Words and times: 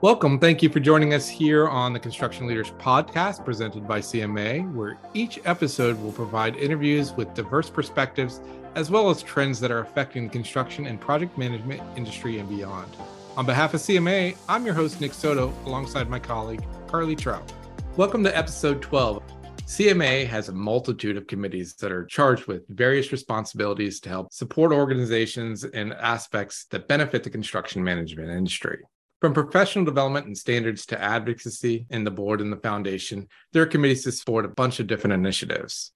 Welcome. 0.00 0.38
Thank 0.38 0.62
you 0.62 0.68
for 0.68 0.78
joining 0.78 1.12
us 1.12 1.28
here 1.28 1.66
on 1.66 1.92
the 1.92 1.98
Construction 1.98 2.46
Leaders 2.46 2.70
Podcast 2.78 3.44
presented 3.44 3.88
by 3.88 3.98
CMAA, 3.98 4.72
where 4.72 4.96
each 5.12 5.40
episode 5.44 6.00
will 6.00 6.12
provide 6.12 6.54
interviews 6.54 7.14
with 7.14 7.34
diverse 7.34 7.68
perspectives 7.68 8.40
as 8.76 8.92
well 8.92 9.10
as 9.10 9.24
trends 9.24 9.58
that 9.58 9.72
are 9.72 9.80
affecting 9.80 10.22
the 10.22 10.30
construction 10.30 10.86
and 10.86 11.00
project 11.00 11.36
management 11.36 11.82
industry 11.96 12.38
and 12.38 12.48
beyond. 12.48 12.96
On 13.36 13.44
behalf 13.44 13.74
of 13.74 13.80
CMAA, 13.80 14.36
I'm 14.48 14.64
your 14.64 14.72
host, 14.72 15.00
Nick 15.00 15.12
Soto, 15.12 15.52
alongside 15.66 16.08
my 16.08 16.20
colleague, 16.20 16.64
Carly 16.86 17.16
Trout. 17.16 17.52
Welcome 17.96 18.22
to 18.22 18.38
episode 18.38 18.80
12. 18.80 19.20
CMAA 19.62 20.28
has 20.28 20.48
a 20.48 20.52
multitude 20.52 21.16
of 21.16 21.26
committees 21.26 21.74
that 21.74 21.90
are 21.90 22.04
charged 22.04 22.46
with 22.46 22.62
various 22.68 23.10
responsibilities 23.10 23.98
to 23.98 24.10
help 24.10 24.32
support 24.32 24.70
organizations 24.70 25.64
and 25.64 25.92
aspects 25.94 26.66
that 26.66 26.86
benefit 26.86 27.24
the 27.24 27.30
construction 27.30 27.82
management 27.82 28.30
industry. 28.30 28.78
From 29.20 29.34
professional 29.34 29.84
development 29.84 30.26
and 30.26 30.38
standards 30.38 30.86
to 30.86 31.00
advocacy 31.00 31.86
in 31.90 32.04
the 32.04 32.10
board 32.10 32.40
and 32.40 32.52
the 32.52 32.56
foundation, 32.56 33.26
there 33.52 33.62
are 33.62 33.66
committees 33.66 34.04
to 34.04 34.12
support 34.12 34.44
a 34.44 34.48
bunch 34.48 34.78
of 34.78 34.86
different 34.86 35.14
initiatives. 35.14 35.92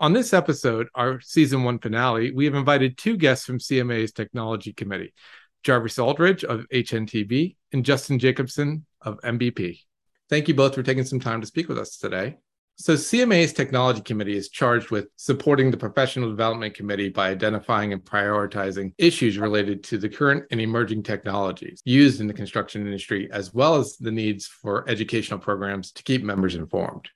On 0.00 0.12
this 0.12 0.34
episode, 0.34 0.88
our 0.94 1.20
season 1.20 1.62
one 1.62 1.78
finale, 1.78 2.32
we 2.32 2.44
have 2.44 2.56
invited 2.56 2.98
two 2.98 3.16
guests 3.16 3.46
from 3.46 3.58
CMAA's 3.58 4.12
Technology 4.12 4.72
Committee 4.72 5.14
Jarvis 5.62 5.96
Alridge 5.96 6.42
of 6.44 6.66
HNTB 6.68 7.56
and 7.72 7.84
Justin 7.84 8.18
Jacobsen 8.18 8.84
of 9.00 9.20
MBP. 9.20 9.80
Thank 10.28 10.48
you 10.48 10.54
both 10.54 10.74
for 10.74 10.82
taking 10.82 11.04
some 11.04 11.20
time 11.20 11.40
to 11.40 11.46
speak 11.46 11.68
with 11.68 11.78
us 11.78 11.96
today. 11.96 12.36
So, 12.78 12.92
CMAA's 12.92 13.54
Technology 13.54 14.02
Committee 14.02 14.36
is 14.36 14.50
charged 14.50 14.90
with 14.90 15.08
supporting 15.16 15.70
the 15.70 15.78
Professional 15.78 16.28
Development 16.28 16.74
Committee 16.74 17.08
by 17.08 17.30
identifying 17.30 17.94
and 17.94 18.04
prioritizing 18.04 18.92
issues 18.98 19.38
related 19.38 19.82
to 19.84 19.96
the 19.96 20.10
current 20.10 20.44
and 20.50 20.60
emerging 20.60 21.02
technologies 21.02 21.80
used 21.86 22.20
in 22.20 22.26
the 22.26 22.34
construction 22.34 22.82
industry, 22.82 23.30
as 23.32 23.54
well 23.54 23.76
as 23.76 23.96
the 23.96 24.12
needs 24.12 24.46
for 24.46 24.86
educational 24.90 25.38
programs 25.38 25.90
to 25.92 26.02
keep 26.02 26.22
members 26.22 26.54
informed. 26.54 27.08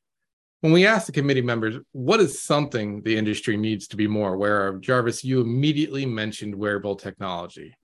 When 0.62 0.72
we 0.72 0.86
asked 0.86 1.08
the 1.08 1.12
committee 1.12 1.42
members, 1.42 1.76
what 1.92 2.20
is 2.20 2.40
something 2.40 3.02
the 3.02 3.18
industry 3.18 3.58
needs 3.58 3.86
to 3.88 3.98
be 3.98 4.06
more 4.06 4.32
aware 4.32 4.66
of, 4.66 4.80
Jarvis, 4.80 5.22
you 5.24 5.42
immediately 5.42 6.06
mentioned 6.06 6.54
wearable 6.54 6.96
technology. 6.96 7.76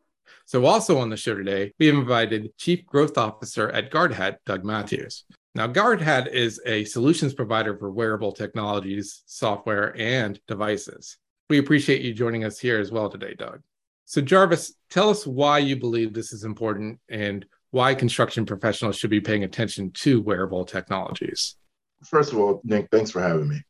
So, 0.46 0.64
also 0.64 0.98
on 0.98 1.10
the 1.10 1.16
show 1.18 1.34
today, 1.34 1.74
we 1.78 1.88
have 1.88 1.96
invited 1.96 2.56
Chief 2.56 2.86
Growth 2.86 3.18
Officer 3.18 3.68
at 3.68 3.90
Guardhat, 3.90 4.36
Doug 4.46 4.64
Matthews. 4.64 5.24
Now, 5.56 5.66
Guardhat 5.66 6.30
is 6.34 6.60
a 6.66 6.84
solutions 6.84 7.32
provider 7.32 7.74
for 7.78 7.90
wearable 7.90 8.32
technologies, 8.32 9.22
software, 9.24 9.98
and 9.98 10.38
devices. 10.46 11.16
We 11.48 11.56
appreciate 11.56 12.02
you 12.02 12.12
joining 12.12 12.44
us 12.44 12.58
here 12.58 12.78
as 12.78 12.92
well 12.92 13.08
today, 13.08 13.32
Doug. 13.32 13.62
So, 14.04 14.20
Jarvis, 14.20 14.74
tell 14.90 15.08
us 15.08 15.26
why 15.26 15.60
you 15.60 15.76
believe 15.76 16.12
this 16.12 16.34
is 16.34 16.44
important 16.44 17.00
and 17.08 17.46
why 17.70 17.94
construction 17.94 18.44
professionals 18.44 18.98
should 18.98 19.08
be 19.08 19.22
paying 19.22 19.44
attention 19.44 19.92
to 19.92 20.20
wearable 20.20 20.66
technologies. 20.66 21.56
First 22.04 22.34
of 22.34 22.38
all, 22.38 22.60
Nick, 22.62 22.88
thanks 22.90 23.10
for 23.10 23.22
having 23.22 23.48
me. 23.48 23.62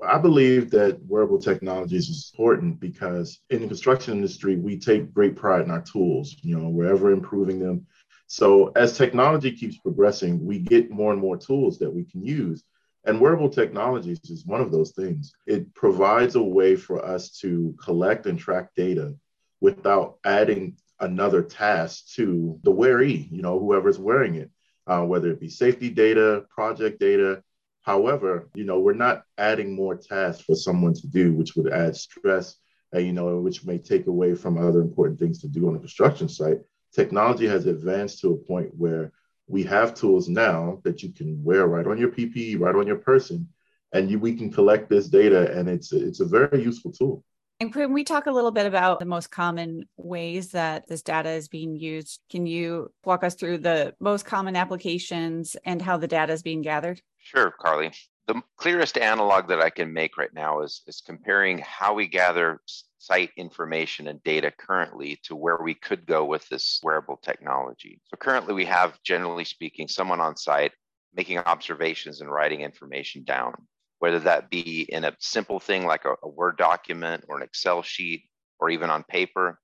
I 0.00 0.18
believe 0.18 0.70
that 0.70 1.00
wearable 1.08 1.40
technologies 1.40 2.08
is 2.08 2.30
important 2.32 2.78
because 2.78 3.40
in 3.50 3.62
the 3.62 3.66
construction 3.66 4.14
industry, 4.14 4.54
we 4.54 4.78
take 4.78 5.12
great 5.12 5.34
pride 5.34 5.64
in 5.64 5.72
our 5.72 5.82
tools. 5.82 6.36
You 6.42 6.56
know, 6.56 6.68
we're 6.68 6.92
ever 6.92 7.10
improving 7.10 7.58
them 7.58 7.84
so 8.32 8.72
as 8.76 8.96
technology 8.96 9.52
keeps 9.52 9.76
progressing, 9.76 10.42
we 10.42 10.58
get 10.58 10.90
more 10.90 11.12
and 11.12 11.20
more 11.20 11.36
tools 11.36 11.78
that 11.80 11.92
we 11.92 12.04
can 12.04 12.24
use. 12.24 12.64
And 13.04 13.20
wearable 13.20 13.50
technologies 13.50 14.20
is 14.30 14.46
one 14.46 14.62
of 14.62 14.72
those 14.72 14.92
things. 14.92 15.34
It 15.46 15.74
provides 15.74 16.34
a 16.34 16.42
way 16.42 16.76
for 16.76 17.04
us 17.04 17.28
to 17.40 17.76
collect 17.78 18.24
and 18.24 18.38
track 18.38 18.70
data 18.74 19.16
without 19.60 20.16
adding 20.24 20.78
another 20.98 21.42
task 21.42 22.06
to 22.14 22.58
the 22.62 22.72
wearee, 22.72 23.30
you 23.30 23.42
know, 23.42 23.58
whoever's 23.58 23.98
wearing 23.98 24.36
it, 24.36 24.50
uh, 24.86 25.02
whether 25.02 25.30
it 25.30 25.38
be 25.38 25.50
safety 25.50 25.90
data, 25.90 26.46
project 26.48 26.98
data. 27.00 27.42
However, 27.82 28.48
you 28.54 28.64
know, 28.64 28.80
we're 28.80 28.94
not 28.94 29.24
adding 29.36 29.76
more 29.76 29.94
tasks 29.94 30.42
for 30.42 30.56
someone 30.56 30.94
to 30.94 31.06
do, 31.06 31.34
which 31.34 31.54
would 31.54 31.70
add 31.70 31.96
stress, 31.96 32.56
and, 32.92 33.04
you 33.04 33.12
know, 33.12 33.40
which 33.40 33.66
may 33.66 33.76
take 33.76 34.06
away 34.06 34.34
from 34.34 34.56
other 34.56 34.80
important 34.80 35.20
things 35.20 35.38
to 35.42 35.48
do 35.48 35.68
on 35.68 35.76
a 35.76 35.80
construction 35.80 36.30
site 36.30 36.60
technology 36.92 37.46
has 37.46 37.66
advanced 37.66 38.20
to 38.20 38.32
a 38.32 38.36
point 38.36 38.70
where 38.76 39.12
we 39.46 39.62
have 39.64 39.94
tools 39.94 40.28
now 40.28 40.80
that 40.84 41.02
you 41.02 41.12
can 41.12 41.42
wear 41.42 41.66
right 41.66 41.86
on 41.86 41.98
your 41.98 42.10
PPE, 42.10 42.60
right 42.60 42.74
on 42.74 42.86
your 42.86 42.96
person, 42.96 43.48
and 43.92 44.10
you, 44.10 44.18
we 44.18 44.34
can 44.34 44.50
collect 44.50 44.88
this 44.88 45.08
data, 45.08 45.52
and 45.52 45.68
it's 45.68 45.92
it's 45.92 46.20
a 46.20 46.24
very 46.24 46.62
useful 46.62 46.92
tool. 46.92 47.24
And 47.60 47.72
can 47.72 47.92
we 47.92 48.02
talk 48.02 48.26
a 48.26 48.32
little 48.32 48.50
bit 48.50 48.66
about 48.66 48.98
the 48.98 49.04
most 49.04 49.30
common 49.30 49.88
ways 49.96 50.50
that 50.50 50.88
this 50.88 51.02
data 51.02 51.30
is 51.30 51.48
being 51.48 51.76
used? 51.76 52.20
Can 52.28 52.44
you 52.46 52.90
walk 53.04 53.22
us 53.22 53.34
through 53.34 53.58
the 53.58 53.94
most 54.00 54.24
common 54.24 54.56
applications 54.56 55.56
and 55.64 55.80
how 55.80 55.96
the 55.96 56.08
data 56.08 56.32
is 56.32 56.42
being 56.42 56.62
gathered? 56.62 57.00
Sure, 57.18 57.52
Carly. 57.60 57.92
The 58.28 58.40
clearest 58.56 58.98
analog 58.98 59.48
that 59.48 59.60
I 59.60 59.70
can 59.70 59.92
make 59.92 60.16
right 60.16 60.32
now 60.32 60.62
is, 60.62 60.82
is 60.86 61.02
comparing 61.04 61.58
how 61.58 61.94
we 61.94 62.06
gather 62.06 62.60
site 62.98 63.30
information 63.36 64.06
and 64.06 64.22
data 64.22 64.52
currently 64.56 65.18
to 65.24 65.34
where 65.34 65.58
we 65.60 65.74
could 65.74 66.06
go 66.06 66.24
with 66.24 66.48
this 66.48 66.80
wearable 66.84 67.16
technology. 67.16 68.00
So 68.04 68.16
currently 68.16 68.54
we 68.54 68.64
have, 68.66 69.02
generally 69.02 69.44
speaking, 69.44 69.88
someone 69.88 70.20
on 70.20 70.36
site 70.36 70.72
making 71.14 71.38
observations 71.38 72.20
and 72.20 72.30
writing 72.30 72.60
information 72.60 73.24
down, 73.24 73.54
whether 73.98 74.20
that 74.20 74.50
be 74.50 74.86
in 74.88 75.04
a 75.04 75.16
simple 75.18 75.60
thing 75.60 75.84
like 75.84 76.04
a, 76.04 76.14
a 76.22 76.28
Word 76.28 76.56
document 76.56 77.24
or 77.28 77.36
an 77.36 77.42
Excel 77.42 77.82
sheet 77.82 78.24
or 78.60 78.70
even 78.70 78.88
on 78.88 79.02
paper, 79.02 79.58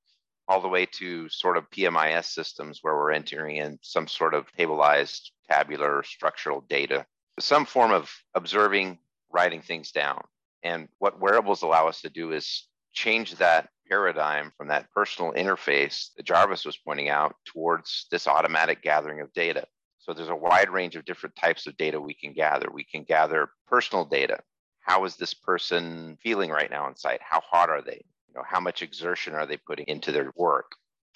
all 0.49 0.61
the 0.61 0.69
way 0.69 0.87
to 0.87 1.29
sort 1.29 1.57
of 1.57 1.71
PMIS 1.71 2.25
systems 2.25 2.81
where 2.83 2.95
we're 2.95 3.13
entering 3.13 3.57
in 3.57 3.79
some 3.83 4.09
sort 4.09 4.35
of 4.35 4.47
tableized 4.59 5.31
tabular 5.49 6.03
structural 6.03 6.63
data, 6.69 7.07
some 7.41 7.67
form 7.67 7.93
of 7.93 8.11
observing, 8.35 8.99
writing 9.31 9.63
things 9.63 9.93
down. 9.93 10.23
And 10.63 10.89
what 10.99 11.21
wearables 11.21 11.63
allow 11.63 11.89
us 11.89 12.01
to 12.03 12.11
do 12.11 12.33
is 12.33 12.67
change 12.93 13.35
that 13.37 13.69
paradigm 13.89 14.53
from 14.57 14.69
that 14.69 14.91
personal 14.91 15.33
interface 15.33 16.09
that 16.17 16.27
Jarvis 16.27 16.65
was 16.65 16.77
pointing 16.77 17.09
out 17.09 17.37
towards 17.45 18.07
this 18.11 18.27
automatic 18.27 18.83
gathering 18.83 19.21
of 19.21 19.33
data. 19.33 19.67
So 19.99 20.13
there's 20.13 20.29
a 20.29 20.37
wide 20.37 20.71
range 20.71 20.97
of 20.97 21.05
different 21.05 21.37
types 21.37 21.67
of 21.67 21.77
data 21.77 22.01
we 22.01 22.15
can 22.15 22.33
gather. 22.33 22.69
We 22.73 22.85
can 22.85 23.05
gather 23.05 23.51
personal 23.67 24.05
data. 24.05 24.41
How 24.81 25.05
is 25.05 25.17
this 25.17 25.35
person 25.35 26.17
feeling 26.23 26.51
right 26.51 26.71
now 26.71 26.85
on 26.85 26.97
site? 26.97 27.21
How 27.23 27.41
hot 27.41 27.69
are 27.69 27.83
they? 27.83 28.03
You 28.27 28.35
know, 28.35 28.43
how 28.47 28.61
much 28.61 28.83
exertion 28.83 29.35
are 29.35 29.47
they 29.47 29.59
putting 29.59 29.87
into 29.87 30.13
their 30.13 30.33
work? 30.35 30.73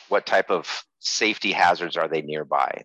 What 0.09 0.27
type 0.27 0.50
of 0.50 0.84
safety 0.99 1.53
hazards 1.53 1.97
are 1.97 2.09
they 2.09 2.22
nearby? 2.22 2.84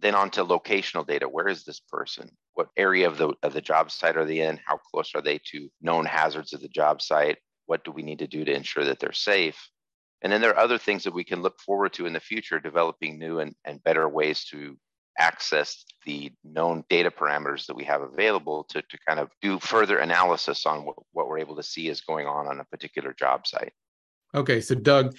Then 0.00 0.14
on 0.14 0.30
to 0.30 0.44
locational 0.44 1.06
data. 1.06 1.28
Where 1.28 1.48
is 1.48 1.64
this 1.64 1.80
person? 1.80 2.30
What 2.54 2.68
area 2.76 3.06
of 3.06 3.18
the 3.18 3.34
of 3.42 3.52
the 3.52 3.60
job 3.60 3.90
site 3.90 4.16
are 4.16 4.24
they 4.24 4.40
in? 4.40 4.60
How 4.64 4.78
close 4.78 5.12
are 5.14 5.22
they 5.22 5.40
to 5.50 5.68
known 5.80 6.04
hazards 6.04 6.52
of 6.52 6.60
the 6.60 6.68
job 6.68 7.02
site? 7.02 7.38
what 7.68 7.84
do 7.84 7.92
we 7.92 8.02
need 8.02 8.18
to 8.18 8.26
do 8.26 8.44
to 8.44 8.52
ensure 8.52 8.84
that 8.84 8.98
they're 8.98 9.12
safe 9.12 9.70
and 10.22 10.32
then 10.32 10.40
there 10.40 10.50
are 10.50 10.58
other 10.58 10.78
things 10.78 11.04
that 11.04 11.14
we 11.14 11.22
can 11.22 11.42
look 11.42 11.60
forward 11.60 11.92
to 11.92 12.06
in 12.06 12.12
the 12.12 12.18
future 12.18 12.58
developing 12.58 13.18
new 13.18 13.38
and, 13.38 13.54
and 13.64 13.84
better 13.84 14.08
ways 14.08 14.44
to 14.46 14.76
access 15.16 15.84
the 16.04 16.32
known 16.42 16.82
data 16.88 17.10
parameters 17.10 17.66
that 17.66 17.76
we 17.76 17.84
have 17.84 18.02
available 18.02 18.64
to, 18.64 18.80
to 18.82 18.98
kind 19.06 19.20
of 19.20 19.30
do 19.42 19.58
further 19.58 19.98
analysis 19.98 20.64
on 20.64 20.84
what, 20.84 20.96
what 21.12 21.28
we're 21.28 21.38
able 21.38 21.56
to 21.56 21.62
see 21.62 21.88
is 21.88 22.00
going 22.00 22.26
on 22.26 22.46
on 22.48 22.58
a 22.58 22.64
particular 22.64 23.12
job 23.12 23.46
site 23.46 23.72
okay 24.34 24.60
so 24.60 24.74
doug 24.74 25.14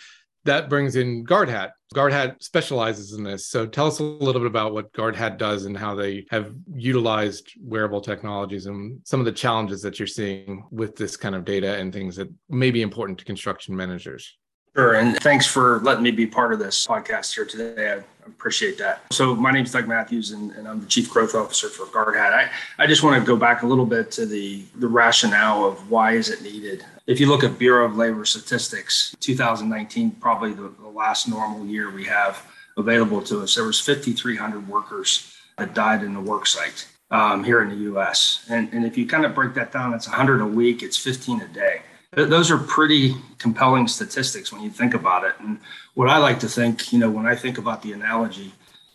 that 0.46 0.70
brings 0.70 0.96
in 0.96 1.26
Guardhat. 1.26 1.72
Guard 1.94 2.14
Hat 2.14 2.42
specializes 2.42 3.14
in 3.14 3.24
this. 3.24 3.48
So 3.48 3.66
tell 3.66 3.88
us 3.88 4.00
a 4.00 4.04
little 4.04 4.40
bit 4.40 4.48
about 4.48 4.74
what 4.74 4.94
Guardhat 4.94 5.40
does 5.40 5.66
and 5.66 5.76
how 5.76 5.96
they 5.96 6.26
have 6.30 6.54
utilized 6.72 7.52
wearable 7.60 8.02
technologies 8.02 8.68
and 8.68 9.02
some 9.04 9.20
of 9.20 9.26
the 9.26 9.32
challenges 9.32 9.82
that 9.82 9.98
you're 9.98 10.08
seeing 10.08 10.64
with 10.70 10.96
this 10.96 11.18
kind 11.18 11.34
of 11.34 11.46
data 11.46 11.78
and 11.78 11.92
things 11.92 12.16
that 12.16 12.30
may 12.48 12.70
be 12.70 12.84
important 12.84 13.18
to 13.20 13.26
construction 13.26 13.76
managers. 13.76 14.38
Sure. 14.75 14.96
And 14.96 15.18
thanks 15.18 15.46
for 15.46 15.80
letting 15.80 16.03
me 16.03 16.12
be 16.12 16.28
part 16.28 16.53
of 16.53 16.59
this 16.59 16.85
podcast 16.85 17.34
here 17.34 17.46
today. 17.46 17.91
I 17.91 18.03
appreciate 18.28 18.78
that. 18.78 19.02
So 19.11 19.35
my 19.35 19.52
name 19.52 19.66
is 19.66 19.72
Doug 19.72 19.88
Matthews 19.88 20.32
and, 20.32 20.52
and, 20.52 20.67
I'm 20.67 20.79
the 20.79 20.85
Chief 20.85 21.09
Growth 21.09 21.35
Officer 21.35 21.70
for 21.70 21.85
Guardhat. 21.85 22.34
I, 22.34 22.49
I 22.78 22.88
just 22.88 23.03
want 23.03 23.20
to 23.20 23.26
go 23.26 23.35
back 23.35 23.64
a 23.64 23.67
little 23.67 23.85
bit 23.85 24.11
to 24.11 24.26
the, 24.26 24.64
the 24.76 24.88
rationale 24.88 25.66
of 25.66 25.90
why 25.90 26.14
is 26.14 26.29
it 26.29 26.44
needed. 26.44 26.85
If 27.08 27.20
you 27.20 27.28
look 27.28 27.44
at 27.44 27.58
Bureau 27.58 27.85
of 27.85 27.97
Labor 27.97 28.23
Statistics, 28.26 29.16
2019, 29.20 30.11
probably 30.11 30.53
the, 30.53 30.72
the 30.79 30.88
last 30.88 31.28
normal 31.28 31.66
year 31.66 31.90
we 31.90 32.05
have 32.05 32.46
available 32.78 33.22
to 33.23 33.41
us, 33.41 33.55
there 33.55 33.66
was 33.66 33.79
5,300 33.79 34.67
workers 34.67 35.35
that 35.58 35.73
died 35.73 36.03
in 36.03 36.14
the 36.14 36.22
work 36.22 36.46
site 36.46 36.88
um, 37.11 37.44
here 37.44 37.61
in 37.61 37.70
the 37.70 37.76
U.S. 37.76 38.46
And, 38.49 38.72
and 38.72 38.85
if 38.85 38.97
you 38.97 39.08
kind 39.08 39.26
of 39.26 39.34
break 39.34 39.55
that 39.55 39.72
down, 39.72 39.94
it's 39.94 40.08
100 40.08 40.41
a 40.41 40.46
week, 40.46 40.84
it's 40.84 40.97
15 40.97 41.41
a 41.41 41.47
day. 41.47 41.82
Those 42.14 42.50
are 42.50 42.58
pretty 42.58 43.16
compelling 43.38 43.88
statistics 43.88 44.52
when 44.52 44.64
you 44.64 44.72
think 44.72 44.96
about 44.96 45.23
it. 45.26 45.35
And 45.40 45.59
what 45.94 46.09
I 46.09 46.17
like 46.17 46.40
to 46.40 46.50
think, 46.50 46.91
you 46.91 46.97
know, 46.97 47.09
when 47.09 47.28
I 47.28 47.35
think 47.35 47.59
about 47.59 47.84
the 47.84 47.94
analogy, 47.94 48.52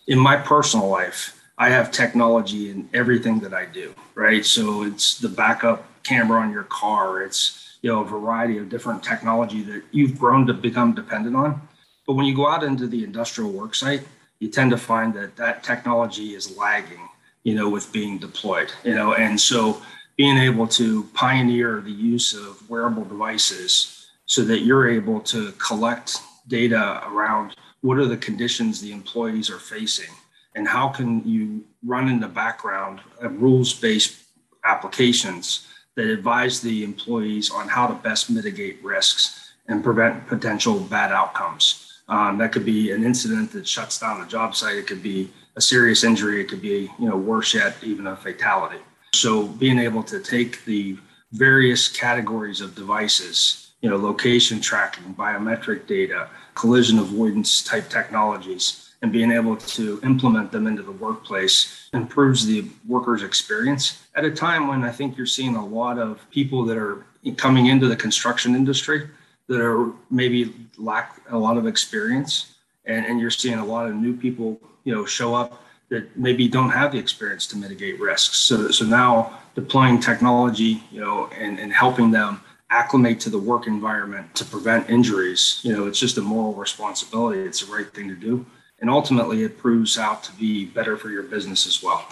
in 0.08 0.19
my 0.19 0.37
personal 0.37 0.88
life, 0.88 1.40
I 1.56 1.70
have 1.70 1.93
technology 1.93 2.70
in 2.70 2.88
everything 2.93 3.38
that 3.40 3.55
I 3.55 3.66
do, 3.66 3.94
right? 4.16 4.44
So 4.44 4.82
it's 4.82 5.19
the 5.19 5.28
backup 5.28 5.87
camera 6.02 6.40
on 6.40 6.50
your 6.50 6.64
car, 6.64 7.22
it's, 7.22 7.78
you 7.82 7.90
know, 7.90 8.00
a 8.00 8.05
variety 8.05 8.58
of 8.58 8.69
different 8.69 9.05
technology 9.05 9.62
that 9.62 9.84
you've 9.93 10.19
grown 10.19 10.46
to 10.49 10.52
become 10.52 10.93
dependent 10.94 11.37
on. 11.37 11.61
But 12.06 12.14
when 12.14 12.26
you 12.26 12.34
go 12.34 12.49
out 12.49 12.64
into 12.64 12.88
the 12.88 13.05
industrial 13.05 13.52
work 13.52 13.76
site, 13.76 14.02
you 14.40 14.49
tend 14.49 14.72
to 14.72 14.76
find 14.76 15.14
that 15.14 15.37
that 15.37 15.62
technology 15.62 16.34
is 16.34 16.56
lagging, 16.56 17.08
you 17.44 17.55
know, 17.55 17.69
with 17.69 17.93
being 17.93 18.19
deployed, 18.19 18.72
you 18.82 18.94
know, 18.94 19.14
and 19.14 19.40
so 19.40 19.81
being 20.16 20.37
able 20.38 20.66
to 20.66 21.05
pioneer 21.14 21.81
the 21.81 21.90
use 21.90 22.34
of 22.34 22.69
wearable 22.69 23.05
devices 23.05 24.08
so 24.26 24.43
that 24.43 24.61
you're 24.61 24.88
able 24.88 25.20
to 25.20 25.52
collect 25.52 26.19
data 26.49 27.02
around 27.06 27.55
what 27.81 27.99
are 27.99 28.06
the 28.06 28.16
conditions 28.16 28.81
the 28.81 28.93
employees 28.93 29.50
are 29.50 29.58
facing 29.58 30.12
and 30.55 30.69
how 30.69 30.88
can 30.88 31.26
you 31.28 31.64
run 31.84 32.08
in 32.08 32.20
the 32.20 32.28
background 32.28 33.00
rules-based 33.20 34.22
applications 34.64 35.66
that 35.96 36.06
advise 36.06 36.61
the 36.61 36.82
employees 36.82 37.50
on 37.50 37.69
how 37.69 37.87
to 37.87 37.94
best 37.94 38.31
mitigate 38.31 38.82
risks 38.82 39.52
and 39.69 39.84
prevent 39.84 40.26
potential 40.26 40.81
bad 40.81 41.12
outcomes. 41.12 42.02
Um, 42.08 42.38
that 42.38 42.52
could 42.52 42.64
be 42.64 42.90
an 42.90 43.05
incident 43.05 43.52
that 43.52 43.66
shuts 43.66 43.99
down 43.99 44.20
a 44.20 44.26
job 44.26 44.55
site. 44.55 44.76
It 44.76 44.87
could 44.87 45.02
be 45.02 45.31
a 45.56 45.61
serious 45.61 46.05
injury. 46.05 46.40
It 46.40 46.49
could 46.49 46.61
be, 46.61 46.90
you 46.99 47.08
know, 47.08 47.16
worse 47.16 47.55
yet, 47.55 47.76
even 47.82 48.06
a 48.06 48.16
fatality. 48.16 48.81
So 49.14 49.46
being 49.46 49.78
able 49.78 50.02
to 50.05 50.20
take 50.20 50.64
the 50.64 50.96
various 51.32 51.88
categories 51.88 52.61
of 52.61 52.75
devices, 52.75 53.72
you 53.81 53.90
know, 53.90 53.96
location 53.96 54.61
tracking, 54.61 55.14
biometric 55.14 55.87
data, 55.87 56.28
collision 56.55 56.99
avoidance 56.99 57.62
type 57.62 57.88
technologies, 57.88 58.94
and 59.02 59.12
being 59.12 59.31
able 59.31 59.56
to 59.56 60.00
implement 60.02 60.50
them 60.50 60.66
into 60.66 60.82
the 60.82 60.93
workplace 60.93 61.90
improves 61.93 62.46
the 62.46 62.64
worker's 62.88 63.22
experience 63.22 64.02
at 64.14 64.25
a 64.25 64.31
time 64.31 64.66
when 64.66 64.82
I 64.82 64.90
think 64.90 65.16
you're 65.16 65.26
seeing 65.26 65.56
a 65.56 65.64
lot 65.64 65.99
of 65.99 66.28
people 66.31 66.64
that 66.64 66.78
are 66.78 67.05
coming 67.37 67.66
into 67.66 67.87
the 67.87 67.96
construction 67.96 68.55
industry 68.55 69.08
that 69.49 69.61
are 69.61 69.93
maybe 70.11 70.55
lack 70.78 71.20
a 71.31 71.37
lot 71.37 71.58
of 71.58 71.66
experience. 71.66 72.55
And, 72.87 73.05
and 73.06 73.20
you're 73.20 73.31
seeing 73.31 73.58
a 73.58 73.64
lot 73.64 73.87
of 73.87 73.94
new 73.94 74.16
people 74.16 74.58
you 74.84 74.94
know 74.94 75.05
show 75.05 75.34
up 75.34 75.62
that 75.88 76.16
maybe 76.16 76.48
don't 76.48 76.70
have 76.70 76.92
the 76.92 76.98
experience 76.98 77.46
to 77.46 77.56
mitigate 77.56 78.00
risks 78.00 78.38
so 78.38 78.70
so 78.70 78.84
now 78.84 79.38
deploying 79.54 80.00
technology 80.00 80.82
you 80.90 81.00
know 81.00 81.28
and, 81.38 81.58
and 81.58 81.72
helping 81.72 82.10
them 82.10 82.40
acclimate 82.70 83.20
to 83.20 83.31
the 83.31 83.38
work 83.38 83.66
environment 83.66 84.34
to 84.34 84.44
prevent 84.44 84.88
injuries 84.88 85.60
you 85.62 85.72
know 85.72 85.86
it's 85.86 85.98
just 85.98 86.19
a 86.19 86.22
moral 86.22 86.54
responsibility 86.54 87.40
it's 87.40 87.64
the 87.64 87.72
right 87.72 87.92
thing 87.92 88.08
to 88.08 88.16
do 88.16 88.44
and 88.81 88.90
ultimately 88.90 89.42
it 89.42 89.58
proves 89.58 89.98
out 89.98 90.22
to 90.22 90.32
be 90.32 90.64
better 90.64 90.96
for 90.96 91.10
your 91.10 91.22
business 91.22 91.66
as 91.66 91.82
well 91.82 92.06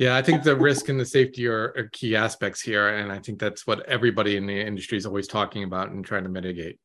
yeah, 0.00 0.16
I 0.16 0.22
think 0.22 0.44
the 0.44 0.56
risk 0.56 0.88
and 0.88 0.98
the 0.98 1.04
safety 1.04 1.46
are, 1.46 1.74
are, 1.76 1.90
key 1.92 2.16
aspects 2.16 2.62
here. 2.62 2.88
And 2.88 3.12
I 3.12 3.18
think 3.18 3.38
that's 3.38 3.66
what 3.66 3.86
everybody 3.86 4.38
in 4.38 4.46
the 4.46 4.58
industry 4.58 4.96
is 4.96 5.04
always 5.04 5.28
talking 5.28 5.62
about 5.62 5.90
and 5.90 6.02
trying 6.02 6.22
to 6.22 6.30
mitigate. 6.30 6.78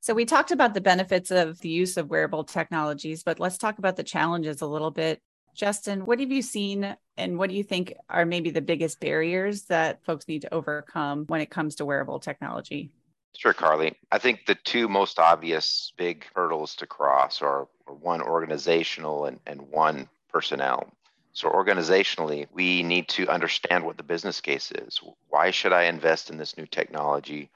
So, 0.00 0.14
we 0.14 0.24
talked 0.24 0.50
about 0.50 0.72
the 0.72 0.80
benefits 0.80 1.30
of 1.30 1.60
the 1.60 1.68
use 1.68 1.98
of 1.98 2.08
wearable 2.08 2.44
technologies, 2.44 3.22
but 3.22 3.40
let's 3.40 3.58
talk 3.58 3.78
about 3.78 3.96
the 3.96 4.02
challenges 4.02 4.62
a 4.62 4.66
little 4.66 4.90
bit. 4.90 5.20
Justin, 5.54 6.06
what 6.06 6.20
have 6.20 6.30
you 6.30 6.42
seen 6.42 6.96
and 7.16 7.38
what 7.38 7.50
do 7.50 7.56
you 7.56 7.62
think 7.62 7.94
are 8.08 8.24
maybe 8.24 8.50
the 8.50 8.62
biggest 8.62 9.00
barriers 9.00 9.62
that 9.64 10.04
folks 10.04 10.26
need 10.26 10.42
to 10.42 10.54
overcome 10.54 11.24
when 11.26 11.40
it 11.40 11.50
comes 11.50 11.76
to 11.76 11.84
wearable 11.84 12.18
technology? 12.18 12.90
Sure, 13.36 13.52
Carly. 13.52 13.96
I 14.10 14.18
think 14.18 14.46
the 14.46 14.56
two 14.56 14.88
most 14.88 15.18
obvious 15.18 15.92
big 15.96 16.26
hurdles 16.34 16.74
to 16.76 16.86
cross 16.86 17.42
are, 17.42 17.68
are 17.86 17.94
one 17.94 18.20
organizational 18.20 19.26
and, 19.26 19.38
and 19.46 19.60
one 19.70 20.08
personnel. 20.28 20.92
So, 21.32 21.48
organizationally, 21.48 22.48
we 22.52 22.82
need 22.82 23.08
to 23.10 23.28
understand 23.28 23.84
what 23.84 23.96
the 23.96 24.02
business 24.02 24.40
case 24.40 24.72
is. 24.72 25.00
Why 25.28 25.52
should 25.52 25.72
I 25.72 25.84
invest 25.84 26.28
in 26.28 26.38
this 26.38 26.56
new 26.56 26.66
technology? 26.66 27.50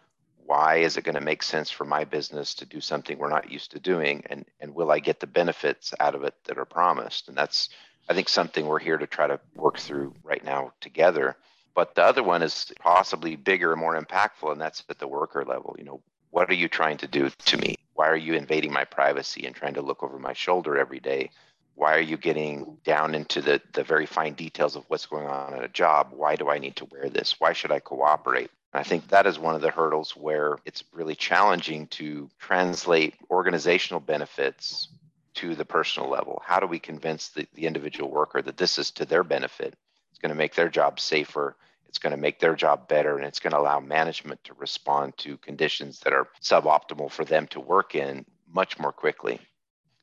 Why 0.46 0.76
is 0.76 0.96
it 0.96 1.04
going 1.04 1.14
to 1.14 1.20
make 1.20 1.42
sense 1.42 1.70
for 1.70 1.84
my 1.84 2.04
business 2.04 2.54
to 2.54 2.66
do 2.66 2.80
something 2.80 3.18
we're 3.18 3.28
not 3.28 3.50
used 3.50 3.70
to 3.72 3.80
doing? 3.80 4.22
And, 4.26 4.44
and 4.60 4.74
will 4.74 4.90
I 4.90 4.98
get 4.98 5.20
the 5.20 5.26
benefits 5.26 5.94
out 6.00 6.14
of 6.14 6.22
it 6.24 6.34
that 6.44 6.58
are 6.58 6.64
promised? 6.64 7.28
And 7.28 7.36
that's, 7.36 7.70
I 8.08 8.14
think, 8.14 8.28
something 8.28 8.66
we're 8.66 8.78
here 8.78 8.98
to 8.98 9.06
try 9.06 9.26
to 9.26 9.40
work 9.54 9.78
through 9.78 10.14
right 10.22 10.44
now 10.44 10.72
together. 10.80 11.36
But 11.74 11.94
the 11.94 12.04
other 12.04 12.22
one 12.22 12.42
is 12.42 12.72
possibly 12.78 13.36
bigger 13.36 13.72
and 13.72 13.80
more 13.80 14.00
impactful, 14.00 14.52
and 14.52 14.60
that's 14.60 14.84
at 14.88 14.98
the 14.98 15.08
worker 15.08 15.44
level. 15.44 15.74
You 15.78 15.84
know, 15.84 16.02
what 16.30 16.50
are 16.50 16.54
you 16.54 16.68
trying 16.68 16.98
to 16.98 17.08
do 17.08 17.30
to 17.30 17.56
me? 17.56 17.76
Why 17.94 18.08
are 18.08 18.16
you 18.16 18.34
invading 18.34 18.72
my 18.72 18.84
privacy 18.84 19.46
and 19.46 19.56
trying 19.56 19.74
to 19.74 19.82
look 19.82 20.02
over 20.02 20.18
my 20.18 20.34
shoulder 20.34 20.76
every 20.76 21.00
day? 21.00 21.30
why 21.76 21.94
are 21.94 22.00
you 22.00 22.16
getting 22.16 22.76
down 22.84 23.14
into 23.14 23.40
the, 23.40 23.60
the 23.72 23.82
very 23.82 24.06
fine 24.06 24.34
details 24.34 24.76
of 24.76 24.84
what's 24.88 25.06
going 25.06 25.26
on 25.26 25.54
at 25.54 25.64
a 25.64 25.68
job 25.68 26.08
why 26.12 26.36
do 26.36 26.48
i 26.48 26.58
need 26.58 26.76
to 26.76 26.86
wear 26.86 27.08
this 27.08 27.40
why 27.40 27.52
should 27.52 27.72
i 27.72 27.80
cooperate 27.80 28.50
i 28.74 28.82
think 28.82 29.08
that 29.08 29.26
is 29.26 29.38
one 29.38 29.54
of 29.54 29.60
the 29.60 29.70
hurdles 29.70 30.12
where 30.16 30.56
it's 30.64 30.84
really 30.92 31.14
challenging 31.14 31.86
to 31.88 32.28
translate 32.38 33.14
organizational 33.30 34.00
benefits 34.00 34.88
to 35.34 35.56
the 35.56 35.64
personal 35.64 36.08
level. 36.08 36.40
How 36.46 36.60
do 36.60 36.68
we 36.68 36.78
convince 36.78 37.30
the, 37.30 37.44
the 37.54 37.66
individual 37.66 38.08
worker 38.08 38.40
that 38.40 38.56
this 38.56 38.78
is 38.78 38.92
to 38.92 39.04
their 39.04 39.24
benefit? 39.24 39.74
It's 40.10 40.20
going 40.20 40.28
to 40.28 40.36
make 40.36 40.54
their 40.54 40.68
job 40.68 41.00
safer 41.00 41.56
it's 41.94 42.00
going 42.00 42.10
to 42.10 42.16
make 42.16 42.40
their 42.40 42.56
job 42.56 42.88
better 42.88 43.16
and 43.16 43.24
it's 43.24 43.38
going 43.38 43.52
to 43.52 43.60
allow 43.60 43.78
management 43.78 44.42
to 44.42 44.54
respond 44.54 45.16
to 45.18 45.36
conditions 45.36 46.00
that 46.00 46.12
are 46.12 46.26
suboptimal 46.42 47.08
for 47.08 47.24
them 47.24 47.46
to 47.46 47.60
work 47.60 47.94
in 47.94 48.24
much 48.52 48.80
more 48.80 48.90
quickly. 48.90 49.38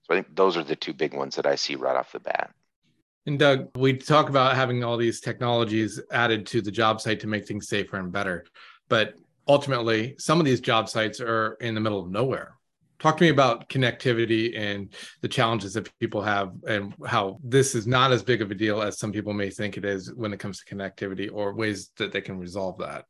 So 0.04 0.14
I 0.14 0.16
think 0.16 0.34
those 0.34 0.56
are 0.56 0.64
the 0.64 0.78
two 0.78 0.94
big 0.94 1.14
ones 1.14 1.36
that 1.36 1.46
I 1.46 1.56
see 1.56 1.76
right 1.76 1.98
off 1.98 2.14
the 2.14 2.22
bat. 2.22 2.56
And 3.28 3.38
Doug, 3.38 3.70
we 3.78 3.94
talk 3.94 4.30
about 4.30 4.56
having 4.56 4.84
all 4.84 4.98
these 4.98 5.20
technologies 5.20 6.02
added 6.12 6.46
to 6.48 6.62
the 6.62 6.72
job 6.72 7.00
site 7.00 7.20
to 7.20 7.28
make 7.28 7.48
things 7.48 7.68
safer 7.68 7.98
and 7.98 8.12
better. 8.12 8.46
But 8.90 9.14
ultimately, 9.48 10.16
some 10.18 10.40
of 10.40 10.46
these 10.46 10.60
job 10.60 10.90
sites 10.90 11.22
are 11.22 11.58
in 11.62 11.76
the 11.76 11.82
middle 11.82 12.00
of 12.00 12.10
nowhere. 12.10 12.56
Talk 13.00 13.18
to 13.18 13.24
me 13.24 13.30
about 13.30 13.70
connectivity 13.70 14.58
and 14.58 14.94
the 15.22 15.28
challenges 15.28 15.74
that 15.74 15.90
people 16.00 16.22
have, 16.22 16.54
and 16.68 16.94
how 17.06 17.40
this 17.44 17.74
is 17.74 17.88
not 17.88 18.12
as 18.12 18.22
big 18.22 18.42
of 18.42 18.52
a 18.52 18.56
deal 18.56 18.82
as 18.82 19.00
some 19.00 19.12
people 19.12 19.34
may 19.34 19.50
think 19.50 19.78
it 19.78 19.86
is 19.86 20.14
when 20.14 20.34
it 20.34 20.40
comes 20.40 20.60
to 20.60 20.76
connectivity 20.76 21.30
or 21.32 21.54
ways 21.54 21.92
that 21.98 22.12
they 22.12 22.22
can 22.22 22.38
resolve 22.38 22.78
that. 22.78 23.06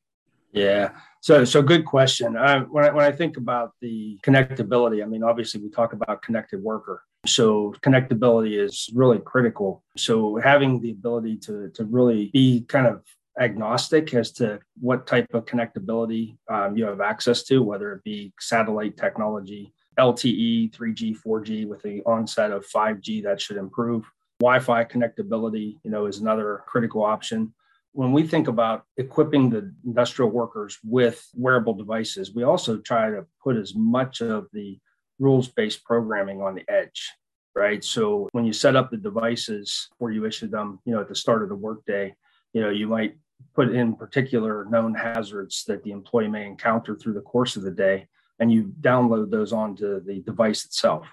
Yeah. 0.53 0.91
So, 1.21 1.45
so 1.45 1.61
good 1.61 1.85
question. 1.85 2.35
Uh, 2.35 2.61
when, 2.65 2.85
I, 2.85 2.91
when 2.91 3.05
I 3.05 3.11
think 3.11 3.37
about 3.37 3.73
the 3.81 4.19
connectability, 4.23 5.01
I 5.03 5.05
mean, 5.05 5.23
obviously 5.23 5.61
we 5.61 5.69
talk 5.69 5.93
about 5.93 6.21
connected 6.21 6.61
worker. 6.61 7.03
So 7.25 7.73
connectability 7.81 8.59
is 8.63 8.89
really 8.93 9.19
critical. 9.19 9.83
So 9.97 10.37
having 10.37 10.81
the 10.81 10.91
ability 10.91 11.37
to, 11.37 11.69
to 11.75 11.85
really 11.85 12.29
be 12.33 12.65
kind 12.67 12.87
of 12.87 13.03
agnostic 13.39 14.13
as 14.13 14.31
to 14.33 14.59
what 14.79 15.07
type 15.07 15.27
of 15.33 15.45
connectability 15.45 16.37
um, 16.49 16.75
you 16.75 16.85
have 16.85 17.01
access 17.01 17.43
to, 17.43 17.61
whether 17.61 17.93
it 17.93 18.03
be 18.03 18.33
satellite 18.39 18.97
technology, 18.97 19.73
LTE, 19.99 20.75
3G, 20.75 21.17
4G 21.25 21.67
with 21.67 21.81
the 21.83 22.01
onset 22.05 22.51
of 22.51 22.65
5G 22.67 23.23
that 23.23 23.39
should 23.39 23.57
improve. 23.57 24.09
Wi-Fi 24.39 24.85
connectability, 24.85 25.77
you 25.83 25.91
know, 25.91 26.07
is 26.07 26.19
another 26.19 26.63
critical 26.65 27.03
option 27.03 27.53
when 27.93 28.11
we 28.11 28.25
think 28.25 28.47
about 28.47 28.85
equipping 28.97 29.49
the 29.49 29.73
industrial 29.85 30.31
workers 30.31 30.77
with 30.83 31.27
wearable 31.35 31.73
devices, 31.73 32.33
we 32.33 32.43
also 32.43 32.77
try 32.77 33.09
to 33.09 33.25
put 33.43 33.57
as 33.57 33.75
much 33.75 34.21
of 34.21 34.47
the 34.53 34.79
rules 35.21 35.47
based 35.47 35.85
programming 35.85 36.41
on 36.41 36.55
the 36.55 36.65
edge, 36.67 37.11
right? 37.55 37.83
So 37.83 38.27
when 38.31 38.43
you 38.43 38.51
set 38.51 38.75
up 38.75 38.89
the 38.89 38.97
devices 38.97 39.87
where 39.99 40.11
you 40.11 40.25
issue 40.25 40.47
them, 40.47 40.79
you 40.83 40.93
know, 40.93 41.01
at 41.01 41.07
the 41.07 41.15
start 41.15 41.43
of 41.43 41.49
the 41.49 41.55
workday, 41.55 42.15
you 42.53 42.61
know, 42.61 42.69
you 42.69 42.87
might 42.87 43.15
put 43.55 43.73
in 43.73 43.95
particular 43.95 44.65
known 44.65 44.93
hazards 44.93 45.63
that 45.67 45.83
the 45.83 45.91
employee 45.91 46.27
may 46.27 46.45
encounter 46.45 46.95
through 46.95 47.13
the 47.13 47.21
course 47.21 47.55
of 47.55 47.63
the 47.63 47.71
day, 47.71 48.07
and 48.39 48.51
you 48.51 48.73
download 48.81 49.29
those 49.29 49.53
onto 49.53 50.01
the 50.03 50.19
device 50.21 50.65
itself. 50.65 51.07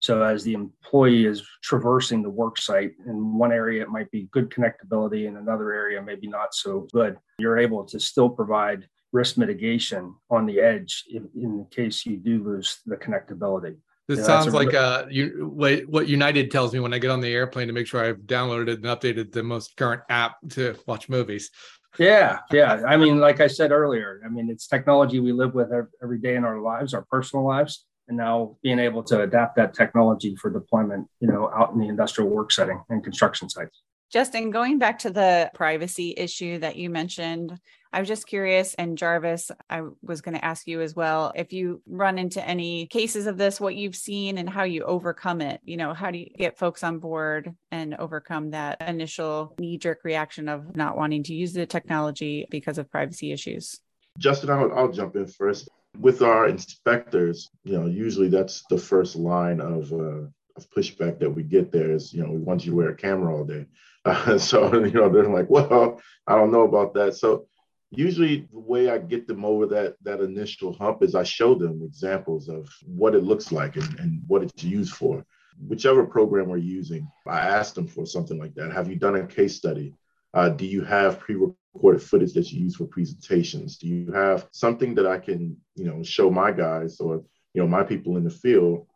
So 0.00 0.22
as 0.22 0.44
the 0.44 0.54
employee 0.54 1.26
is 1.26 1.42
traversing 1.62 2.22
the 2.22 2.30
work 2.30 2.58
site, 2.58 2.92
in 3.06 3.36
one 3.36 3.50
area 3.50 3.82
it 3.82 3.88
might 3.88 4.10
be 4.12 4.28
good 4.30 4.48
connectability, 4.48 5.26
in 5.26 5.36
another 5.36 5.72
area 5.72 6.00
maybe 6.00 6.28
not 6.28 6.54
so 6.54 6.86
good. 6.92 7.16
You're 7.38 7.58
able 7.58 7.84
to 7.86 7.98
still 7.98 8.28
provide 8.28 8.86
risk 9.12 9.38
mitigation 9.38 10.14
on 10.30 10.46
the 10.46 10.60
edge 10.60 11.04
in, 11.10 11.28
in 11.34 11.66
case 11.70 12.04
you 12.04 12.16
do 12.16 12.42
lose 12.42 12.80
the 12.86 12.96
connectability. 12.96 13.76
This 14.06 14.24
sounds 14.24 14.54
like 14.54 14.72
uh, 14.72 15.04
you, 15.10 15.52
what 15.54 16.08
United 16.08 16.50
tells 16.50 16.72
me 16.72 16.80
when 16.80 16.94
I 16.94 16.98
get 16.98 17.10
on 17.10 17.20
the 17.20 17.28
airplane 17.28 17.66
to 17.66 17.74
make 17.74 17.86
sure 17.86 18.02
I've 18.02 18.20
downloaded 18.20 18.76
and 18.76 18.84
updated 18.84 19.32
the 19.32 19.42
most 19.42 19.76
current 19.76 20.00
app 20.08 20.36
to 20.50 20.76
watch 20.86 21.10
movies. 21.10 21.50
Yeah, 21.98 22.38
yeah. 22.50 22.82
I 22.86 22.96
mean, 22.96 23.18
like 23.18 23.40
I 23.40 23.48
said 23.48 23.70
earlier, 23.70 24.22
I 24.24 24.28
mean, 24.28 24.48
it's 24.48 24.66
technology 24.66 25.20
we 25.20 25.32
live 25.32 25.54
with 25.54 25.68
every 26.02 26.18
day 26.18 26.36
in 26.36 26.44
our 26.44 26.60
lives, 26.60 26.94
our 26.94 27.04
personal 27.10 27.46
lives 27.46 27.84
and 28.08 28.16
now 28.16 28.56
being 28.62 28.78
able 28.78 29.02
to 29.04 29.22
adapt 29.22 29.56
that 29.56 29.74
technology 29.74 30.34
for 30.36 30.50
deployment, 30.50 31.06
you 31.20 31.28
know, 31.28 31.50
out 31.54 31.72
in 31.72 31.78
the 31.78 31.88
industrial 31.88 32.30
work 32.30 32.50
setting 32.50 32.82
and 32.88 33.04
construction 33.04 33.48
sites. 33.48 33.82
Justin, 34.10 34.50
going 34.50 34.78
back 34.78 34.98
to 35.00 35.10
the 35.10 35.50
privacy 35.54 36.14
issue 36.16 36.58
that 36.58 36.76
you 36.76 36.88
mentioned, 36.88 37.58
I 37.92 38.00
was 38.00 38.08
just 38.08 38.26
curious, 38.26 38.74
and 38.74 38.98
Jarvis, 38.98 39.50
I 39.70 39.82
was 40.02 40.20
going 40.20 40.34
to 40.34 40.44
ask 40.44 40.66
you 40.66 40.80
as 40.80 40.94
well 40.94 41.32
if 41.34 41.52
you 41.52 41.82
run 41.86 42.18
into 42.18 42.46
any 42.46 42.86
cases 42.86 43.26
of 43.26 43.38
this, 43.38 43.60
what 43.60 43.76
you've 43.76 43.96
seen 43.96 44.38
and 44.38 44.48
how 44.48 44.64
you 44.64 44.84
overcome 44.84 45.40
it. 45.40 45.60
You 45.64 45.76
know, 45.78 45.94
how 45.94 46.10
do 46.10 46.18
you 46.18 46.26
get 46.26 46.58
folks 46.58 46.82
on 46.82 46.98
board 46.98 47.54
and 47.70 47.94
overcome 47.94 48.50
that 48.50 48.82
initial 48.86 49.54
knee 49.58 49.78
jerk 49.78 50.00
reaction 50.04 50.48
of 50.48 50.76
not 50.76 50.96
wanting 50.96 51.22
to 51.24 51.34
use 51.34 51.52
the 51.52 51.66
technology 51.66 52.46
because 52.50 52.78
of 52.78 52.90
privacy 52.90 53.32
issues? 53.32 53.80
Justin, 54.18 54.50
I'll, 54.50 54.72
I'll 54.72 54.92
jump 54.92 55.16
in 55.16 55.26
first 55.26 55.68
with 55.98 56.22
our 56.22 56.48
inspectors, 56.48 57.50
you 57.64 57.78
know, 57.78 57.86
usually 57.86 58.28
that's 58.28 58.64
the 58.68 58.78
first 58.78 59.16
line 59.16 59.60
of 59.60 59.92
uh, 59.92 60.26
of 60.58 60.70
pushback 60.76 61.18
that 61.20 61.30
we 61.30 61.42
get 61.42 61.72
there 61.72 61.92
is, 61.92 62.12
you 62.12 62.22
know, 62.22 62.30
we 62.32 62.38
want 62.38 62.64
you 62.64 62.72
to 62.72 62.76
wear 62.76 62.90
a 62.90 62.96
camera 62.96 63.34
all 63.34 63.44
day. 63.44 63.64
Uh, 64.04 64.38
so, 64.50 64.74
you 64.74 64.92
know, 64.92 65.08
they're 65.08 65.28
like, 65.28 65.48
well, 65.48 66.00
I 66.26 66.34
don't 66.34 66.52
know 66.52 66.62
about 66.62 66.94
that. 66.94 67.14
So 67.14 67.46
usually 67.90 68.48
the 68.52 68.58
way 68.58 68.90
I 68.90 68.98
get 68.98 69.26
them 69.26 69.44
over 69.44 69.66
that 69.66 69.96
that 70.02 70.20
initial 70.20 70.72
hump 70.72 71.02
is 71.02 71.14
I 71.14 71.22
show 71.22 71.54
them 71.54 71.82
examples 71.82 72.48
of 72.48 72.68
what 72.86 73.14
it 73.14 73.24
looks 73.24 73.50
like 73.52 73.76
and, 73.76 73.98
and 73.98 74.22
what 74.26 74.42
it's 74.42 74.62
used 74.62 74.94
for. 74.94 75.24
Whichever 75.66 76.06
program 76.06 76.48
we're 76.48 76.58
using, 76.58 77.10
I 77.26 77.40
ask 77.40 77.74
them 77.74 77.88
for 77.88 78.06
something 78.06 78.38
like 78.38 78.54
that. 78.54 78.72
Have 78.72 78.88
you 78.88 78.96
done 78.96 79.16
a 79.16 79.26
case 79.26 79.56
study? 79.56 79.94
Uh, 80.34 80.50
do 80.50 80.66
you 80.66 80.84
have 80.84 81.18
pre-recorded 81.18 82.02
footage 82.02 82.34
that 82.34 82.52
you 82.52 82.60
use 82.60 82.76
for 82.76 82.84
presentations? 82.84 83.78
Do 83.78 83.88
you 83.88 84.12
have 84.12 84.46
something 84.52 84.94
that 84.94 85.06
I 85.06 85.18
can, 85.18 85.56
you 85.74 85.84
know, 85.84 86.02
show 86.02 86.30
my 86.30 86.52
guys 86.52 87.00
or 87.00 87.24
you 87.54 87.62
know 87.62 87.66
my 87.66 87.82
people 87.82 88.16
in 88.18 88.24
the 88.24 88.30
field? 88.30 88.86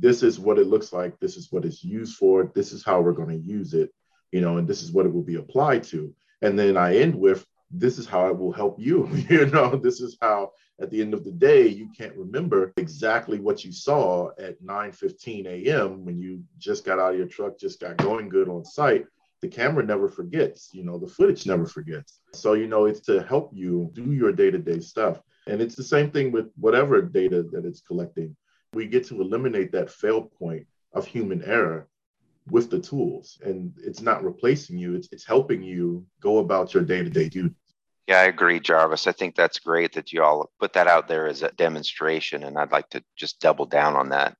This 0.00 0.24
is 0.24 0.40
what 0.40 0.58
it 0.58 0.66
looks 0.66 0.92
like. 0.92 1.18
This 1.20 1.36
is 1.36 1.52
what 1.52 1.64
it's 1.64 1.84
used 1.84 2.16
for. 2.16 2.50
This 2.54 2.72
is 2.72 2.84
how 2.84 3.00
we're 3.00 3.12
going 3.12 3.28
to 3.28 3.46
use 3.46 3.74
it. 3.74 3.90
You 4.32 4.40
know, 4.40 4.56
and 4.58 4.66
this 4.66 4.82
is 4.82 4.90
what 4.90 5.06
it 5.06 5.12
will 5.12 5.22
be 5.22 5.36
applied 5.36 5.84
to. 5.84 6.12
And 6.42 6.58
then 6.58 6.76
I 6.76 6.96
end 6.96 7.14
with 7.14 7.46
this 7.78 7.98
is 7.98 8.06
how 8.06 8.28
it 8.28 8.38
will 8.38 8.52
help 8.52 8.78
you. 8.78 9.08
you 9.28 9.46
know, 9.46 9.76
this 9.76 10.00
is 10.00 10.16
how 10.20 10.52
at 10.80 10.90
the 10.90 11.00
end 11.00 11.14
of 11.14 11.24
the 11.24 11.32
day 11.32 11.66
you 11.66 11.88
can't 11.96 12.16
remember 12.16 12.72
exactly 12.76 13.38
what 13.38 13.64
you 13.64 13.72
saw 13.72 14.30
at 14.38 14.60
9 14.62 14.92
15 14.92 15.46
a.m. 15.46 16.04
when 16.04 16.18
you 16.18 16.42
just 16.58 16.84
got 16.84 16.98
out 16.98 17.12
of 17.12 17.18
your 17.18 17.28
truck, 17.28 17.58
just 17.58 17.80
got 17.80 17.96
going 17.96 18.28
good 18.28 18.48
on 18.48 18.64
site. 18.64 19.06
The 19.42 19.48
camera 19.48 19.84
never 19.84 20.08
forgets, 20.08 20.70
you 20.72 20.84
know, 20.84 20.98
the 20.98 21.06
footage 21.06 21.46
never 21.46 21.66
forgets. 21.66 22.20
So, 22.32 22.54
you 22.54 22.66
know, 22.66 22.86
it's 22.86 23.00
to 23.00 23.22
help 23.22 23.50
you 23.52 23.90
do 23.92 24.12
your 24.12 24.32
day 24.32 24.50
to 24.50 24.58
day 24.58 24.80
stuff. 24.80 25.20
And 25.46 25.60
it's 25.60 25.74
the 25.74 25.82
same 25.82 26.10
thing 26.10 26.32
with 26.32 26.50
whatever 26.56 27.02
data 27.02 27.42
that 27.52 27.66
it's 27.66 27.82
collecting. 27.82 28.34
We 28.72 28.86
get 28.86 29.06
to 29.08 29.20
eliminate 29.20 29.72
that 29.72 29.90
fail 29.90 30.22
point 30.22 30.66
of 30.94 31.06
human 31.06 31.42
error 31.44 31.88
with 32.50 32.70
the 32.70 32.78
tools 32.78 33.38
and 33.44 33.72
it's 33.78 34.02
not 34.02 34.22
replacing 34.22 34.76
you 34.76 34.94
it's, 34.94 35.08
it's 35.12 35.24
helping 35.24 35.62
you 35.62 36.04
go 36.20 36.38
about 36.38 36.74
your 36.74 36.82
day-to-day 36.82 37.28
duties 37.30 37.56
yeah 38.06 38.20
i 38.20 38.24
agree 38.24 38.60
jarvis. 38.60 39.06
I 39.06 39.12
think 39.12 39.34
that's 39.34 39.58
great 39.58 39.92
that 39.94 40.12
you 40.12 40.22
all 40.22 40.50
put 40.60 40.72
that 40.74 40.86
out 40.86 41.08
there 41.08 41.26
as 41.26 41.42
a 41.42 41.50
demonstration 41.52 42.44
and 42.44 42.58
i'd 42.58 42.72
like 42.72 42.88
to 42.90 43.02
just 43.16 43.40
double 43.40 43.66
down 43.66 43.96
on 43.96 44.10
that. 44.10 44.36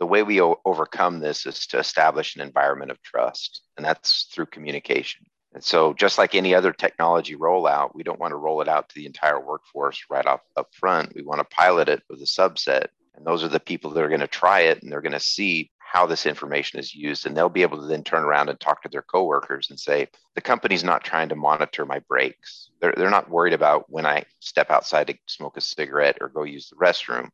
The 0.00 0.06
way 0.06 0.22
we 0.22 0.40
o- 0.40 0.60
overcome 0.64 1.18
this 1.18 1.44
is 1.46 1.66
to 1.68 1.78
establish 1.78 2.36
an 2.36 2.42
environment 2.42 2.90
of 2.90 3.02
trust 3.02 3.62
and 3.76 3.84
that's 3.84 4.28
through 4.32 4.46
communication. 4.46 5.26
And 5.54 5.64
so 5.64 5.92
just 5.94 6.18
like 6.18 6.34
any 6.34 6.54
other 6.54 6.72
technology 6.72 7.34
rollout 7.34 7.94
we 7.94 8.02
don't 8.04 8.20
want 8.20 8.32
to 8.32 8.36
roll 8.36 8.60
it 8.60 8.68
out 8.68 8.88
to 8.88 8.94
the 8.94 9.06
entire 9.06 9.40
workforce 9.40 10.04
right 10.10 10.26
off 10.26 10.40
up 10.56 10.68
front. 10.72 11.14
We 11.14 11.22
want 11.22 11.40
to 11.40 11.56
pilot 11.56 11.88
it 11.88 12.02
with 12.08 12.20
a 12.20 12.26
subset 12.26 12.86
and 13.18 13.26
those 13.26 13.42
are 13.42 13.48
the 13.48 13.60
people 13.60 13.90
that 13.90 14.02
are 14.02 14.08
going 14.08 14.20
to 14.20 14.28
try 14.28 14.60
it 14.60 14.82
and 14.82 14.92
they're 14.92 15.02
going 15.02 15.12
to 15.12 15.20
see 15.20 15.70
how 15.90 16.04
this 16.04 16.26
information 16.26 16.78
is 16.78 16.94
used 16.94 17.24
and 17.24 17.34
they'll 17.34 17.48
be 17.48 17.62
able 17.62 17.80
to 17.80 17.86
then 17.86 18.04
turn 18.04 18.22
around 18.22 18.50
and 18.50 18.60
talk 18.60 18.82
to 18.82 18.90
their 18.90 19.00
coworkers 19.00 19.68
and 19.70 19.80
say 19.80 20.06
the 20.34 20.40
company's 20.40 20.84
not 20.84 21.02
trying 21.02 21.30
to 21.30 21.34
monitor 21.34 21.86
my 21.86 21.98
breaks. 22.00 22.68
They're, 22.78 22.92
they're 22.94 23.08
not 23.08 23.30
worried 23.30 23.54
about 23.54 23.86
when 23.88 24.04
i 24.04 24.26
step 24.40 24.70
outside 24.70 25.06
to 25.06 25.14
smoke 25.26 25.56
a 25.56 25.62
cigarette 25.62 26.18
or 26.20 26.28
go 26.28 26.42
use 26.42 26.68
the 26.68 26.76
restroom. 26.76 27.30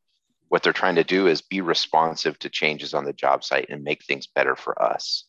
What 0.51 0.63
they're 0.63 0.73
trying 0.73 0.95
to 0.95 1.05
do 1.05 1.27
is 1.27 1.43
be 1.43 1.63
responsive 1.63 2.39
to 2.39 2.49
changes 2.49 2.95
on 2.95 3.05
the 3.05 3.13
job 3.13 3.43
site 3.43 3.71
and 3.71 3.83
make 3.83 4.05
things 4.05 4.29
better 4.29 4.55
for 4.55 4.81
us. 4.81 5.25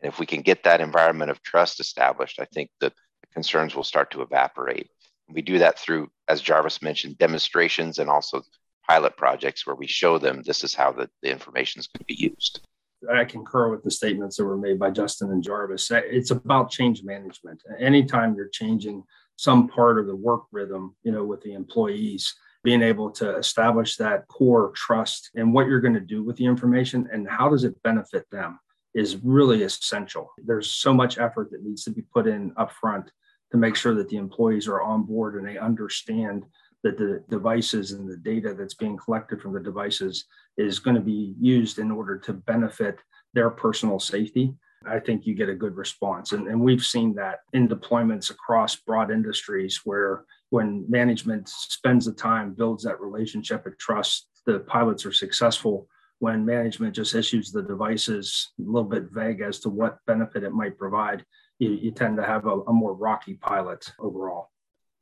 And 0.00 0.10
if 0.10 0.18
we 0.18 0.24
can 0.24 0.40
get 0.40 0.64
that 0.64 0.80
environment 0.80 1.30
of 1.30 1.42
trust 1.42 1.80
established 1.80 2.40
i 2.40 2.46
think 2.46 2.70
the 2.80 2.94
concerns 3.34 3.74
will 3.74 3.84
start 3.84 4.10
to 4.12 4.22
evaporate. 4.22 4.88
We 5.28 5.42
do 5.42 5.58
that 5.58 5.78
through 5.78 6.08
as 6.28 6.40
jarvis 6.40 6.80
mentioned 6.80 7.18
demonstrations 7.18 7.98
and 7.98 8.08
also 8.08 8.42
pilot 8.88 9.18
projects 9.18 9.66
where 9.66 9.76
we 9.76 9.86
show 9.86 10.16
them 10.16 10.42
this 10.42 10.64
is 10.64 10.74
how 10.74 10.92
the, 10.92 11.10
the 11.20 11.30
information 11.30 11.78
is 11.78 11.86
going 11.86 12.00
to 12.00 12.06
be 12.06 12.32
used 12.34 12.66
I 13.08 13.24
concur 13.24 13.70
with 13.70 13.82
the 13.82 13.90
statements 13.90 14.36
that 14.36 14.44
were 14.44 14.58
made 14.58 14.78
by 14.78 14.90
Justin 14.90 15.30
and 15.30 15.42
Jarvis. 15.42 15.90
It's 15.90 16.30
about 16.30 16.70
change 16.70 17.02
management. 17.02 17.62
Anytime 17.78 18.34
you're 18.34 18.48
changing 18.48 19.04
some 19.36 19.68
part 19.68 19.98
of 19.98 20.06
the 20.06 20.16
work 20.16 20.42
rhythm, 20.52 20.94
you 21.02 21.12
know, 21.12 21.24
with 21.24 21.40
the 21.42 21.54
employees, 21.54 22.34
being 22.62 22.82
able 22.82 23.10
to 23.10 23.36
establish 23.38 23.96
that 23.96 24.28
core 24.28 24.72
trust 24.74 25.30
and 25.34 25.54
what 25.54 25.66
you're 25.66 25.80
going 25.80 25.94
to 25.94 26.00
do 26.00 26.22
with 26.22 26.36
the 26.36 26.44
information 26.44 27.08
and 27.10 27.28
how 27.28 27.48
does 27.48 27.64
it 27.64 27.82
benefit 27.82 28.26
them 28.30 28.58
is 28.94 29.16
really 29.22 29.62
essential. 29.62 30.30
There's 30.44 30.70
so 30.70 30.92
much 30.92 31.18
effort 31.18 31.50
that 31.52 31.62
needs 31.62 31.84
to 31.84 31.90
be 31.90 32.02
put 32.02 32.26
in 32.26 32.52
upfront 32.56 33.08
to 33.52 33.56
make 33.56 33.76
sure 33.76 33.94
that 33.94 34.08
the 34.08 34.16
employees 34.16 34.68
are 34.68 34.82
on 34.82 35.04
board 35.04 35.36
and 35.36 35.46
they 35.46 35.58
understand 35.58 36.44
that 36.82 36.96
the 36.96 37.22
devices 37.28 37.92
and 37.92 38.08
the 38.08 38.16
data 38.16 38.54
that's 38.54 38.74
being 38.74 38.96
collected 38.96 39.40
from 39.40 39.52
the 39.52 39.60
devices 39.60 40.24
is 40.56 40.78
going 40.78 40.96
to 40.96 41.02
be 41.02 41.34
used 41.38 41.78
in 41.78 41.90
order 41.90 42.18
to 42.18 42.32
benefit 42.32 42.98
their 43.34 43.50
personal 43.50 44.00
safety, 44.00 44.54
I 44.86 44.98
think 44.98 45.26
you 45.26 45.34
get 45.34 45.50
a 45.50 45.54
good 45.54 45.76
response. 45.76 46.32
And, 46.32 46.48
and 46.48 46.60
we've 46.60 46.84
seen 46.84 47.14
that 47.14 47.40
in 47.52 47.68
deployments 47.68 48.30
across 48.30 48.76
broad 48.76 49.10
industries 49.10 49.80
where 49.84 50.24
when 50.48 50.86
management 50.88 51.48
spends 51.48 52.06
the 52.06 52.12
time, 52.12 52.54
builds 52.54 52.84
that 52.84 53.00
relationship 53.00 53.66
of 53.66 53.76
trust, 53.78 54.28
the 54.46 54.60
pilots 54.60 55.04
are 55.04 55.12
successful. 55.12 55.86
When 56.18 56.44
management 56.44 56.94
just 56.94 57.14
issues 57.14 57.52
the 57.52 57.62
devices 57.62 58.52
a 58.58 58.62
little 58.62 58.88
bit 58.88 59.10
vague 59.10 59.42
as 59.42 59.60
to 59.60 59.68
what 59.68 59.98
benefit 60.06 60.44
it 60.44 60.52
might 60.52 60.78
provide, 60.78 61.24
you, 61.58 61.72
you 61.72 61.90
tend 61.90 62.16
to 62.16 62.24
have 62.24 62.46
a, 62.46 62.60
a 62.62 62.72
more 62.72 62.94
rocky 62.94 63.34
pilot 63.34 63.92
overall. 63.98 64.50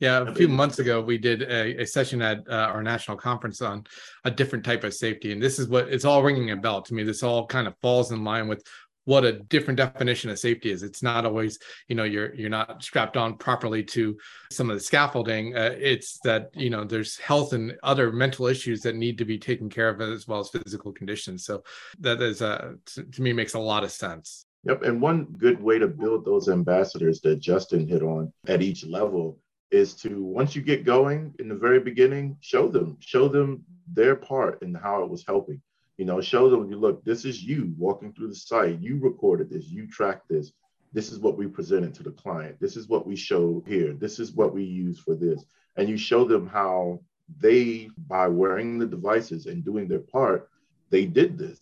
Yeah, 0.01 0.23
a 0.29 0.35
few 0.35 0.47
months 0.47 0.79
ago, 0.79 1.01
we 1.01 1.19
did 1.19 1.43
a, 1.43 1.83
a 1.83 1.87
session 1.87 2.23
at 2.23 2.49
uh, 2.49 2.53
our 2.53 2.85
national 2.85 3.17
conference 3.17 3.61
on 3.61 3.85
a 4.25 4.31
different 4.31 4.65
type 4.65 4.85
of 4.85 4.95
safety. 4.95 5.33
And 5.33 5.43
this 5.43 5.59
is 5.59 5.67
what 5.69 5.89
it's 5.89 6.05
all 6.05 6.23
ringing 6.23 6.53
a 6.53 6.57
bell 6.57 6.83
to 6.83 6.95
me. 6.95 7.03
This 7.03 7.25
all 7.25 7.47
kind 7.47 7.67
of 7.67 7.75
falls 7.83 8.13
in 8.13 8.23
line 8.23 8.47
with 8.47 8.63
what 9.07 9.25
a 9.25 9.33
different 9.33 9.79
definition 9.79 10.29
of 10.29 10.39
safety 10.39 10.71
is. 10.71 10.83
It's 10.83 11.03
not 11.03 11.25
always, 11.25 11.59
you 11.89 11.97
know, 11.97 12.05
you're 12.05 12.35
you're 12.35 12.51
not 12.51 12.83
strapped 12.83 13.17
on 13.17 13.39
properly 13.39 13.83
to 13.85 14.17
some 14.53 14.69
of 14.71 14.77
the 14.77 14.83
scaffolding. 14.83 15.57
Uh, 15.57 15.75
it's 15.79 16.19
that 16.25 16.51
you 16.53 16.71
know 16.71 16.85
there's 16.85 17.17
health 17.17 17.55
and 17.55 17.75
other 17.83 18.13
mental 18.13 18.47
issues 18.47 18.83
that 18.83 18.97
need 18.97 19.19
to 19.19 19.25
be 19.25 19.39
taken 19.39 19.71
care 19.71 19.89
of 19.89 20.01
as 20.01 20.29
well 20.29 20.41
as 20.41 20.51
physical 20.51 20.93
conditions. 20.93 21.45
So 21.45 21.65
that 22.01 22.21
is, 22.21 22.43
uh, 22.43 22.75
to, 22.87 23.03
to 23.03 23.23
me, 23.23 23.33
makes 23.33 23.55
a 23.55 23.59
lot 23.59 23.83
of 23.83 23.91
sense. 23.91 24.45
Yep, 24.65 24.83
and 24.83 25.01
one 25.01 25.25
good 25.25 25.61
way 25.61 25.79
to 25.79 25.89
build 25.89 26.25
those 26.25 26.51
ambassadors 26.51 27.21
that 27.23 27.41
Justin 27.41 27.89
hit 27.89 28.03
on 28.03 28.31
at 28.47 28.61
each 28.61 28.85
level 28.85 29.39
is 29.71 29.95
to 29.95 30.23
once 30.23 30.57
you 30.57 30.63
get 30.63 30.85
going 30.85 31.35
in 31.39 31.49
the 31.49 31.55
very 31.55 31.81
beginning, 31.81 32.37
show 32.41 32.69
them, 32.69 32.97
show 33.01 33.29
them 33.29 33.65
their 33.93 34.17
part 34.17 34.63
and 34.63 34.77
how 34.77 35.03
it 35.03 35.11
was 35.11 35.25
helping. 35.27 35.61
You 35.97 36.05
know, 36.05 36.21
show 36.21 36.49
them, 36.49 36.71
you 36.71 36.77
look, 36.77 37.05
this 37.05 37.25
is 37.25 37.43
you 37.43 37.75
walking 37.77 38.13
through 38.13 38.29
the 38.29 38.35
site. 38.35 38.81
You 38.81 38.99
recorded 39.01 39.51
this, 39.51 39.67
you 39.67 39.87
tracked 39.89 40.29
this. 40.29 40.53
This 40.93 41.13
is 41.13 41.19
what 41.19 41.37
we 41.37 41.47
presented 41.47 41.93
to 41.95 42.03
the 42.03 42.13
client. 42.13 42.57
This 42.61 42.77
is 42.77 42.89
what 42.89 43.07
we 43.07 43.17
show 43.17 43.63
here. 43.67 43.93
This 43.93 44.19
is 44.19 44.33
what 44.33 44.55
we 44.55 44.65
use 44.65 44.99
for 44.99 45.15
this. 45.15 45.45
And 45.77 45.89
you 45.89 45.99
show 45.99 46.25
them 46.25 46.47
how 46.47 47.01
they, 47.41 47.91
by 48.07 48.29
wearing 48.29 48.79
the 48.79 48.87
devices 48.87 49.47
and 49.47 49.65
doing 49.65 49.87
their 49.87 49.99
part, 49.99 50.49
they 50.91 51.05
did 51.05 51.37
this. 51.37 51.61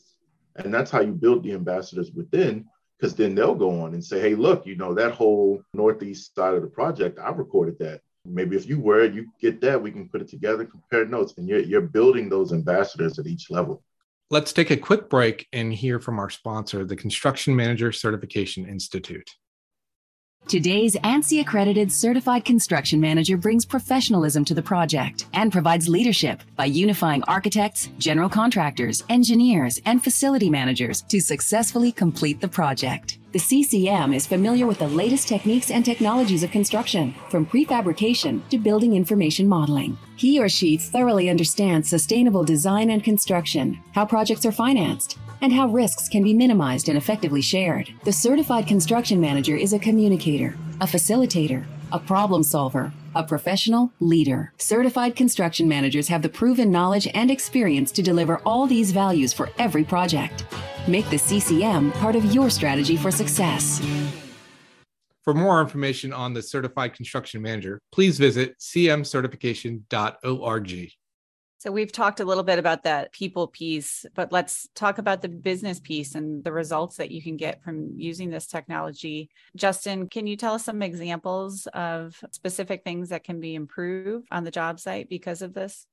And 0.57 0.73
that's 0.73 0.91
how 0.91 1.01
you 1.01 1.13
build 1.13 1.43
the 1.43 1.53
ambassadors 1.53 2.13
within 2.13 2.67
because 2.99 3.15
then 3.15 3.35
they'll 3.35 3.55
go 3.55 3.83
on 3.83 3.95
and 3.95 4.05
say, 4.05 4.21
hey, 4.21 4.35
look, 4.35 4.67
you 4.67 4.77
know, 4.77 4.95
that 4.95 5.13
whole 5.13 5.63
northeast 5.75 6.35
side 6.35 6.55
of 6.55 6.63
the 6.63 6.69
project, 6.69 7.19
I 7.19 7.31
recorded 7.31 7.79
that. 7.81 8.01
Maybe 8.25 8.57
if 8.57 8.69
you 8.69 8.81
were 8.81 9.05
you 9.05 9.31
get 9.41 9.61
that, 9.61 9.81
we 9.81 9.93
can 9.93 10.09
put 10.09 10.21
it 10.21 10.29
together, 10.29 10.65
compare 10.65 11.05
notes, 11.05 11.35
and 11.37 11.49
you're, 11.49 11.61
you're 11.61 11.81
building 11.81 12.29
those 12.29 12.53
ambassadors 12.53 13.19
at 13.19 13.27
each 13.27 13.51
level. 13.51 13.83
Let's 14.31 14.53
take 14.53 14.71
a 14.71 14.77
quick 14.77 15.09
break 15.09 15.47
and 15.53 15.73
hear 15.73 16.01
from 16.01 16.19
our 16.19 16.31
sponsor, 16.31 16.85
the 16.85 16.97
Construction 16.97 17.55
Manager 17.55 17.93
Certification 17.93 18.67
Institute. 18.67 19.31
Today's 20.49 20.95
ANSI 21.03 21.41
accredited 21.41 21.91
certified 21.91 22.45
construction 22.45 23.01
manager 23.01 23.37
brings 23.37 23.65
professionalism 23.65 24.45
to 24.45 24.55
the 24.55 24.63
project 24.63 25.27
and 25.33 25.51
provides 25.51 25.89
leadership 25.89 26.41
by 26.55 26.67
unifying 26.67 27.25
architects, 27.25 27.89
general 27.99 28.29
contractors, 28.29 29.03
engineers, 29.09 29.81
and 29.87 30.05
facility 30.05 30.49
managers 30.49 31.03
to 31.03 31.21
successfully 31.21 31.91
complete 31.91 32.41
the 32.41 32.47
project. 32.47 33.19
The 33.37 33.67
CCM 33.67 34.15
is 34.15 34.27
familiar 34.27 34.67
with 34.67 34.79
the 34.79 34.89
latest 34.89 35.29
techniques 35.29 35.71
and 35.71 35.85
technologies 35.85 36.43
of 36.43 36.51
construction, 36.51 37.15
from 37.29 37.45
prefabrication 37.45 38.41
to 38.49 38.57
building 38.57 38.95
information 38.95 39.47
modeling. 39.47 39.99
He 40.17 40.41
or 40.41 40.49
she 40.49 40.79
thoroughly 40.79 41.29
understands 41.29 41.91
sustainable 41.91 42.45
design 42.45 42.89
and 42.89 43.05
construction, 43.05 43.79
how 43.93 44.07
projects 44.07 44.47
are 44.47 44.53
financed, 44.53 45.19
and 45.43 45.53
how 45.53 45.69
risks 45.69 46.09
can 46.09 46.23
be 46.23 46.33
minimized 46.33 46.89
and 46.89 46.97
effectively 46.97 47.43
shared. 47.43 47.93
The 48.05 48.11
certified 48.11 48.67
construction 48.67 49.21
manager 49.21 49.55
is 49.55 49.75
a 49.75 49.79
communicator, 49.79 50.57
a 50.81 50.87
facilitator, 50.87 51.67
a 51.93 51.99
problem 51.99 52.43
solver, 52.43 52.91
a 53.15 53.23
professional 53.23 53.93
leader. 54.01 54.55
Certified 54.57 55.15
construction 55.15 55.69
managers 55.69 56.09
have 56.09 56.23
the 56.23 56.31
proven 56.31 56.71
knowledge 56.71 57.07
and 57.13 57.31
experience 57.31 57.93
to 57.93 58.03
deliver 58.03 58.39
all 58.47 58.67
these 58.67 58.93
values 58.93 59.35
for 59.35 59.51
every 59.59 59.85
project. 59.85 60.47
Make 60.89 61.11
the 61.11 61.19
CCM 61.19 61.91
part 61.93 62.15
of 62.15 62.25
your 62.27 62.49
strategy 62.49 62.97
for 62.97 63.11
success. 63.11 63.85
For 65.25 65.35
more 65.35 65.61
information 65.61 66.13
on 66.13 66.33
the 66.33 66.43
certified 66.43 66.95
construction 66.95 67.43
manager, 67.43 67.81
please 67.91 68.19
visit 68.19 68.57
cmcertification.org. 68.61 70.91
So 71.59 71.73
we've 71.73 71.91
talked 71.91 72.21
a 72.21 72.25
little 72.25 72.45
bit 72.45 72.61
about 72.61 72.85
that 72.85 73.11
people 73.11 73.49
piece, 73.49 74.07
but 74.15 74.31
let's 74.31 74.69
talk 74.77 74.99
about 74.99 75.23
the 75.23 75.29
business 75.29 75.81
piece 75.81 76.15
and 76.15 76.45
the 76.45 76.53
results 76.53 76.99
that 76.99 77.11
you 77.11 77.21
can 77.21 77.37
get 77.37 77.65
from 77.65 77.95
using 77.97 78.31
this 78.31 78.47
technology. 78.47 79.29
Justin, 79.57 80.09
can 80.09 80.29
you 80.29 80.37
tell 80.37 80.55
us 80.55 80.65
some 80.65 80.83
examples 80.83 81.67
of 81.75 82.17
specific 82.31 82.85
things 82.85 83.09
that 83.09 83.25
can 83.25 83.41
be 83.41 83.57
improved 83.57 84.29
on 84.31 84.45
the 84.45 84.53
job 84.53 84.79
site 84.79 85.09
because 85.09 85.43
of 85.43 85.55
this? 85.55 85.89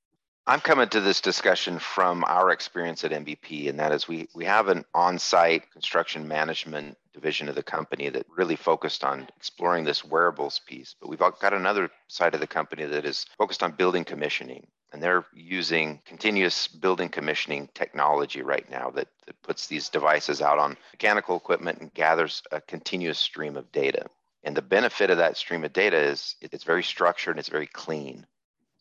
I'm 0.46 0.60
coming 0.60 0.90
to 0.90 1.00
this 1.00 1.22
discussion 1.22 1.80
from 1.80 2.26
our 2.28 2.52
experience 2.52 3.06
at 3.06 3.12
MBP, 3.12 3.70
and 3.70 3.80
that 3.80 3.94
is 3.94 4.10
we, 4.10 4.28
we 4.36 4.44
have 4.44 4.68
an 4.68 4.84
on 4.94 5.18
site 5.18 5.72
construction 5.72 6.28
management 6.28 6.98
division 7.14 7.48
of 7.48 7.56
the 7.56 7.64
company 7.64 8.10
that 8.10 8.26
really 8.28 8.58
focused 8.58 9.06
on 9.06 9.30
exploring 9.38 9.86
this 9.86 10.04
wearables 10.04 10.60
piece. 10.68 10.96
But 11.00 11.08
we've 11.08 11.20
got 11.20 11.54
another 11.54 11.90
side 12.10 12.34
of 12.34 12.42
the 12.42 12.48
company 12.48 12.84
that 12.84 13.06
is 13.06 13.26
focused 13.38 13.64
on 13.64 13.72
building 13.72 14.04
commissioning. 14.04 14.68
And 14.92 15.02
they're 15.02 15.26
using 15.34 16.02
continuous 16.06 16.68
building 16.68 17.08
commissioning 17.08 17.70
technology 17.74 18.42
right 18.42 18.70
now 18.70 18.90
that, 18.92 19.08
that 19.26 19.42
puts 19.44 19.68
these 19.68 19.88
devices 19.88 20.42
out 20.42 20.60
on 20.60 20.76
mechanical 20.92 21.38
equipment 21.38 21.80
and 21.80 21.94
gathers 21.94 22.44
a 22.52 22.60
continuous 22.60 23.18
stream 23.18 23.56
of 23.56 23.72
data. 23.72 24.08
And 24.44 24.58
the 24.58 24.62
benefit 24.62 25.10
of 25.10 25.20
that 25.20 25.38
stream 25.38 25.64
of 25.64 25.72
data 25.72 25.98
is 25.98 26.36
it's 26.42 26.66
very 26.66 26.84
structured 26.84 27.36
and 27.36 27.40
it's 27.40 27.48
very 27.48 27.68
clean. 27.68 28.28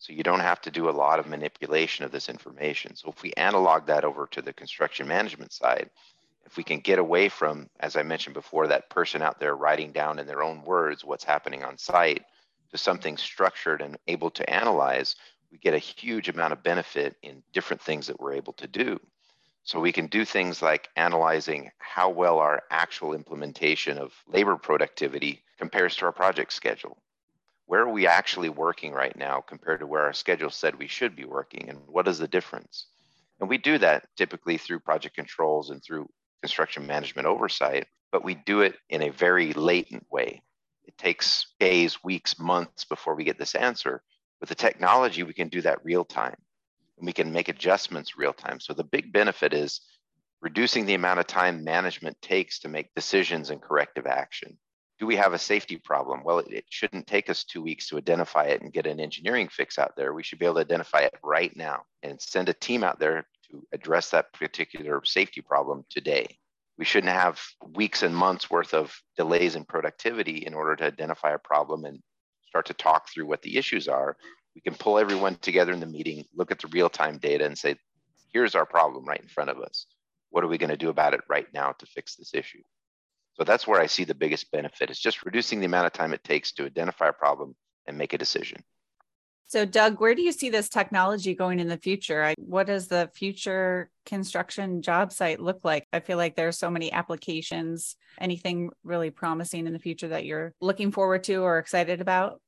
So 0.03 0.11
you 0.11 0.21
don't 0.21 0.41
have 0.41 0.59
to 0.63 0.69
do 0.69 0.89
a 0.89 0.91
lot 0.91 1.19
of 1.19 1.27
manipulation 1.27 2.03
of 2.03 2.11
this 2.11 2.27
information. 2.27 2.93
So 2.97 3.07
if 3.07 3.23
we 3.23 3.31
analog 3.37 3.85
that 3.85 4.03
over 4.03 4.27
to 4.31 4.41
the 4.41 4.51
construction 4.51 5.07
management 5.07 5.53
side, 5.53 5.89
if 6.45 6.57
we 6.57 6.63
can 6.65 6.81
get 6.81 6.99
away 6.99 7.29
from, 7.29 7.69
as 7.79 7.95
I 7.95 8.03
mentioned 8.03 8.33
before, 8.33 8.67
that 8.67 8.89
person 8.89 9.21
out 9.21 9.39
there 9.39 9.55
writing 9.55 9.93
down 9.93 10.19
in 10.19 10.27
their 10.27 10.43
own 10.43 10.61
words 10.65 11.05
what's 11.05 11.23
happening 11.23 11.63
on 11.63 11.77
site 11.77 12.25
to 12.71 12.77
something 12.77 13.15
structured 13.15 13.81
and 13.81 13.97
able 14.09 14.29
to 14.31 14.49
analyze, 14.49 15.15
we 15.53 15.57
get 15.57 15.73
a 15.73 15.77
huge 15.77 16.27
amount 16.27 16.51
of 16.51 16.61
benefit 16.63 17.15
in 17.23 17.41
different 17.53 17.81
things 17.81 18.05
that 18.07 18.19
we're 18.19 18.33
able 18.33 18.53
to 18.53 18.67
do. 18.67 18.99
So 19.63 19.79
we 19.79 19.93
can 19.93 20.07
do 20.07 20.25
things 20.25 20.61
like 20.61 20.89
analyzing 20.97 21.71
how 21.77 22.09
well 22.09 22.39
our 22.39 22.63
actual 22.71 23.13
implementation 23.13 23.97
of 23.97 24.11
labor 24.27 24.57
productivity 24.57 25.43
compares 25.57 25.95
to 25.95 26.05
our 26.07 26.11
project 26.11 26.51
schedule 26.51 26.97
where 27.65 27.81
are 27.81 27.91
we 27.91 28.07
actually 28.07 28.49
working 28.49 28.93
right 28.93 29.15
now 29.15 29.41
compared 29.41 29.79
to 29.79 29.87
where 29.87 30.03
our 30.03 30.13
schedule 30.13 30.49
said 30.49 30.75
we 30.75 30.87
should 30.87 31.15
be 31.15 31.25
working 31.25 31.69
and 31.69 31.79
what 31.87 32.07
is 32.07 32.19
the 32.19 32.27
difference? 32.27 32.87
And 33.39 33.49
we 33.49 33.57
do 33.57 33.77
that 33.79 34.07
typically 34.15 34.57
through 34.57 34.79
project 34.79 35.15
controls 35.15 35.69
and 35.69 35.83
through 35.83 36.09
construction 36.41 36.85
management 36.85 37.27
oversight 37.27 37.87
but 38.13 38.23
we 38.23 38.35
do 38.35 38.61
it 38.61 38.75
in 38.89 39.01
a 39.01 39.09
very 39.09 39.53
latent 39.53 40.05
way. 40.11 40.43
It 40.85 40.95
takes 40.99 41.47
days 41.59 42.03
weeks 42.03 42.37
months 42.37 42.85
before 42.85 43.15
we 43.15 43.23
get 43.23 43.39
this 43.39 43.55
answer 43.55 44.03
with 44.39 44.49
the 44.49 44.55
technology 44.55 45.23
we 45.23 45.33
can 45.33 45.49
do 45.49 45.61
that 45.61 45.83
real 45.83 46.05
time. 46.05 46.35
And 46.99 47.07
we 47.07 47.11
can 47.11 47.33
make 47.33 47.49
adjustments 47.49 48.15
real 48.15 48.31
time. 48.31 48.59
So 48.59 48.73
the 48.73 48.83
big 48.83 49.11
benefit 49.11 49.51
is 49.51 49.81
reducing 50.41 50.85
the 50.85 50.93
amount 50.93 51.21
of 51.21 51.25
time 51.25 51.63
management 51.63 52.21
takes 52.21 52.59
to 52.59 52.69
make 52.69 52.93
decisions 52.93 53.49
and 53.49 53.59
corrective 53.59 54.05
action 54.05 54.59
do 54.99 55.05
we 55.05 55.15
have 55.15 55.33
a 55.33 55.39
safety 55.39 55.77
problem? 55.77 56.23
Well, 56.23 56.39
it, 56.39 56.51
it, 56.51 56.65
shouldn't 56.69 57.07
take 57.07 57.29
us 57.29 57.43
two 57.43 57.61
weeks 57.61 57.87
to 57.87 57.97
identify 57.97 58.45
it 58.45 58.61
and 58.61 58.71
get 58.71 58.85
an 58.85 58.99
engineering 58.99 59.49
fix 59.49 59.79
out 59.79 59.95
there. 59.95 60.13
We 60.13 60.23
should 60.23 60.39
be 60.39 60.45
able 60.45 60.55
to 60.55 60.61
identify 60.61 61.01
it 61.01 61.15
right 61.23 61.55
now 61.55 61.83
and 62.03 62.21
send 62.21 62.49
a 62.49 62.53
team 62.53 62.83
out 62.83 62.99
there 62.99 63.25
to 63.49 63.63
address 63.73 64.09
that 64.11 64.31
particular 64.33 65.01
safety 65.03 65.41
problem 65.41 65.83
today. 65.89 66.37
We 66.77 66.85
shouldn't 66.85 67.13
have 67.13 67.41
weeks 67.75 68.03
and 68.03 68.15
months 68.15 68.49
worth 68.49 68.73
of 68.73 68.95
delays 69.17 69.55
in 69.55 69.65
productivity 69.65 70.45
in 70.45 70.53
order 70.53 70.75
to 70.77 70.85
identify 70.85 71.33
a 71.33 71.39
problem 71.39 71.85
and 71.85 71.99
start 72.47 72.65
to 72.67 72.73
talk 72.73 73.09
through 73.09 73.27
what 73.27 73.41
the 73.41 73.57
issues 73.57 73.87
are. 73.87 74.15
We 74.55 74.61
can 74.61 74.75
pull 74.75 74.99
everyone 74.99 75.35
together 75.35 75.71
in 75.71 75.79
the 75.79 75.85
meeting, 75.85 76.25
look 76.35 76.51
at 76.51 76.59
the 76.59 76.67
real 76.67 76.89
time 76.89 77.17
data, 77.17 77.45
and 77.45 77.57
say, 77.57 77.75
here's 78.31 78.55
our 78.55 78.65
problem 78.65 79.05
right 79.05 79.21
in 79.21 79.27
front 79.27 79.49
of 79.49 79.59
us. 79.59 79.87
What 80.29 80.43
are 80.43 80.47
we 80.47 80.57
going 80.57 80.69
to 80.69 80.77
do 80.77 80.89
about 80.89 81.13
it 81.13 81.21
right 81.29 81.47
now 81.53 81.73
to 81.73 81.85
fix 81.85 82.15
this 82.15 82.33
issue? 82.33 82.61
So 83.35 83.43
that's 83.43 83.67
where 83.67 83.81
I 83.81 83.87
see 83.87 84.03
the 84.03 84.15
biggest 84.15 84.51
benefit 84.51 84.91
is 84.91 84.99
just 84.99 85.25
reducing 85.25 85.59
the 85.59 85.65
amount 85.65 85.87
of 85.87 85.93
time 85.93 86.13
it 86.13 86.23
takes 86.23 86.51
to 86.53 86.65
identify 86.65 87.09
a 87.09 87.13
problem 87.13 87.55
and 87.87 87.97
make 87.97 88.13
a 88.13 88.17
decision. 88.17 88.63
So, 89.47 89.65
Doug, 89.65 89.99
where 89.99 90.15
do 90.15 90.21
you 90.21 90.31
see 90.31 90.49
this 90.49 90.69
technology 90.69 91.35
going 91.35 91.59
in 91.59 91.67
the 91.67 91.77
future? 91.77 92.33
What 92.39 92.67
does 92.67 92.87
the 92.87 93.11
future 93.13 93.89
construction 94.05 94.81
job 94.81 95.11
site 95.11 95.39
look 95.39 95.59
like? 95.63 95.87
I 95.93 95.99
feel 95.99 96.17
like 96.17 96.35
there's 96.35 96.57
so 96.57 96.71
many 96.71 96.91
applications. 96.91 97.95
Anything 98.19 98.71
really 98.83 99.11
promising 99.11 99.67
in 99.67 99.73
the 99.73 99.79
future 99.79 100.07
that 100.07 100.25
you're 100.25 100.53
looking 100.59 100.91
forward 100.91 101.23
to 101.25 101.43
or 101.43 101.59
excited 101.59 102.01
about? 102.01 102.41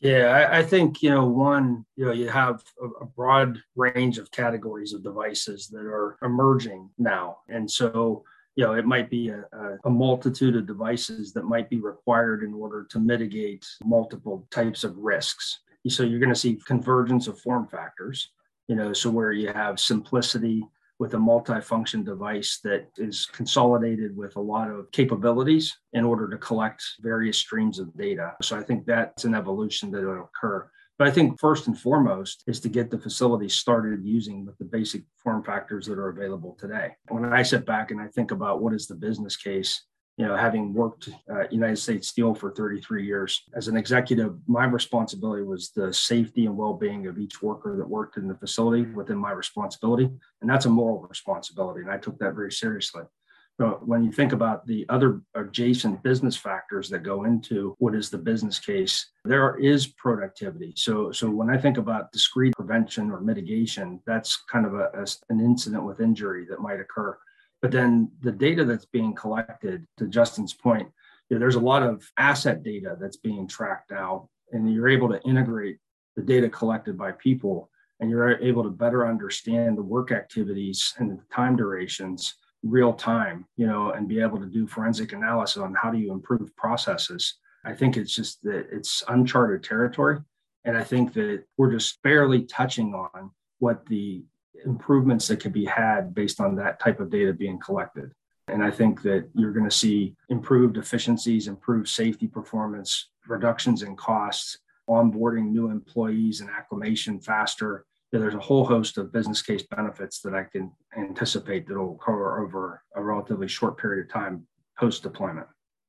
Yeah, 0.00 0.26
I, 0.26 0.58
I 0.58 0.62
think 0.62 1.02
you 1.02 1.10
know 1.10 1.26
one, 1.26 1.84
you 1.96 2.04
know, 2.04 2.12
you 2.12 2.28
have 2.28 2.62
a, 2.80 2.86
a 2.86 3.06
broad 3.06 3.62
range 3.74 4.18
of 4.18 4.30
categories 4.30 4.92
of 4.92 5.02
devices 5.02 5.68
that 5.68 5.80
are 5.86 6.18
emerging 6.22 6.90
now, 6.98 7.38
and 7.48 7.68
so 7.68 8.22
you 8.58 8.64
know, 8.64 8.72
it 8.72 8.84
might 8.84 9.08
be 9.08 9.28
a, 9.28 9.44
a, 9.84 9.88
multitude 9.88 10.56
of 10.56 10.66
devices 10.66 11.32
that 11.32 11.44
might 11.44 11.70
be 11.70 11.78
required 11.78 12.42
in 12.42 12.52
order 12.52 12.84
to 12.90 12.98
mitigate 12.98 13.64
multiple 13.84 14.48
types 14.50 14.82
of 14.82 14.96
risks. 14.96 15.60
So 15.86 16.02
you're 16.02 16.18
going 16.18 16.34
to 16.34 16.34
see 16.34 16.60
convergence 16.66 17.28
of 17.28 17.38
form 17.38 17.68
factors, 17.68 18.32
you 18.66 18.74
know, 18.74 18.92
so 18.92 19.10
where 19.10 19.30
you 19.30 19.52
have 19.52 19.78
simplicity 19.78 20.64
with 20.98 21.14
a 21.14 21.18
multi-function 21.20 22.02
device 22.02 22.58
that 22.64 22.88
is 22.96 23.26
consolidated 23.26 24.16
with 24.16 24.34
a 24.34 24.40
lot 24.40 24.68
of 24.68 24.90
capabilities 24.90 25.78
in 25.92 26.04
order 26.04 26.28
to 26.28 26.36
collect 26.36 26.82
various 27.00 27.38
streams 27.38 27.78
of 27.78 27.96
data. 27.96 28.32
So 28.42 28.58
I 28.58 28.64
think 28.64 28.86
that's 28.86 29.24
an 29.24 29.36
evolution 29.36 29.92
that 29.92 30.02
will 30.02 30.28
occur. 30.34 30.68
But 30.98 31.06
I 31.06 31.10
think 31.12 31.38
first 31.38 31.68
and 31.68 31.78
foremost 31.78 32.42
is 32.48 32.58
to 32.60 32.68
get 32.68 32.90
the 32.90 32.98
facility 32.98 33.48
started 33.48 34.04
using 34.04 34.44
with 34.44 34.58
the 34.58 34.64
basic 34.64 35.04
form 35.16 35.44
factors 35.44 35.86
that 35.86 35.98
are 35.98 36.08
available 36.08 36.56
today. 36.58 36.96
When 37.08 37.24
I 37.24 37.42
sit 37.42 37.64
back 37.64 37.92
and 37.92 38.00
I 38.00 38.08
think 38.08 38.32
about 38.32 38.60
what 38.60 38.74
is 38.74 38.88
the 38.88 38.96
business 38.96 39.36
case, 39.36 39.84
you 40.16 40.26
know, 40.26 40.34
having 40.34 40.74
worked 40.74 41.10
at 41.30 41.52
United 41.52 41.76
States 41.76 42.08
Steel 42.08 42.34
for 42.34 42.50
33 42.50 43.06
years 43.06 43.44
as 43.54 43.68
an 43.68 43.76
executive, 43.76 44.34
my 44.48 44.64
responsibility 44.64 45.44
was 45.44 45.70
the 45.70 45.94
safety 45.94 46.46
and 46.46 46.56
well-being 46.56 47.06
of 47.06 47.18
each 47.18 47.40
worker 47.40 47.76
that 47.76 47.88
worked 47.88 48.16
in 48.16 48.26
the 48.26 48.34
facility 48.34 48.82
within 48.82 49.16
my 49.16 49.30
responsibility, 49.30 50.10
and 50.40 50.50
that's 50.50 50.66
a 50.66 50.70
moral 50.70 51.06
responsibility, 51.08 51.82
and 51.82 51.90
I 51.90 51.98
took 51.98 52.18
that 52.18 52.34
very 52.34 52.50
seriously. 52.50 53.04
So 53.60 53.80
when 53.84 54.04
you 54.04 54.12
think 54.12 54.32
about 54.32 54.64
the 54.66 54.86
other 54.88 55.20
adjacent 55.34 56.00
business 56.04 56.36
factors 56.36 56.88
that 56.90 57.02
go 57.02 57.24
into 57.24 57.74
what 57.78 57.96
is 57.96 58.08
the 58.08 58.18
business 58.18 58.60
case, 58.60 59.10
there 59.24 59.56
is 59.56 59.88
productivity. 59.88 60.74
So, 60.76 61.10
so 61.10 61.28
when 61.28 61.50
I 61.50 61.58
think 61.58 61.76
about 61.76 62.12
discrete 62.12 62.54
prevention 62.54 63.10
or 63.10 63.20
mitigation, 63.20 64.00
that's 64.06 64.44
kind 64.50 64.64
of 64.64 64.74
a, 64.74 64.90
a, 64.94 65.06
an 65.30 65.40
incident 65.40 65.84
with 65.84 66.00
injury 66.00 66.46
that 66.48 66.60
might 66.60 66.78
occur. 66.78 67.18
But 67.60 67.72
then 67.72 68.12
the 68.20 68.30
data 68.30 68.64
that's 68.64 68.86
being 68.86 69.12
collected, 69.12 69.84
to 69.96 70.06
Justin's 70.06 70.54
point, 70.54 70.88
you 71.28 71.36
know, 71.36 71.40
there's 71.40 71.56
a 71.56 71.60
lot 71.60 71.82
of 71.82 72.08
asset 72.16 72.62
data 72.62 72.96
that's 73.00 73.16
being 73.16 73.48
tracked 73.48 73.90
now, 73.90 74.28
and 74.52 74.72
you're 74.72 74.88
able 74.88 75.08
to 75.08 75.20
integrate 75.22 75.78
the 76.14 76.22
data 76.22 76.48
collected 76.48 76.96
by 76.96 77.10
people, 77.10 77.70
and 77.98 78.08
you're 78.08 78.38
able 78.38 78.62
to 78.62 78.70
better 78.70 79.04
understand 79.04 79.76
the 79.76 79.82
work 79.82 80.12
activities 80.12 80.94
and 80.98 81.10
the 81.10 81.20
time 81.34 81.56
durations 81.56 82.34
real 82.62 82.92
time, 82.92 83.46
you 83.56 83.66
know, 83.66 83.92
and 83.92 84.08
be 84.08 84.20
able 84.20 84.38
to 84.38 84.46
do 84.46 84.66
forensic 84.66 85.12
analysis 85.12 85.58
on 85.58 85.74
how 85.74 85.90
do 85.90 85.98
you 85.98 86.12
improve 86.12 86.54
processes. 86.56 87.34
I 87.64 87.74
think 87.74 87.96
it's 87.96 88.14
just 88.14 88.42
that 88.42 88.66
it's 88.72 89.02
uncharted 89.08 89.62
territory. 89.62 90.18
And 90.64 90.76
I 90.76 90.84
think 90.84 91.12
that 91.14 91.44
we're 91.56 91.72
just 91.72 92.02
barely 92.02 92.42
touching 92.44 92.94
on 92.94 93.30
what 93.58 93.86
the 93.86 94.24
improvements 94.64 95.28
that 95.28 95.40
could 95.40 95.52
be 95.52 95.64
had 95.64 96.14
based 96.14 96.40
on 96.40 96.56
that 96.56 96.80
type 96.80 97.00
of 97.00 97.10
data 97.10 97.32
being 97.32 97.58
collected. 97.58 98.12
And 98.48 98.62
I 98.62 98.70
think 98.70 99.02
that 99.02 99.28
you're 99.34 99.52
going 99.52 99.68
to 99.68 99.76
see 99.76 100.14
improved 100.28 100.78
efficiencies, 100.78 101.48
improved 101.48 101.88
safety 101.88 102.26
performance, 102.26 103.10
reductions 103.26 103.82
in 103.82 103.94
costs, 103.94 104.58
onboarding 104.88 105.50
new 105.50 105.70
employees 105.70 106.40
and 106.40 106.48
acclimation 106.50 107.20
faster, 107.20 107.84
there's 108.12 108.34
a 108.34 108.38
whole 108.38 108.64
host 108.64 108.98
of 108.98 109.12
business 109.12 109.42
case 109.42 109.62
benefits 109.62 110.20
that 110.20 110.34
I 110.34 110.44
can 110.44 110.72
anticipate 110.96 111.66
that 111.68 111.78
will 111.78 111.94
occur 111.94 112.42
over 112.42 112.82
a 112.94 113.02
relatively 113.02 113.48
short 113.48 113.78
period 113.78 114.06
of 114.06 114.12
time 114.12 114.46
post 114.78 115.02
deployment. 115.02 115.46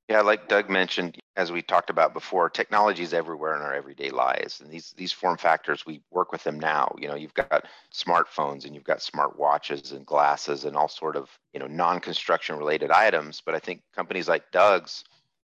Yeah, 0.10 0.22
like 0.22 0.50
Doug 0.50 0.72
mentioned, 0.72 1.20
as 1.36 1.52
we 1.52 1.62
talked 1.62 1.92
about 1.92 2.16
before, 2.16 2.50
technology 2.50 3.04
is 3.04 3.14
everywhere 3.14 3.56
in 3.56 3.62
our 3.62 3.76
everyday 3.76 4.10
lives, 4.10 4.60
and 4.60 4.72
these 4.72 4.92
these 4.98 5.12
form 5.12 5.38
factors 5.38 5.86
we 5.86 6.02
work 6.10 6.32
with 6.32 6.44
them 6.44 6.60
now. 6.60 6.94
You 6.98 7.08
know, 7.08 7.16
you've 7.16 7.36
got 7.36 7.66
smartphones 7.94 8.66
and 8.66 8.74
you've 8.74 8.84
got 8.84 9.04
smart 9.04 9.38
watches 9.38 9.92
and 9.92 10.06
glasses 10.08 10.66
and 10.66 10.76
all 10.76 10.88
sort 10.88 11.16
of 11.16 11.30
you 11.54 11.60
know 11.60 11.68
non-construction 11.68 12.58
related 12.58 12.90
items. 12.90 13.40
But 13.46 13.54
I 13.54 13.60
think 13.60 13.84
companies 13.96 14.28
like 14.28 14.52
Doug's 14.52 15.04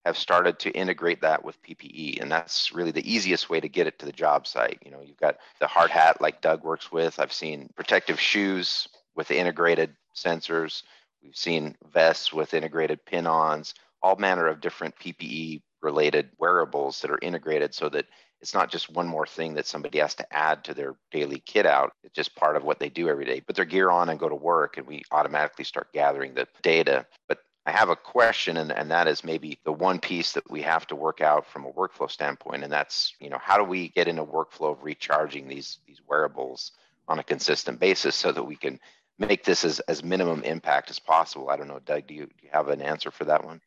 have 0.06 0.18
started 0.18 0.58
to 0.60 0.72
integrate 0.72 1.22
that 1.22 1.44
with 1.44 1.62
PPE. 1.64 2.22
And 2.22 2.32
that's 2.32 2.74
really 2.74 2.92
the 2.92 3.12
easiest 3.12 3.50
way 3.50 3.60
to 3.60 3.70
get 3.70 3.88
it 3.88 4.00
to 4.00 4.06
the 4.06 4.12
job 4.12 4.48
site. 4.48 4.80
You 4.84 4.92
know, 4.92 5.02
you've 5.02 5.18
got 5.18 5.38
the 5.60 5.68
hard 5.68 5.92
hat 5.92 6.22
like 6.22 6.42
Doug 6.42 6.64
works 6.64 6.92
with. 6.92 7.20
I've 7.20 7.34
seen 7.34 7.70
protective 7.76 8.20
shoes 8.20 8.88
with 9.16 9.32
integrated 9.32 9.96
sensors. 10.16 10.84
We've 11.24 11.36
seen 11.36 11.76
vests 11.94 12.34
with 12.34 12.54
integrated 12.54 13.06
pin-ons, 13.06 13.76
all 14.02 14.16
manner 14.16 14.48
of 14.48 14.60
different 14.60 14.96
PPE 14.98 15.62
related 15.82 16.30
wearables 16.38 17.02
that 17.02 17.12
are 17.12 17.20
integrated 17.22 17.74
so 17.74 17.90
that 17.90 18.06
it's 18.42 18.56
not 18.56 18.72
just 18.72 18.90
one 18.90 19.08
more 19.08 19.28
thing 19.28 19.54
that 19.54 19.68
somebody 19.68 20.00
has 20.00 20.16
to 20.16 20.34
add 20.34 20.64
to 20.64 20.74
their 20.74 20.96
daily 21.12 21.44
kit 21.46 21.68
out. 21.68 21.94
It's 22.04 22.16
just 22.16 22.36
part 22.36 22.56
of 22.56 22.64
what 22.64 22.80
they 22.80 22.90
do 22.90 23.08
every 23.08 23.26
day. 23.26 23.40
Put 23.40 23.56
their 23.56 23.66
gear 23.66 23.92
on 23.92 24.10
and 24.10 24.20
go 24.20 24.30
to 24.30 24.36
work, 24.36 24.78
and 24.78 24.88
we 24.88 25.04
automatically 25.12 25.64
start 25.64 25.94
gathering 25.94 26.34
the 26.34 26.48
data. 26.64 27.06
But 27.28 27.38
I 27.66 27.72
have 27.72 27.90
a 27.90 27.96
question, 27.96 28.58
and, 28.58 28.72
and 28.72 28.90
that 28.90 29.08
is 29.08 29.24
maybe 29.24 29.60
the 29.64 29.72
one 29.72 30.00
piece 30.00 30.32
that 30.34 30.50
we 30.50 30.64
have 30.64 30.88
to 30.88 30.96
work 30.96 31.22
out 31.22 31.46
from 31.46 31.66
a 31.66 31.72
workflow 31.72 32.10
standpoint, 32.10 32.64
and 32.64 32.74
that's 32.74 33.14
you 33.20 33.30
know 33.30 33.38
how 33.40 33.58
do 33.58 33.64
we 33.64 33.90
get 33.90 34.08
in 34.08 34.18
a 34.18 34.26
workflow 34.26 34.72
of 34.72 34.84
recharging 34.84 35.48
these 35.48 35.78
these 35.88 36.02
wearables 36.08 36.72
on 37.08 37.20
a 37.20 37.24
consistent 37.24 37.80
basis 37.80 38.16
so 38.16 38.32
that 38.32 38.44
we 38.44 38.56
can 38.56 38.80
make 39.20 39.44
this 39.44 39.64
as, 39.64 39.80
as 39.82 40.04
minimum 40.04 40.44
impact 40.44 40.90
as 40.90 40.98
possible. 40.98 41.50
I 41.50 41.58
don't 41.58 41.68
know, 41.68 41.80
Doug, 41.86 42.08
do 42.08 42.14
you, 42.14 42.26
do 42.26 42.44
you 42.44 42.50
have 42.52 42.70
an 42.70 42.82
answer 42.82 43.12
for 43.12 43.26
that 43.26 43.44
one? 43.44 43.62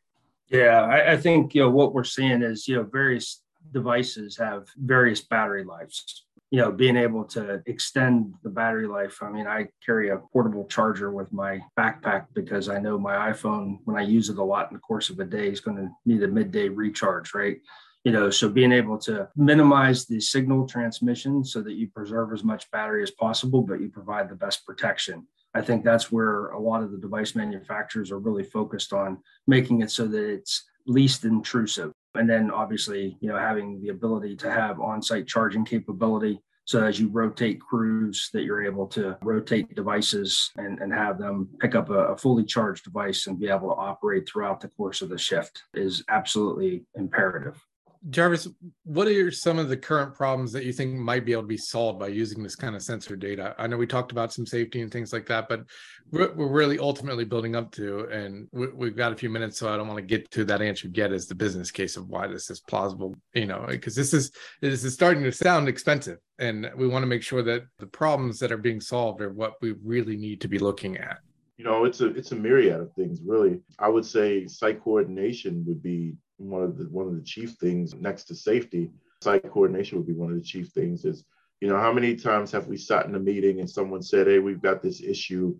Yeah, 0.49 0.81
I, 0.81 1.13
I 1.13 1.17
think 1.17 1.55
you 1.55 1.61
know 1.61 1.69
what 1.69 1.93
we're 1.93 2.03
seeing 2.03 2.41
is 2.41 2.67
you 2.67 2.75
know 2.75 2.83
various 2.83 3.41
devices 3.71 4.37
have 4.37 4.67
various 4.77 5.21
battery 5.21 5.63
lives. 5.63 6.25
You 6.51 6.61
know, 6.61 6.71
being 6.71 6.95
able 6.95 7.25
to 7.25 7.61
extend 7.65 8.33
the 8.43 8.49
battery 8.49 8.87
life. 8.87 9.21
I 9.21 9.29
mean, 9.29 9.47
I 9.47 9.67
carry 9.85 10.09
a 10.09 10.17
portable 10.31 10.65
charger 10.67 11.11
with 11.11 11.33
my 11.33 11.59
backpack 11.77 12.27
because 12.33 12.69
I 12.69 12.79
know 12.79 12.97
my 12.97 13.31
iPhone, 13.31 13.79
when 13.83 13.97
I 13.97 14.03
use 14.03 14.29
it 14.29 14.37
a 14.37 14.43
lot 14.43 14.69
in 14.69 14.75
the 14.75 14.79
course 14.79 15.09
of 15.09 15.19
a 15.19 15.25
day, 15.25 15.49
is 15.49 15.59
going 15.59 15.77
to 15.77 15.89
need 16.05 16.23
a 16.23 16.27
midday 16.27 16.69
recharge, 16.69 17.33
right? 17.33 17.57
you 18.05 18.11
know 18.11 18.29
so 18.29 18.47
being 18.47 18.71
able 18.71 18.97
to 18.97 19.27
minimize 19.35 20.05
the 20.05 20.21
signal 20.21 20.65
transmission 20.65 21.43
so 21.43 21.61
that 21.61 21.73
you 21.73 21.89
preserve 21.89 22.31
as 22.31 22.43
much 22.43 22.71
battery 22.71 23.03
as 23.03 23.11
possible 23.11 23.61
but 23.61 23.81
you 23.81 23.89
provide 23.89 24.29
the 24.29 24.35
best 24.35 24.65
protection 24.65 25.27
i 25.53 25.61
think 25.61 25.83
that's 25.83 26.11
where 26.11 26.47
a 26.51 26.59
lot 26.59 26.83
of 26.83 26.91
the 26.91 26.97
device 26.97 27.35
manufacturers 27.35 28.11
are 28.11 28.19
really 28.19 28.43
focused 28.43 28.93
on 28.93 29.17
making 29.47 29.81
it 29.81 29.91
so 29.91 30.07
that 30.07 30.23
it's 30.23 30.63
least 30.87 31.25
intrusive 31.25 31.91
and 32.15 32.29
then 32.29 32.51
obviously 32.51 33.17
you 33.19 33.29
know 33.29 33.37
having 33.37 33.81
the 33.81 33.89
ability 33.89 34.35
to 34.35 34.51
have 34.51 34.79
on-site 34.79 35.27
charging 35.27 35.65
capability 35.65 36.39
so 36.65 36.83
as 36.83 36.99
you 36.99 37.09
rotate 37.09 37.61
crews 37.61 38.29
that 38.33 38.43
you're 38.43 38.65
able 38.65 38.87
to 38.87 39.15
rotate 39.21 39.75
devices 39.75 40.51
and, 40.57 40.79
and 40.79 40.91
have 40.91 41.19
them 41.19 41.47
pick 41.59 41.75
up 41.75 41.89
a, 41.89 42.07
a 42.07 42.17
fully 42.17 42.43
charged 42.43 42.83
device 42.83 43.27
and 43.27 43.39
be 43.39 43.47
able 43.47 43.69
to 43.69 43.75
operate 43.75 44.27
throughout 44.27 44.59
the 44.59 44.67
course 44.69 45.01
of 45.01 45.09
the 45.09 45.17
shift 45.17 45.63
is 45.73 46.03
absolutely 46.09 46.85
imperative 46.95 47.63
Jarvis, 48.09 48.47
what 48.83 49.07
are 49.07 49.31
some 49.31 49.57
of 49.57 49.67
the 49.67 49.77
current 49.77 50.13
problems 50.13 50.51
that 50.51 50.63
you 50.63 50.71
think 50.71 50.93
might 50.93 51.25
be 51.25 51.31
able 51.31 51.41
to 51.41 51.47
be 51.47 51.57
solved 51.57 51.99
by 51.99 52.07
using 52.07 52.43
this 52.43 52.55
kind 52.55 52.75
of 52.75 52.83
sensor 52.83 53.15
data? 53.15 53.55
I 53.57 53.65
know 53.65 53.77
we 53.77 53.87
talked 53.87 54.11
about 54.11 54.31
some 54.31 54.45
safety 54.45 54.81
and 54.81 54.91
things 54.91 55.11
like 55.11 55.25
that, 55.27 55.49
but 55.49 55.63
we're, 56.11 56.31
really 56.35 56.77
ultimately 56.77 57.25
building 57.25 57.55
up 57.55 57.71
to, 57.73 58.05
and 58.11 58.47
we, 58.51 58.87
have 58.87 58.95
got 58.95 59.11
a 59.11 59.15
few 59.15 59.29
minutes, 59.29 59.57
so 59.57 59.73
I 59.73 59.77
don't 59.77 59.87
want 59.87 59.97
to 59.97 60.05
get 60.05 60.29
to 60.31 60.45
that 60.45 60.61
answer 60.61 60.87
yet 60.93 61.11
as 61.11 61.25
the 61.25 61.33
business 61.33 61.71
case 61.71 61.97
of 61.97 62.07
why 62.07 62.27
this 62.27 62.51
is 62.51 62.59
plausible, 62.59 63.15
you 63.33 63.47
know, 63.47 63.65
because 63.67 63.95
this 63.95 64.13
is 64.13 64.31
this 64.61 64.83
is 64.83 64.93
starting 64.93 65.23
to 65.23 65.31
sound 65.31 65.67
expensive, 65.67 66.19
and 66.37 66.69
we 66.77 66.87
want 66.87 67.03
to 67.03 67.07
make 67.07 67.23
sure 67.23 67.41
that 67.41 67.63
the 67.79 67.87
problems 67.87 68.37
that 68.39 68.51
are 68.51 68.57
being 68.57 68.79
solved 68.79 69.19
are 69.21 69.33
what 69.33 69.53
we 69.61 69.73
really 69.83 70.15
need 70.15 70.41
to 70.41 70.47
be 70.47 70.59
looking 70.59 70.97
at 70.97 71.17
you 71.57 71.63
know 71.63 71.85
it's 71.85 72.01
a 72.01 72.07
it's 72.15 72.33
a 72.33 72.35
myriad 72.35 72.81
of 72.81 72.91
things 72.93 73.21
really 73.25 73.61
i 73.79 73.87
would 73.87 74.05
say 74.05 74.45
site 74.45 74.83
coordination 74.83 75.63
would 75.65 75.81
be 75.81 76.13
one 76.37 76.63
of 76.63 76.77
the 76.77 76.85
one 76.85 77.07
of 77.07 77.15
the 77.15 77.21
chief 77.21 77.51
things 77.53 77.93
next 77.95 78.25
to 78.25 78.35
safety. 78.35 78.91
Site 79.21 79.49
coordination 79.49 79.97
would 79.97 80.07
be 80.07 80.13
one 80.13 80.31
of 80.31 80.35
the 80.35 80.43
chief 80.43 80.69
things. 80.69 81.05
Is 81.05 81.25
you 81.61 81.67
know 81.67 81.77
how 81.77 81.93
many 81.93 82.15
times 82.15 82.51
have 82.51 82.67
we 82.67 82.77
sat 82.77 83.05
in 83.05 83.15
a 83.15 83.19
meeting 83.19 83.59
and 83.59 83.69
someone 83.69 84.01
said, 84.01 84.27
"Hey, 84.27 84.39
we've 84.39 84.61
got 84.61 84.81
this 84.81 85.01
issue." 85.01 85.57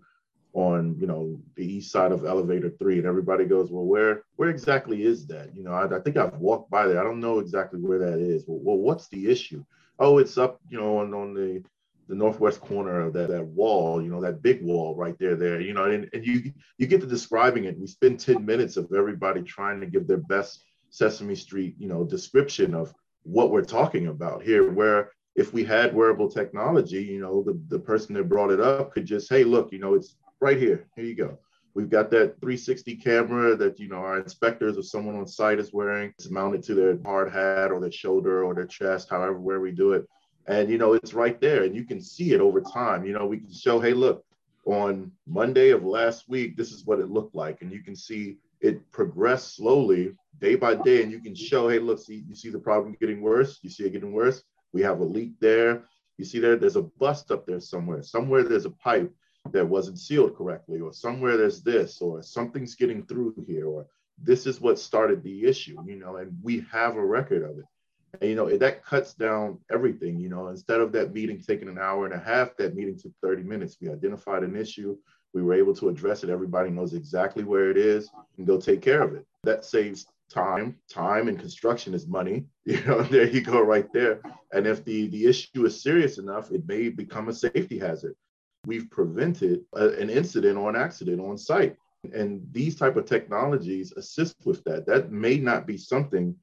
on 0.52 0.96
you 0.98 1.06
know 1.06 1.38
the 1.54 1.70
east 1.70 1.92
side 1.92 2.12
of 2.12 2.24
elevator 2.24 2.70
three 2.70 2.96
and 2.96 3.06
everybody 3.06 3.44
goes 3.44 3.70
well 3.70 3.84
where 3.84 4.22
where 4.36 4.48
exactly 4.48 5.04
is 5.04 5.26
that 5.26 5.54
you 5.54 5.62
know 5.62 5.70
I, 5.70 5.84
I, 5.94 6.00
think 6.00 6.16
i've 6.16 6.38
walked 6.38 6.70
by 6.70 6.86
there 6.86 6.98
i 6.98 7.04
don't 7.04 7.20
know 7.20 7.40
exactly 7.40 7.78
where 7.78 7.98
that 7.98 8.18
is 8.18 8.44
well, 8.46 8.60
well 8.62 8.78
what's 8.78 9.06
the 9.08 9.30
issue 9.30 9.62
oh 9.98 10.16
it's 10.16 10.38
up 10.38 10.58
you 10.70 10.80
know 10.80 11.00
on, 11.00 11.12
on 11.12 11.34
the 11.34 11.62
the 12.08 12.14
northwest 12.14 12.60
corner 12.60 13.00
of 13.00 13.12
that, 13.14 13.28
that 13.28 13.44
wall, 13.44 14.00
you 14.00 14.10
know, 14.10 14.20
that 14.20 14.42
big 14.42 14.62
wall 14.62 14.94
right 14.94 15.18
there, 15.18 15.34
there, 15.34 15.60
you 15.60 15.72
know, 15.72 15.84
and, 15.84 16.08
and 16.12 16.24
you 16.24 16.52
you 16.78 16.86
get 16.86 17.00
to 17.00 17.06
describing 17.06 17.64
it. 17.64 17.78
We 17.78 17.86
spend 17.86 18.20
10 18.20 18.44
minutes 18.44 18.76
of 18.76 18.92
everybody 18.96 19.42
trying 19.42 19.80
to 19.80 19.86
give 19.86 20.06
their 20.06 20.18
best 20.18 20.62
Sesame 20.96 21.34
Street, 21.34 21.74
you 21.78 21.88
know, 21.88 22.04
description 22.04 22.74
of 22.74 22.92
what 23.22 23.50
we're 23.50 23.64
talking 23.64 24.06
about 24.06 24.42
here, 24.42 24.70
where 24.70 25.10
if 25.34 25.52
we 25.52 25.64
had 25.64 25.94
wearable 25.94 26.30
technology, 26.30 27.02
you 27.02 27.20
know, 27.20 27.42
the, 27.42 27.60
the 27.68 27.78
person 27.78 28.14
that 28.14 28.28
brought 28.28 28.50
it 28.50 28.60
up 28.60 28.92
could 28.92 29.04
just, 29.04 29.28
hey, 29.28 29.44
look, 29.44 29.72
you 29.72 29.78
know, 29.78 29.94
it's 29.94 30.16
right 30.40 30.58
here. 30.58 30.86
Here 30.96 31.04
you 31.04 31.14
go. 31.14 31.38
We've 31.74 31.90
got 31.90 32.10
that 32.12 32.40
360 32.40 32.96
camera 32.96 33.54
that, 33.56 33.78
you 33.78 33.88
know, 33.88 33.96
our 33.96 34.18
inspectors 34.18 34.78
or 34.78 34.82
someone 34.82 35.16
on 35.16 35.26
site 35.26 35.58
is 35.58 35.74
wearing. 35.74 36.14
It's 36.18 36.30
mounted 36.30 36.62
to 36.64 36.74
their 36.74 36.98
hard 37.04 37.30
hat 37.30 37.70
or 37.70 37.80
their 37.80 37.92
shoulder 37.92 38.44
or 38.44 38.54
their 38.54 38.66
chest, 38.66 39.10
however, 39.10 39.38
where 39.38 39.60
we 39.60 39.72
do 39.72 39.92
it 39.92 40.08
and 40.48 40.70
you 40.70 40.78
know 40.78 40.92
it's 40.92 41.14
right 41.14 41.40
there 41.40 41.64
and 41.64 41.74
you 41.74 41.84
can 41.84 42.00
see 42.00 42.32
it 42.32 42.40
over 42.40 42.60
time 42.60 43.04
you 43.04 43.12
know 43.12 43.26
we 43.26 43.38
can 43.38 43.52
show 43.52 43.80
hey 43.80 43.92
look 43.92 44.24
on 44.64 45.10
monday 45.26 45.70
of 45.70 45.84
last 45.84 46.28
week 46.28 46.56
this 46.56 46.72
is 46.72 46.84
what 46.84 47.00
it 47.00 47.10
looked 47.10 47.34
like 47.34 47.62
and 47.62 47.72
you 47.72 47.82
can 47.82 47.96
see 47.96 48.36
it 48.60 48.90
progress 48.92 49.52
slowly 49.54 50.14
day 50.40 50.54
by 50.54 50.74
day 50.74 51.02
and 51.02 51.10
you 51.10 51.20
can 51.20 51.34
show 51.34 51.68
hey 51.68 51.78
look 51.78 51.98
see 51.98 52.24
you 52.28 52.34
see 52.34 52.50
the 52.50 52.58
problem 52.58 52.96
getting 53.00 53.20
worse 53.20 53.58
you 53.62 53.70
see 53.70 53.84
it 53.84 53.92
getting 53.92 54.12
worse 54.12 54.42
we 54.72 54.82
have 54.82 55.00
a 55.00 55.04
leak 55.04 55.32
there 55.40 55.84
you 56.18 56.24
see 56.24 56.38
there 56.38 56.56
there's 56.56 56.76
a 56.76 56.82
bust 56.82 57.30
up 57.30 57.46
there 57.46 57.60
somewhere 57.60 58.02
somewhere 58.02 58.42
there's 58.42 58.66
a 58.66 58.70
pipe 58.70 59.12
that 59.52 59.66
wasn't 59.66 59.98
sealed 59.98 60.36
correctly 60.36 60.80
or 60.80 60.92
somewhere 60.92 61.36
there's 61.36 61.62
this 61.62 62.00
or 62.00 62.22
something's 62.22 62.74
getting 62.74 63.04
through 63.04 63.34
here 63.46 63.66
or 63.66 63.86
this 64.22 64.46
is 64.46 64.60
what 64.60 64.78
started 64.78 65.22
the 65.22 65.44
issue 65.44 65.76
you 65.86 65.96
know 65.96 66.16
and 66.16 66.36
we 66.42 66.64
have 66.70 66.96
a 66.96 67.04
record 67.04 67.42
of 67.42 67.58
it 67.58 67.64
and, 68.20 68.30
you 68.30 68.36
know, 68.36 68.56
that 68.56 68.84
cuts 68.84 69.14
down 69.14 69.58
everything. 69.70 70.18
You 70.18 70.28
know, 70.28 70.48
instead 70.48 70.80
of 70.80 70.92
that 70.92 71.12
meeting 71.12 71.40
taking 71.40 71.68
an 71.68 71.78
hour 71.78 72.06
and 72.06 72.14
a 72.14 72.18
half, 72.18 72.56
that 72.56 72.74
meeting 72.74 72.98
took 72.98 73.12
30 73.22 73.42
minutes. 73.42 73.76
We 73.80 73.90
identified 73.90 74.42
an 74.42 74.56
issue. 74.56 74.96
We 75.34 75.42
were 75.42 75.54
able 75.54 75.74
to 75.76 75.88
address 75.88 76.24
it. 76.24 76.30
Everybody 76.30 76.70
knows 76.70 76.94
exactly 76.94 77.44
where 77.44 77.70
it 77.70 77.76
is 77.76 78.08
and 78.38 78.46
go 78.46 78.58
take 78.58 78.80
care 78.80 79.02
of 79.02 79.14
it. 79.14 79.26
That 79.44 79.64
saves 79.64 80.06
time. 80.28 80.76
Time 80.90 81.28
and 81.28 81.38
construction 81.38 81.94
is 81.94 82.06
money. 82.06 82.46
You 82.66 82.82
know, 82.84 83.02
there 83.02 83.28
you 83.28 83.42
go 83.42 83.60
right 83.60 83.86
there. 83.92 84.20
And 84.52 84.66
if 84.66 84.84
the, 84.84 85.06
the 85.08 85.26
issue 85.26 85.64
is 85.66 85.80
serious 85.80 86.18
enough, 86.18 86.50
it 86.50 86.66
may 86.66 86.88
become 86.88 87.28
a 87.28 87.32
safety 87.32 87.78
hazard. 87.78 88.16
We've 88.66 88.90
prevented 88.90 89.60
a, 89.74 89.90
an 89.90 90.10
incident 90.10 90.58
or 90.58 90.68
an 90.68 90.74
accident 90.74 91.20
on 91.20 91.38
site. 91.38 91.76
And 92.12 92.44
these 92.50 92.74
type 92.74 92.96
of 92.96 93.06
technologies 93.06 93.92
assist 93.92 94.34
with 94.44 94.64
that. 94.64 94.84
That 94.86 95.12
may 95.12 95.38
not 95.38 95.64
be 95.64 95.78
something 95.78 96.34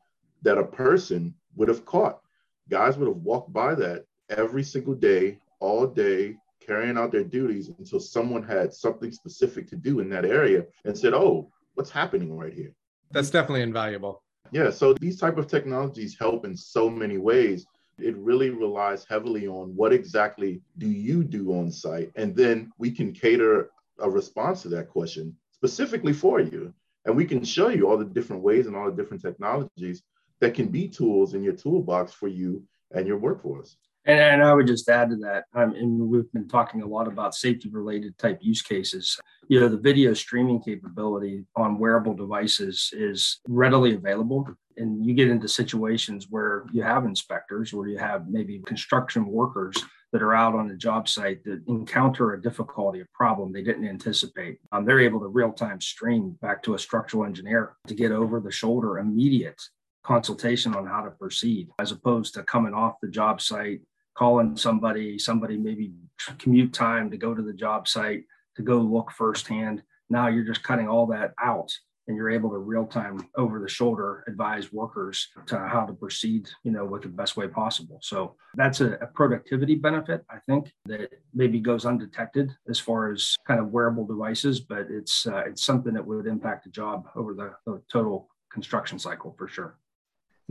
that 0.43 0.57
a 0.57 0.63
person 0.63 1.33
would 1.57 1.67
have 1.67 1.83
caught. 1.83 2.21
Guys 2.69 2.97
would 2.97 3.09
have 3.09 3.17
walked 3.17 3.51
by 3.51 3.75
that 3.75 4.05
every 4.29 4.63
single 4.63 4.95
day, 4.95 5.39
all 5.59 5.85
day, 5.85 6.37
carrying 6.65 6.97
out 6.97 7.11
their 7.11 7.23
duties 7.23 7.69
until 7.77 7.99
someone 7.99 8.43
had 8.43 8.73
something 8.73 9.11
specific 9.11 9.67
to 9.69 9.75
do 9.75 9.99
in 9.99 10.09
that 10.09 10.25
area 10.25 10.65
and 10.85 10.97
said, 10.97 11.13
"Oh, 11.13 11.51
what's 11.73 11.89
happening 11.89 12.35
right 12.37 12.53
here?" 12.53 12.73
That's 13.13 13.29
definitely 13.29 13.61
invaluable. 13.61 14.23
Yeah, 14.51 14.69
so 14.69 14.93
these 14.93 15.19
type 15.19 15.37
of 15.37 15.47
technologies 15.47 16.17
help 16.19 16.45
in 16.45 16.55
so 16.55 16.89
many 16.89 17.17
ways. 17.17 17.65
It 17.99 18.17
really 18.17 18.49
relies 18.49 19.05
heavily 19.07 19.47
on 19.47 19.75
what 19.75 19.93
exactly 19.93 20.61
do 20.77 20.87
you 20.87 21.23
do 21.23 21.53
on 21.53 21.71
site 21.71 22.11
and 22.15 22.35
then 22.35 22.71
we 22.77 22.91
can 22.91 23.13
cater 23.13 23.69
a 23.99 24.09
response 24.09 24.63
to 24.63 24.69
that 24.69 24.89
question 24.89 25.35
specifically 25.51 26.13
for 26.13 26.39
you. 26.39 26.73
And 27.05 27.15
we 27.15 27.25
can 27.25 27.43
show 27.43 27.69
you 27.69 27.89
all 27.89 27.97
the 27.97 28.05
different 28.05 28.41
ways 28.41 28.65
and 28.65 28.75
all 28.75 28.89
the 28.89 28.95
different 28.95 29.21
technologies 29.21 30.03
that 30.39 30.53
can 30.53 30.67
be 30.67 30.87
tools 30.87 31.33
in 31.33 31.43
your 31.43 31.53
toolbox 31.53 32.13
for 32.13 32.27
you 32.27 32.63
and 32.91 33.07
your 33.07 33.17
workforce. 33.17 33.77
And, 34.05 34.19
and 34.19 34.43
I 34.43 34.53
would 34.53 34.67
just 34.67 34.89
add 34.89 35.09
to 35.11 35.15
that, 35.17 35.45
um, 35.53 35.73
and 35.75 36.09
we've 36.09 36.31
been 36.33 36.47
talking 36.47 36.81
a 36.81 36.85
lot 36.85 37.07
about 37.07 37.35
safety 37.35 37.69
related 37.69 38.17
type 38.17 38.39
use 38.41 38.61
cases. 38.61 39.19
You 39.47 39.59
know, 39.59 39.67
the 39.67 39.77
video 39.77 40.13
streaming 40.13 40.61
capability 40.61 41.45
on 41.55 41.77
wearable 41.77 42.13
devices 42.13 42.89
is 42.93 43.39
readily 43.47 43.95
available. 43.95 44.47
And 44.77 45.05
you 45.05 45.13
get 45.13 45.29
into 45.29 45.47
situations 45.47 46.27
where 46.29 46.65
you 46.71 46.81
have 46.81 47.05
inspectors 47.05 47.73
or 47.73 47.87
you 47.87 47.97
have 47.97 48.27
maybe 48.27 48.59
construction 48.65 49.27
workers 49.27 49.75
that 50.11 50.21
are 50.21 50.33
out 50.33 50.55
on 50.55 50.69
a 50.69 50.75
job 50.77 51.09
site 51.09 51.43
that 51.43 51.63
encounter 51.67 52.33
a 52.33 52.41
difficulty, 52.41 53.01
a 53.01 53.05
problem 53.13 53.51
they 53.51 53.63
didn't 53.63 53.87
anticipate. 53.87 54.59
Um, 54.71 54.85
they're 54.85 54.99
able 54.99 55.19
to 55.19 55.27
real 55.27 55.51
time 55.51 55.81
stream 55.81 56.37
back 56.41 56.63
to 56.63 56.75
a 56.75 56.79
structural 56.79 57.25
engineer 57.25 57.73
to 57.87 57.95
get 57.95 58.11
over 58.11 58.39
the 58.39 58.51
shoulder 58.51 58.99
immediate 58.99 59.61
consultation 60.03 60.75
on 60.75 60.85
how 60.85 61.01
to 61.01 61.11
proceed 61.11 61.69
as 61.79 61.91
opposed 61.91 62.33
to 62.35 62.43
coming 62.43 62.73
off 62.73 62.95
the 63.01 63.07
job 63.07 63.41
site 63.41 63.81
calling 64.15 64.55
somebody 64.55 65.17
somebody 65.17 65.57
maybe 65.57 65.93
commute 66.37 66.73
time 66.73 67.09
to 67.09 67.17
go 67.17 67.33
to 67.33 67.41
the 67.41 67.53
job 67.53 67.87
site 67.87 68.25
to 68.55 68.61
go 68.61 68.77
look 68.77 69.11
firsthand 69.11 69.83
now 70.09 70.27
you're 70.27 70.43
just 70.43 70.63
cutting 70.63 70.87
all 70.87 71.05
that 71.07 71.33
out 71.41 71.71
and 72.07 72.17
you're 72.17 72.29
able 72.29 72.49
to 72.49 72.57
real 72.57 72.85
time 72.85 73.27
over 73.37 73.59
the 73.59 73.67
shoulder 73.67 74.23
advise 74.27 74.73
workers 74.73 75.29
to 75.45 75.57
how 75.57 75.85
to 75.85 75.93
proceed 75.93 76.49
you 76.63 76.71
know 76.71 76.85
with 76.85 77.03
the 77.03 77.07
best 77.07 77.37
way 77.37 77.47
possible 77.47 77.99
so 78.01 78.35
that's 78.55 78.81
a, 78.81 78.93
a, 78.93 79.07
productivity 79.07 79.75
benefit 79.75 80.23
i 80.29 80.37
think 80.47 80.71
that 80.85 81.09
maybe 81.33 81.59
goes 81.59 81.85
undetected 81.85 82.51
as 82.67 82.79
far 82.79 83.11
as 83.11 83.35
kind 83.47 83.59
of 83.59 83.67
wearable 83.71 84.05
devices 84.05 84.59
but 84.59 84.87
it's 84.89 85.27
uh, 85.27 85.43
it's 85.45 85.63
something 85.63 85.93
that 85.93 86.05
would 86.05 86.27
impact 86.27 86.65
the 86.65 86.69
job 86.69 87.07
over 87.15 87.33
the, 87.33 87.51
the 87.65 87.81
total 87.91 88.29
construction 88.51 88.99
cycle 88.99 89.33
for 89.37 89.47
sure 89.47 89.77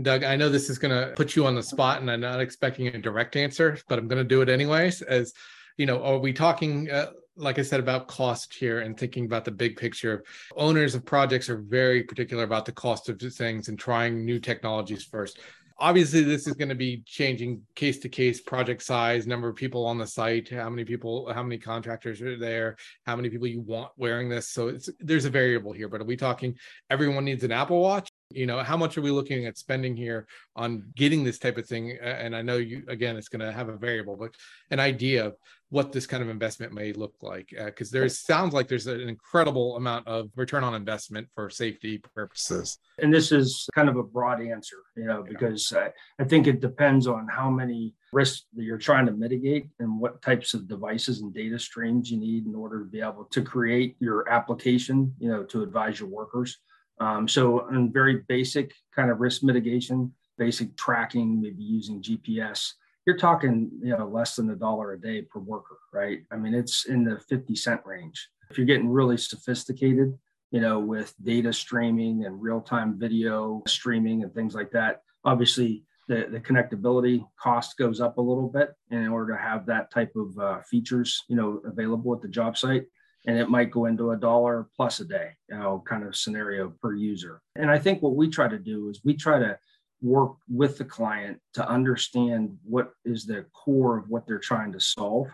Doug, 0.01 0.25
I 0.25 0.37
know 0.37 0.49
this 0.49 0.71
is 0.71 0.79
going 0.79 0.91
to 0.91 1.13
put 1.15 1.37
you 1.37 1.45
on 1.45 1.55
the 1.55 1.63
spot, 1.63 2.01
and 2.01 2.11
I'm 2.11 2.21
not 2.21 2.41
expecting 2.41 2.87
a 2.87 2.99
direct 2.99 3.37
answer, 3.37 3.79
but 3.91 3.99
I'm 3.99 4.09
going 4.09 4.23
to 4.23 4.25
do 4.27 4.41
it 4.41 4.49
anyways. 4.49 5.03
As 5.03 5.35
you 5.77 5.85
know, 5.85 6.03
are 6.03 6.19
we 6.19 6.33
talking, 6.33 6.91
uh, 6.91 7.11
like 7.37 7.59
I 7.59 7.63
said, 7.63 7.81
about 7.81 8.09
cost 8.09 8.55
here 8.55 8.81
and 8.81 8.97
thinking 8.97 9.25
about 9.25 9.45
the 9.45 9.51
big 9.51 9.77
picture? 9.77 10.25
Owners 10.57 10.95
of 10.95 11.05
projects 11.05 11.49
are 11.49 11.59
very 11.59 12.03
particular 12.03 12.45
about 12.45 12.67
the 12.67 12.73
cost 12.73 13.09
of 13.09 13.21
things 13.21 13.69
and 13.69 13.79
trying 13.79 14.25
new 14.25 14.39
technologies 14.39 15.05
first 15.05 15.39
obviously 15.83 16.23
this 16.23 16.47
is 16.47 16.55
going 16.55 16.69
to 16.69 16.77
be 16.77 17.03
changing 17.05 17.61
case 17.75 17.99
to 17.99 18.09
case 18.09 18.41
project 18.41 18.81
size 18.81 19.27
number 19.27 19.49
of 19.49 19.57
people 19.57 19.85
on 19.85 19.99
the 19.99 20.07
site 20.07 20.49
how 20.49 20.71
many 20.71 20.85
people 20.85 21.31
how 21.35 21.43
many 21.43 21.59
contractors 21.59 22.23
are 22.23 22.39
there 22.39 22.77
how 23.05 23.17
many 23.17 23.29
people 23.29 23.49
you 23.49 23.61
want 23.61 23.91
wearing 23.97 24.29
this 24.29 24.49
so 24.49 24.77
there's 25.01 25.25
a 25.25 25.31
variable 25.31 25.73
here 25.73 25.89
but 25.89 26.01
are 26.01 26.05
we 26.05 26.17
talking 26.17 26.57
everyone 26.89 27.25
needs 27.25 27.43
an 27.43 27.51
apple 27.51 27.81
watch 27.81 28.12
you 28.35 28.47
know 28.47 28.63
how 28.63 28.77
much 28.77 28.97
are 28.99 29.03
we 29.03 29.11
looking 29.11 29.47
at 29.47 29.59
spending 29.59 29.97
here 29.97 30.27
on 30.57 30.85
getting 30.97 31.25
this 31.25 31.39
type 31.39 31.59
of 31.59 31.67
thing? 31.67 31.99
And 32.03 32.35
i 32.35 32.43
know 32.43 32.57
you 32.57 32.83
again 32.89 33.17
it's 33.17 33.29
going 33.29 33.41
to 33.41 33.53
have 33.53 33.69
a 33.69 33.77
variable 33.77 34.17
but 34.17 34.35
an 34.71 34.81
idea 34.81 35.27
of 35.27 35.37
what 35.71 35.91
this 35.91 36.07
kind 36.07 36.23
of 36.23 36.29
investment 36.29 36.71
may 36.75 36.93
look 36.93 37.15
like 37.23 37.49
because 37.65 37.89
uh, 37.89 37.99
there 37.99 38.09
sounds 38.11 38.53
like 38.53 38.69
there's 38.69 38.87
an 38.87 39.09
incredible 39.09 39.77
amount 39.77 40.07
of 40.07 40.29
return 40.37 40.63
on 40.63 40.75
investment 40.75 41.27
for 41.35 41.49
safety 41.49 41.97
purposes. 42.15 42.79
And 42.99 43.13
this 43.13 43.33
is 43.33 43.67
kind 43.75 43.89
of 43.89 43.97
a 43.97 44.03
broad 44.03 44.43
answer 44.43 44.77
you 44.97 45.05
know 45.05 45.23
because 45.23 45.73
I, 45.73 45.91
I 46.21 46.25
think 46.25 46.47
it 46.47 46.61
depends 46.61 47.07
on 47.07 47.27
how 47.29 47.51
many 47.51 47.95
risks 48.13 48.45
that 48.55 48.65
you're 48.65 48.79
trying 48.79 49.07
to 49.07 49.13
mitigate 49.13 49.69
and 49.81 49.99
what 49.99 50.21
types 50.21 50.53
of 50.53 50.69
devices 50.69 51.23
and 51.23 51.33
data 51.33 51.59
streams 51.59 52.11
you 52.11 52.19
need 52.19 52.47
in 52.47 52.55
order 52.55 52.81
to 52.81 52.85
be 52.85 53.01
able 53.01 53.25
to 53.25 53.43
create 53.43 53.97
your 54.01 54.29
application 54.29 55.15
you 55.19 55.31
know 55.31 55.43
to 55.45 55.63
advise 55.63 55.99
your 55.99 56.09
workers 56.09 56.59
um, 57.01 57.27
so, 57.27 57.69
in 57.69 57.93
very 57.93 58.23
basic 58.29 58.73
kind 58.95 59.11
of 59.11 59.21
risk 59.21 59.43
mitigation, 59.43 60.13
basic 60.39 60.77
tracking, 60.77 61.41
maybe 61.41 61.63
using 61.63 62.03
GPS, 62.03 62.73
you're 63.07 63.17
talking 63.17 63.71
you 63.83 63.97
know 63.97 64.07
less 64.07 64.37
than 64.37 64.51
a 64.51 64.57
dollar 64.57 64.93
a 64.93 65.01
day 65.01 65.23
per 65.23 65.41
worker, 65.41 65.79
right? 65.93 66.21
I 66.31 66.37
mean, 66.37 66.55
it's 66.55 66.87
in 66.87 67.05
the 67.05 67.19
50 67.29 67.57
cent 67.57 67.81
range. 67.85 68.29
If 68.51 68.59
you're 68.59 68.67
getting 68.67 68.89
really 68.89 69.17
sophisticated, 69.17 70.17
you 70.51 70.61
know, 70.61 70.79
with 70.79 71.15
data 71.23 71.53
streaming 71.53 72.27
and 72.27 72.41
real-time 72.41 72.99
video 72.99 73.63
streaming 73.67 74.23
and 74.23 74.33
things 74.35 74.55
like 74.55 74.71
that, 74.73 75.03
obviously 75.25 75.85
the, 76.09 76.27
the 76.31 76.41
connectability 76.41 77.25
cost 77.41 77.79
goes 77.79 78.01
up 78.01 78.19
a 78.19 78.21
little 78.21 78.49
bit 78.49 78.75
in 78.91 79.09
order 79.09 79.33
to 79.33 79.43
have 79.43 79.65
that 79.67 79.91
type 79.91 80.13
of 80.15 80.39
uh, 80.39 80.61
features, 80.61 81.23
you 81.29 81.37
know, 81.37 81.63
available 81.65 82.15
at 82.15 82.21
the 82.21 82.29
job 82.29 82.59
site 82.59 82.85
and 83.27 83.39
it 83.39 83.49
might 83.49 83.71
go 83.71 83.87
into 83.87 84.11
a 84.11 84.17
dollar 84.17 84.69
plus 84.77 85.01
a 85.01 85.05
day, 85.05 85.31
you 85.49 85.57
know, 85.57 85.83
kind 85.87 86.05
of 86.05 86.17
scenario 86.17 86.73
per 86.81 86.95
user. 86.95 87.41
And 87.57 87.71
I 87.71 87.79
think 87.79 88.03
what 88.03 88.17
we 88.17 88.29
try 88.29 88.49
to 88.49 88.59
do 88.59 88.89
is 88.89 89.01
we 89.05 89.15
try 89.15 89.39
to 89.39 89.59
work 90.01 90.33
with 90.49 90.79
the 90.79 90.85
client 90.85 91.39
to 91.55 91.69
understand 91.69 92.57
what 92.65 92.91
is 93.05 93.25
the 93.25 93.47
core 93.53 93.97
of 93.99 94.09
what 94.09 94.27
they're 94.27 94.39
trying 94.39 94.73
to 94.73 94.81
solve 94.81 95.29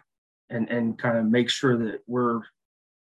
and, 0.50 0.68
and 0.70 0.98
kind 0.98 1.16
of 1.16 1.24
make 1.24 1.48
sure 1.48 1.76
that 1.78 2.00
we're 2.06 2.42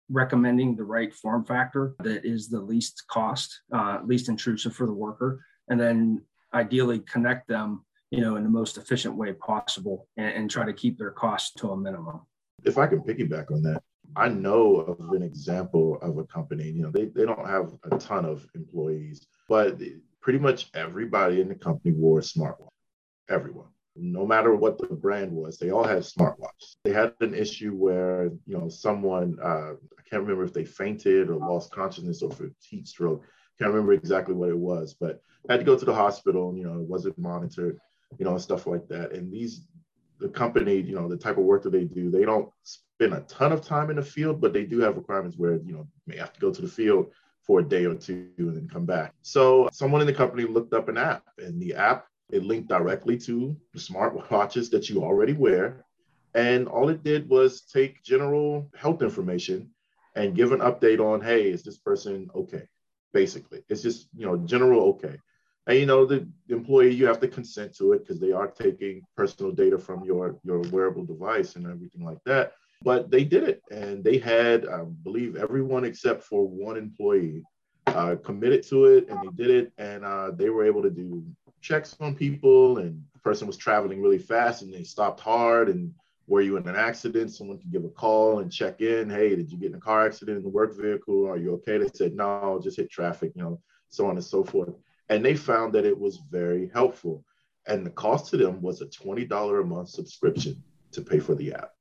recommending 0.08 0.76
the 0.76 0.84
right 0.84 1.12
form 1.12 1.44
factor 1.44 1.96
that 2.02 2.24
is 2.24 2.48
the 2.48 2.60
least 2.60 3.04
cost, 3.08 3.62
uh, 3.72 3.98
least 4.04 4.28
intrusive 4.28 4.74
for 4.74 4.86
the 4.86 4.92
worker, 4.92 5.44
and 5.68 5.80
then 5.80 6.22
ideally 6.54 7.00
connect 7.00 7.48
them, 7.48 7.84
you 8.12 8.20
know, 8.20 8.36
in 8.36 8.44
the 8.44 8.48
most 8.48 8.78
efficient 8.78 9.16
way 9.16 9.32
possible 9.32 10.06
and, 10.16 10.28
and 10.28 10.50
try 10.50 10.64
to 10.64 10.72
keep 10.72 10.96
their 10.96 11.10
costs 11.10 11.52
to 11.54 11.72
a 11.72 11.76
minimum. 11.76 12.20
If 12.64 12.78
I 12.78 12.86
can 12.86 13.00
piggyback 13.00 13.50
on 13.50 13.62
that, 13.62 13.82
I 14.14 14.28
know 14.28 14.76
of 14.76 15.12
an 15.12 15.22
example 15.22 15.98
of 16.02 16.18
a 16.18 16.24
company, 16.24 16.70
you 16.70 16.82
know, 16.82 16.90
they, 16.90 17.06
they 17.06 17.24
don't 17.24 17.48
have 17.48 17.72
a 17.90 17.98
ton 17.98 18.24
of 18.24 18.46
employees, 18.54 19.26
but 19.48 19.80
pretty 20.20 20.38
much 20.38 20.70
everybody 20.74 21.40
in 21.40 21.48
the 21.48 21.54
company 21.54 21.94
wore 21.94 22.18
a 22.18 22.22
smartwatch. 22.22 22.68
Everyone. 23.28 23.68
No 23.96 24.26
matter 24.26 24.54
what 24.54 24.78
the 24.78 24.94
brand 24.94 25.32
was, 25.32 25.58
they 25.58 25.70
all 25.70 25.84
had 25.84 25.98
smartwatches. 26.00 26.76
They 26.84 26.92
had 26.92 27.14
an 27.20 27.34
issue 27.34 27.72
where, 27.72 28.30
you 28.46 28.58
know, 28.58 28.68
someone, 28.68 29.38
uh, 29.42 29.72
I 29.72 30.02
can't 30.08 30.22
remember 30.22 30.44
if 30.44 30.52
they 30.52 30.64
fainted 30.64 31.30
or 31.30 31.36
lost 31.36 31.72
consciousness 31.72 32.22
or 32.22 32.30
heat 32.60 32.86
stroke. 32.86 33.24
Can't 33.58 33.70
remember 33.70 33.94
exactly 33.94 34.34
what 34.34 34.50
it 34.50 34.58
was, 34.58 34.94
but 34.94 35.22
had 35.48 35.60
to 35.60 35.64
go 35.64 35.78
to 35.78 35.84
the 35.84 35.94
hospital, 35.94 36.54
you 36.54 36.64
know, 36.64 36.74
it 36.74 36.88
wasn't 36.88 37.18
monitored, 37.18 37.78
you 38.18 38.24
know, 38.24 38.36
stuff 38.36 38.66
like 38.66 38.86
that. 38.88 39.12
And 39.12 39.32
these 39.32 39.66
the 40.18 40.28
company, 40.28 40.76
you 40.76 40.94
know, 40.94 41.08
the 41.08 41.16
type 41.16 41.38
of 41.38 41.44
work 41.44 41.62
that 41.62 41.70
they 41.70 41.84
do, 41.84 42.10
they 42.10 42.24
don't 42.24 42.48
spend 42.62 43.12
a 43.12 43.20
ton 43.22 43.52
of 43.52 43.60
time 43.60 43.90
in 43.90 43.96
the 43.96 44.02
field, 44.02 44.40
but 44.40 44.52
they 44.52 44.64
do 44.64 44.80
have 44.80 44.96
requirements 44.96 45.36
where, 45.36 45.56
you 45.56 45.72
know, 45.72 45.86
may 46.06 46.16
have 46.16 46.32
to 46.32 46.40
go 46.40 46.52
to 46.52 46.62
the 46.62 46.68
field 46.68 47.10
for 47.42 47.60
a 47.60 47.64
day 47.64 47.84
or 47.84 47.94
two 47.94 48.30
and 48.38 48.56
then 48.56 48.68
come 48.68 48.84
back. 48.84 49.12
So 49.22 49.68
someone 49.72 50.00
in 50.00 50.06
the 50.06 50.12
company 50.12 50.44
looked 50.44 50.74
up 50.74 50.88
an 50.88 50.96
app 50.96 51.24
and 51.38 51.60
the 51.60 51.74
app, 51.74 52.06
it 52.30 52.42
linked 52.42 52.68
directly 52.68 53.16
to 53.18 53.56
the 53.72 53.78
smart 53.78 54.30
watches 54.30 54.68
that 54.70 54.90
you 54.90 55.04
already 55.04 55.32
wear. 55.32 55.84
And 56.34 56.66
all 56.66 56.88
it 56.88 57.04
did 57.04 57.28
was 57.28 57.62
take 57.62 58.02
general 58.02 58.68
health 58.76 59.00
information 59.00 59.70
and 60.16 60.34
give 60.34 60.52
an 60.52 60.60
update 60.60 60.98
on, 60.98 61.20
hey, 61.20 61.50
is 61.50 61.62
this 61.62 61.78
person 61.78 62.28
okay? 62.34 62.66
Basically, 63.12 63.62
it's 63.68 63.82
just, 63.82 64.08
you 64.16 64.26
know, 64.26 64.36
general 64.38 64.80
okay. 64.88 65.16
And 65.66 65.78
you 65.78 65.86
know, 65.86 66.06
the, 66.06 66.26
employee, 66.48 66.94
you 66.94 67.06
have 67.06 67.20
to 67.20 67.28
consent 67.28 67.76
to 67.76 67.92
it 67.92 68.00
because 68.00 68.20
they 68.20 68.32
are 68.32 68.46
taking 68.46 69.02
personal 69.16 69.50
data 69.50 69.78
from 69.78 70.04
your 70.04 70.38
your 70.44 70.60
wearable 70.70 71.04
device 71.04 71.56
and 71.56 71.66
everything 71.66 72.04
like 72.04 72.22
that. 72.24 72.52
But 72.82 73.10
they 73.10 73.24
did 73.24 73.42
it, 73.42 73.62
and 73.70 74.04
they 74.04 74.18
had, 74.18 74.66
I 74.66 74.84
believe, 75.02 75.34
everyone 75.36 75.84
except 75.84 76.22
for 76.22 76.46
one 76.46 76.76
employee 76.76 77.42
uh, 77.86 78.16
committed 78.22 78.62
to 78.68 78.84
it, 78.84 79.08
and 79.08 79.18
they 79.22 79.42
did 79.42 79.50
it, 79.50 79.72
and 79.78 80.04
uh, 80.04 80.30
they 80.30 80.50
were 80.50 80.64
able 80.64 80.82
to 80.82 80.90
do 80.90 81.24
checks 81.60 81.96
on 82.00 82.14
people. 82.14 82.78
And 82.78 83.02
the 83.14 83.18
person 83.20 83.46
was 83.46 83.56
traveling 83.56 84.00
really 84.00 84.18
fast, 84.18 84.62
and 84.62 84.72
they 84.72 84.84
stopped 84.84 85.20
hard. 85.20 85.68
And 85.68 85.92
were 86.28 86.42
you 86.42 86.58
in 86.58 86.68
an 86.68 86.76
accident? 86.76 87.34
Someone 87.34 87.58
could 87.58 87.72
give 87.72 87.84
a 87.84 87.88
call 87.88 88.38
and 88.38 88.52
check 88.52 88.82
in. 88.82 89.10
Hey, 89.10 89.34
did 89.34 89.50
you 89.50 89.58
get 89.58 89.70
in 89.70 89.78
a 89.78 89.80
car 89.80 90.06
accident 90.06 90.36
in 90.36 90.44
the 90.44 90.48
work 90.48 90.76
vehicle? 90.76 91.26
Are 91.26 91.38
you 91.38 91.54
okay? 91.54 91.78
They 91.78 91.88
said 91.92 92.14
no, 92.14 92.60
just 92.62 92.76
hit 92.76 92.90
traffic. 92.90 93.32
You 93.34 93.42
know, 93.42 93.60
so 93.88 94.06
on 94.06 94.16
and 94.16 94.24
so 94.24 94.44
forth 94.44 94.74
and 95.08 95.24
they 95.24 95.34
found 95.34 95.72
that 95.74 95.84
it 95.84 95.98
was 95.98 96.20
very 96.30 96.70
helpful. 96.72 97.24
And 97.66 97.84
the 97.84 97.90
cost 97.90 98.30
to 98.30 98.36
them 98.36 98.62
was 98.62 98.80
a 98.80 98.86
$20 98.86 99.60
a 99.60 99.64
month 99.64 99.88
subscription 99.88 100.62
to 100.92 101.00
pay 101.00 101.18
for 101.18 101.34
the 101.34 101.52
app. 101.52 101.72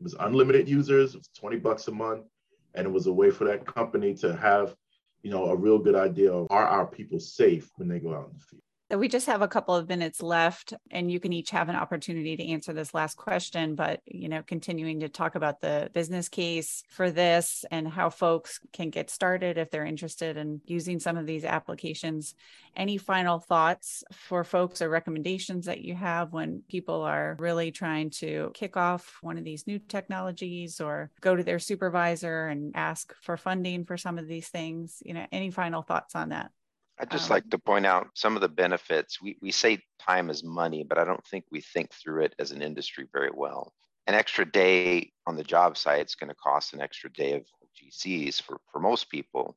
It 0.00 0.04
was 0.04 0.14
unlimited 0.20 0.68
users, 0.68 1.14
it 1.14 1.18
was 1.18 1.30
20 1.38 1.58
bucks 1.58 1.88
a 1.88 1.92
month. 1.92 2.26
And 2.74 2.86
it 2.86 2.90
was 2.90 3.06
a 3.06 3.12
way 3.12 3.30
for 3.30 3.44
that 3.44 3.66
company 3.66 4.14
to 4.16 4.36
have, 4.36 4.76
you 5.22 5.30
know, 5.30 5.46
a 5.46 5.56
real 5.56 5.78
good 5.78 5.96
idea 5.96 6.32
of 6.32 6.46
are 6.50 6.66
our 6.66 6.86
people 6.86 7.18
safe 7.18 7.70
when 7.76 7.88
they 7.88 7.98
go 7.98 8.14
out 8.14 8.28
in 8.28 8.34
the 8.34 8.44
field. 8.44 8.62
We 8.96 9.08
just 9.08 9.26
have 9.26 9.42
a 9.42 9.48
couple 9.48 9.74
of 9.74 9.86
minutes 9.86 10.22
left, 10.22 10.72
and 10.90 11.12
you 11.12 11.20
can 11.20 11.30
each 11.34 11.50
have 11.50 11.68
an 11.68 11.76
opportunity 11.76 12.38
to 12.38 12.48
answer 12.48 12.72
this 12.72 12.94
last 12.94 13.18
question. 13.18 13.74
But, 13.74 14.00
you 14.06 14.30
know, 14.30 14.42
continuing 14.42 15.00
to 15.00 15.10
talk 15.10 15.34
about 15.34 15.60
the 15.60 15.90
business 15.92 16.30
case 16.30 16.84
for 16.88 17.10
this 17.10 17.66
and 17.70 17.86
how 17.86 18.08
folks 18.08 18.60
can 18.72 18.88
get 18.88 19.10
started 19.10 19.58
if 19.58 19.70
they're 19.70 19.84
interested 19.84 20.38
in 20.38 20.62
using 20.64 21.00
some 21.00 21.18
of 21.18 21.26
these 21.26 21.44
applications. 21.44 22.34
Any 22.74 22.96
final 22.96 23.38
thoughts 23.38 24.04
for 24.10 24.42
folks 24.42 24.80
or 24.80 24.88
recommendations 24.88 25.66
that 25.66 25.82
you 25.82 25.94
have 25.94 26.32
when 26.32 26.62
people 26.66 27.02
are 27.02 27.36
really 27.38 27.70
trying 27.70 28.08
to 28.10 28.52
kick 28.54 28.78
off 28.78 29.18
one 29.20 29.36
of 29.36 29.44
these 29.44 29.66
new 29.66 29.78
technologies 29.78 30.80
or 30.80 31.10
go 31.20 31.36
to 31.36 31.44
their 31.44 31.58
supervisor 31.58 32.46
and 32.46 32.74
ask 32.74 33.14
for 33.20 33.36
funding 33.36 33.84
for 33.84 33.98
some 33.98 34.16
of 34.16 34.26
these 34.26 34.48
things? 34.48 35.02
You 35.04 35.12
know, 35.12 35.26
any 35.30 35.50
final 35.50 35.82
thoughts 35.82 36.14
on 36.14 36.30
that? 36.30 36.52
I'd 37.00 37.10
just 37.10 37.30
um, 37.30 37.34
like 37.34 37.50
to 37.50 37.58
point 37.58 37.86
out 37.86 38.08
some 38.14 38.34
of 38.34 38.42
the 38.42 38.48
benefits. 38.48 39.20
We, 39.20 39.36
we 39.40 39.50
say 39.52 39.80
time 40.00 40.30
is 40.30 40.42
money, 40.42 40.84
but 40.88 40.98
I 40.98 41.04
don't 41.04 41.24
think 41.26 41.44
we 41.50 41.60
think 41.60 41.92
through 41.92 42.24
it 42.24 42.34
as 42.38 42.50
an 42.50 42.62
industry 42.62 43.06
very 43.12 43.30
well. 43.32 43.72
An 44.06 44.14
extra 44.14 44.50
day 44.50 45.12
on 45.26 45.36
the 45.36 45.44
job 45.44 45.76
site 45.76 46.06
is 46.06 46.14
going 46.14 46.30
to 46.30 46.36
cost 46.36 46.72
an 46.72 46.80
extra 46.80 47.12
day 47.12 47.34
of 47.34 47.44
GCs 47.78 48.42
for, 48.42 48.60
for 48.72 48.80
most 48.80 49.10
people. 49.10 49.56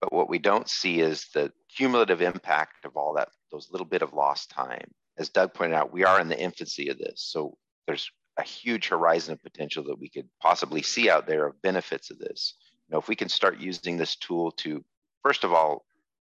But 0.00 0.12
what 0.12 0.30
we 0.30 0.38
don't 0.38 0.68
see 0.68 1.00
is 1.00 1.26
the 1.34 1.52
cumulative 1.76 2.22
impact 2.22 2.84
of 2.84 2.96
all 2.96 3.14
that, 3.14 3.28
those 3.52 3.68
little 3.70 3.86
bit 3.86 4.02
of 4.02 4.14
lost 4.14 4.50
time. 4.50 4.90
As 5.18 5.28
Doug 5.28 5.52
pointed 5.52 5.74
out, 5.74 5.92
we 5.92 6.04
are 6.04 6.20
in 6.20 6.28
the 6.28 6.40
infancy 6.40 6.88
of 6.88 6.98
this. 6.98 7.22
So 7.30 7.56
there's 7.86 8.10
a 8.38 8.42
huge 8.42 8.88
horizon 8.88 9.34
of 9.34 9.42
potential 9.42 9.84
that 9.84 9.98
we 9.98 10.08
could 10.08 10.28
possibly 10.40 10.80
see 10.80 11.10
out 11.10 11.26
there 11.26 11.46
of 11.46 11.60
benefits 11.60 12.10
of 12.10 12.18
this. 12.18 12.54
You 12.88 12.94
know, 12.94 12.98
if 13.00 13.08
we 13.08 13.16
can 13.16 13.28
start 13.28 13.60
using 13.60 13.98
this 13.98 14.16
tool 14.16 14.52
to, 14.52 14.82
first 15.22 15.44
of 15.44 15.52
all, 15.52 15.84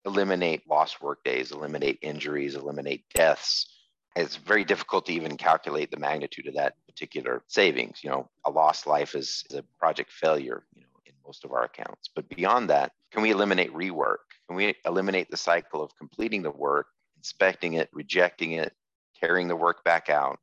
eliminate 0.06 0.68
lost 0.70 1.02
work 1.02 1.24
days, 1.24 1.52
eliminate 1.52 2.00
injuries, 2.02 2.56
eliminate 2.56 3.06
deaths. 3.14 3.68
It's 4.16 4.36
very 4.36 4.66
difficult 4.66 5.06
to 5.06 5.14
even 5.14 5.38
calculate 5.38 5.92
the 5.92 6.00
magnitude 6.00 6.48
of 6.48 6.56
that 6.56 6.74
particular 6.88 7.44
savings. 7.48 8.04
You 8.04 8.10
know, 8.10 8.30
a 8.46 8.52
lost 8.52 8.88
life 8.88 9.16
is, 9.16 9.44
is 9.50 9.58
a 9.58 9.64
project 9.80 10.12
failure, 10.12 10.66
you 10.76 10.82
know, 10.82 10.88
in 11.06 11.14
most 11.26 11.46
of 11.46 11.54
our 11.54 11.64
accounts. 11.64 12.10
But 12.14 12.28
beyond 12.30 12.70
that, 12.70 12.92
can 13.12 13.22
we 13.22 13.32
eliminate 13.32 13.74
rework? 13.74 14.18
Can 14.48 14.58
we 14.58 14.76
eliminate 14.86 15.30
the 15.30 15.38
cycle 15.38 15.82
of 15.82 15.96
completing 15.98 16.42
the 16.42 16.52
work, 16.52 16.88
inspecting 17.18 17.74
it, 17.74 17.90
rejecting 17.94 18.54
it, 18.54 18.74
carrying 19.20 19.48
the 19.48 19.56
work 19.56 19.84
back 19.84 20.10
out, 20.10 20.40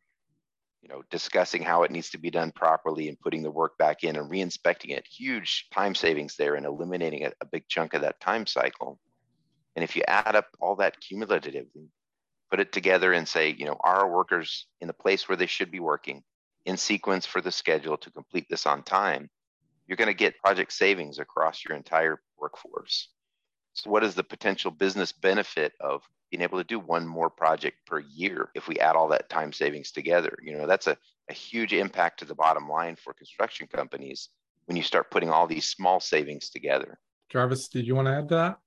you 0.82 0.88
know, 0.88 1.02
discussing 1.10 1.62
how 1.62 1.82
it 1.82 1.90
needs 1.90 2.10
to 2.10 2.18
be 2.18 2.30
done 2.30 2.52
properly 2.52 3.08
and 3.08 3.20
putting 3.20 3.42
the 3.42 3.50
work 3.50 3.76
back 3.78 4.04
in 4.04 4.16
and 4.16 4.30
re-inspecting 4.30 4.90
it. 4.90 5.06
Huge 5.06 5.68
time 5.72 5.94
savings 5.94 6.36
there 6.36 6.54
and 6.54 6.64
eliminating 6.64 7.24
a, 7.24 7.32
a 7.40 7.46
big 7.46 7.68
chunk 7.68 7.94
of 7.94 8.02
that 8.02 8.20
time 8.20 8.46
cycle. 8.46 8.98
And 9.78 9.84
if 9.84 9.94
you 9.94 10.02
add 10.08 10.34
up 10.34 10.48
all 10.58 10.74
that 10.74 10.98
cumulatively, 11.00 11.88
put 12.50 12.58
it 12.58 12.72
together 12.72 13.12
and 13.12 13.28
say, 13.28 13.54
you 13.56 13.64
know, 13.64 13.76
are 13.84 14.00
our 14.00 14.10
workers 14.10 14.66
in 14.80 14.88
the 14.88 14.92
place 14.92 15.28
where 15.28 15.36
they 15.36 15.46
should 15.46 15.70
be 15.70 15.78
working 15.78 16.24
in 16.66 16.76
sequence 16.76 17.26
for 17.26 17.40
the 17.40 17.52
schedule 17.52 17.96
to 17.98 18.10
complete 18.10 18.48
this 18.50 18.66
on 18.66 18.82
time, 18.82 19.30
you're 19.86 19.96
going 19.96 20.08
to 20.08 20.14
get 20.14 20.36
project 20.40 20.72
savings 20.72 21.20
across 21.20 21.64
your 21.64 21.76
entire 21.76 22.20
workforce. 22.36 23.10
So, 23.74 23.88
what 23.88 24.02
is 24.02 24.16
the 24.16 24.24
potential 24.24 24.72
business 24.72 25.12
benefit 25.12 25.74
of 25.78 26.02
being 26.28 26.42
able 26.42 26.58
to 26.58 26.64
do 26.64 26.80
one 26.80 27.06
more 27.06 27.30
project 27.30 27.76
per 27.86 28.00
year 28.00 28.50
if 28.56 28.66
we 28.66 28.80
add 28.80 28.96
all 28.96 29.06
that 29.10 29.30
time 29.30 29.52
savings 29.52 29.92
together? 29.92 30.36
You 30.42 30.58
know, 30.58 30.66
that's 30.66 30.88
a, 30.88 30.96
a 31.30 31.32
huge 31.32 31.72
impact 31.72 32.18
to 32.18 32.24
the 32.24 32.34
bottom 32.34 32.68
line 32.68 32.96
for 32.96 33.14
construction 33.14 33.68
companies 33.68 34.30
when 34.66 34.76
you 34.76 34.82
start 34.82 35.12
putting 35.12 35.30
all 35.30 35.46
these 35.46 35.66
small 35.66 36.00
savings 36.00 36.50
together. 36.50 36.98
Jarvis, 37.28 37.68
did 37.68 37.86
you 37.86 37.94
want 37.94 38.08
to 38.08 38.14
add 38.14 38.28
to 38.30 38.34
that? 38.34 38.58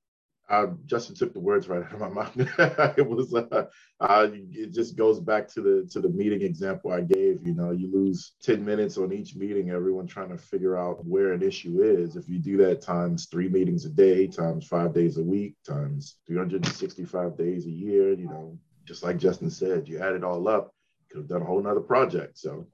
Uh, 0.51 0.67
Justin 0.85 1.15
took 1.15 1.33
the 1.33 1.39
words 1.39 1.69
right 1.69 1.81
out 1.85 1.93
of 1.93 1.99
my 2.01 2.09
mouth. 2.09 2.33
it 2.97 3.07
was, 3.07 3.33
uh, 3.33 3.67
uh, 4.01 4.27
it 4.31 4.73
just 4.73 4.97
goes 4.97 5.19
back 5.19 5.47
to 5.47 5.61
the 5.61 5.89
to 5.91 6.01
the 6.01 6.09
meeting 6.09 6.41
example 6.41 6.91
I 6.91 7.01
gave. 7.01 7.39
You 7.47 7.55
know, 7.55 7.71
you 7.71 7.89
lose 7.91 8.33
ten 8.43 8.63
minutes 8.65 8.97
on 8.97 9.13
each 9.13 9.33
meeting. 9.35 9.69
Everyone 9.69 10.07
trying 10.07 10.29
to 10.29 10.37
figure 10.37 10.77
out 10.77 11.05
where 11.05 11.31
an 11.31 11.41
issue 11.41 11.81
is. 11.81 12.17
If 12.17 12.27
you 12.27 12.37
do 12.37 12.57
that 12.57 12.81
times 12.81 13.27
three 13.27 13.47
meetings 13.47 13.85
a 13.85 13.89
day, 13.89 14.27
times 14.27 14.67
five 14.67 14.93
days 14.93 15.17
a 15.17 15.23
week, 15.23 15.55
times 15.65 16.17
365 16.27 17.37
days 17.37 17.65
a 17.65 17.71
year, 17.71 18.11
you 18.13 18.27
know, 18.27 18.57
just 18.85 19.03
like 19.03 19.17
Justin 19.17 19.49
said, 19.49 19.87
you 19.87 19.99
add 19.99 20.15
it 20.15 20.23
all 20.23 20.47
up, 20.49 20.73
you 20.99 21.05
could 21.09 21.17
have 21.21 21.29
done 21.29 21.41
a 21.41 21.45
whole 21.45 21.61
nother 21.61 21.79
project. 21.79 22.37
So 22.37 22.67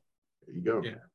there 0.47 0.55
you 0.55 0.61
go. 0.61 0.81
Yeah 0.83 1.06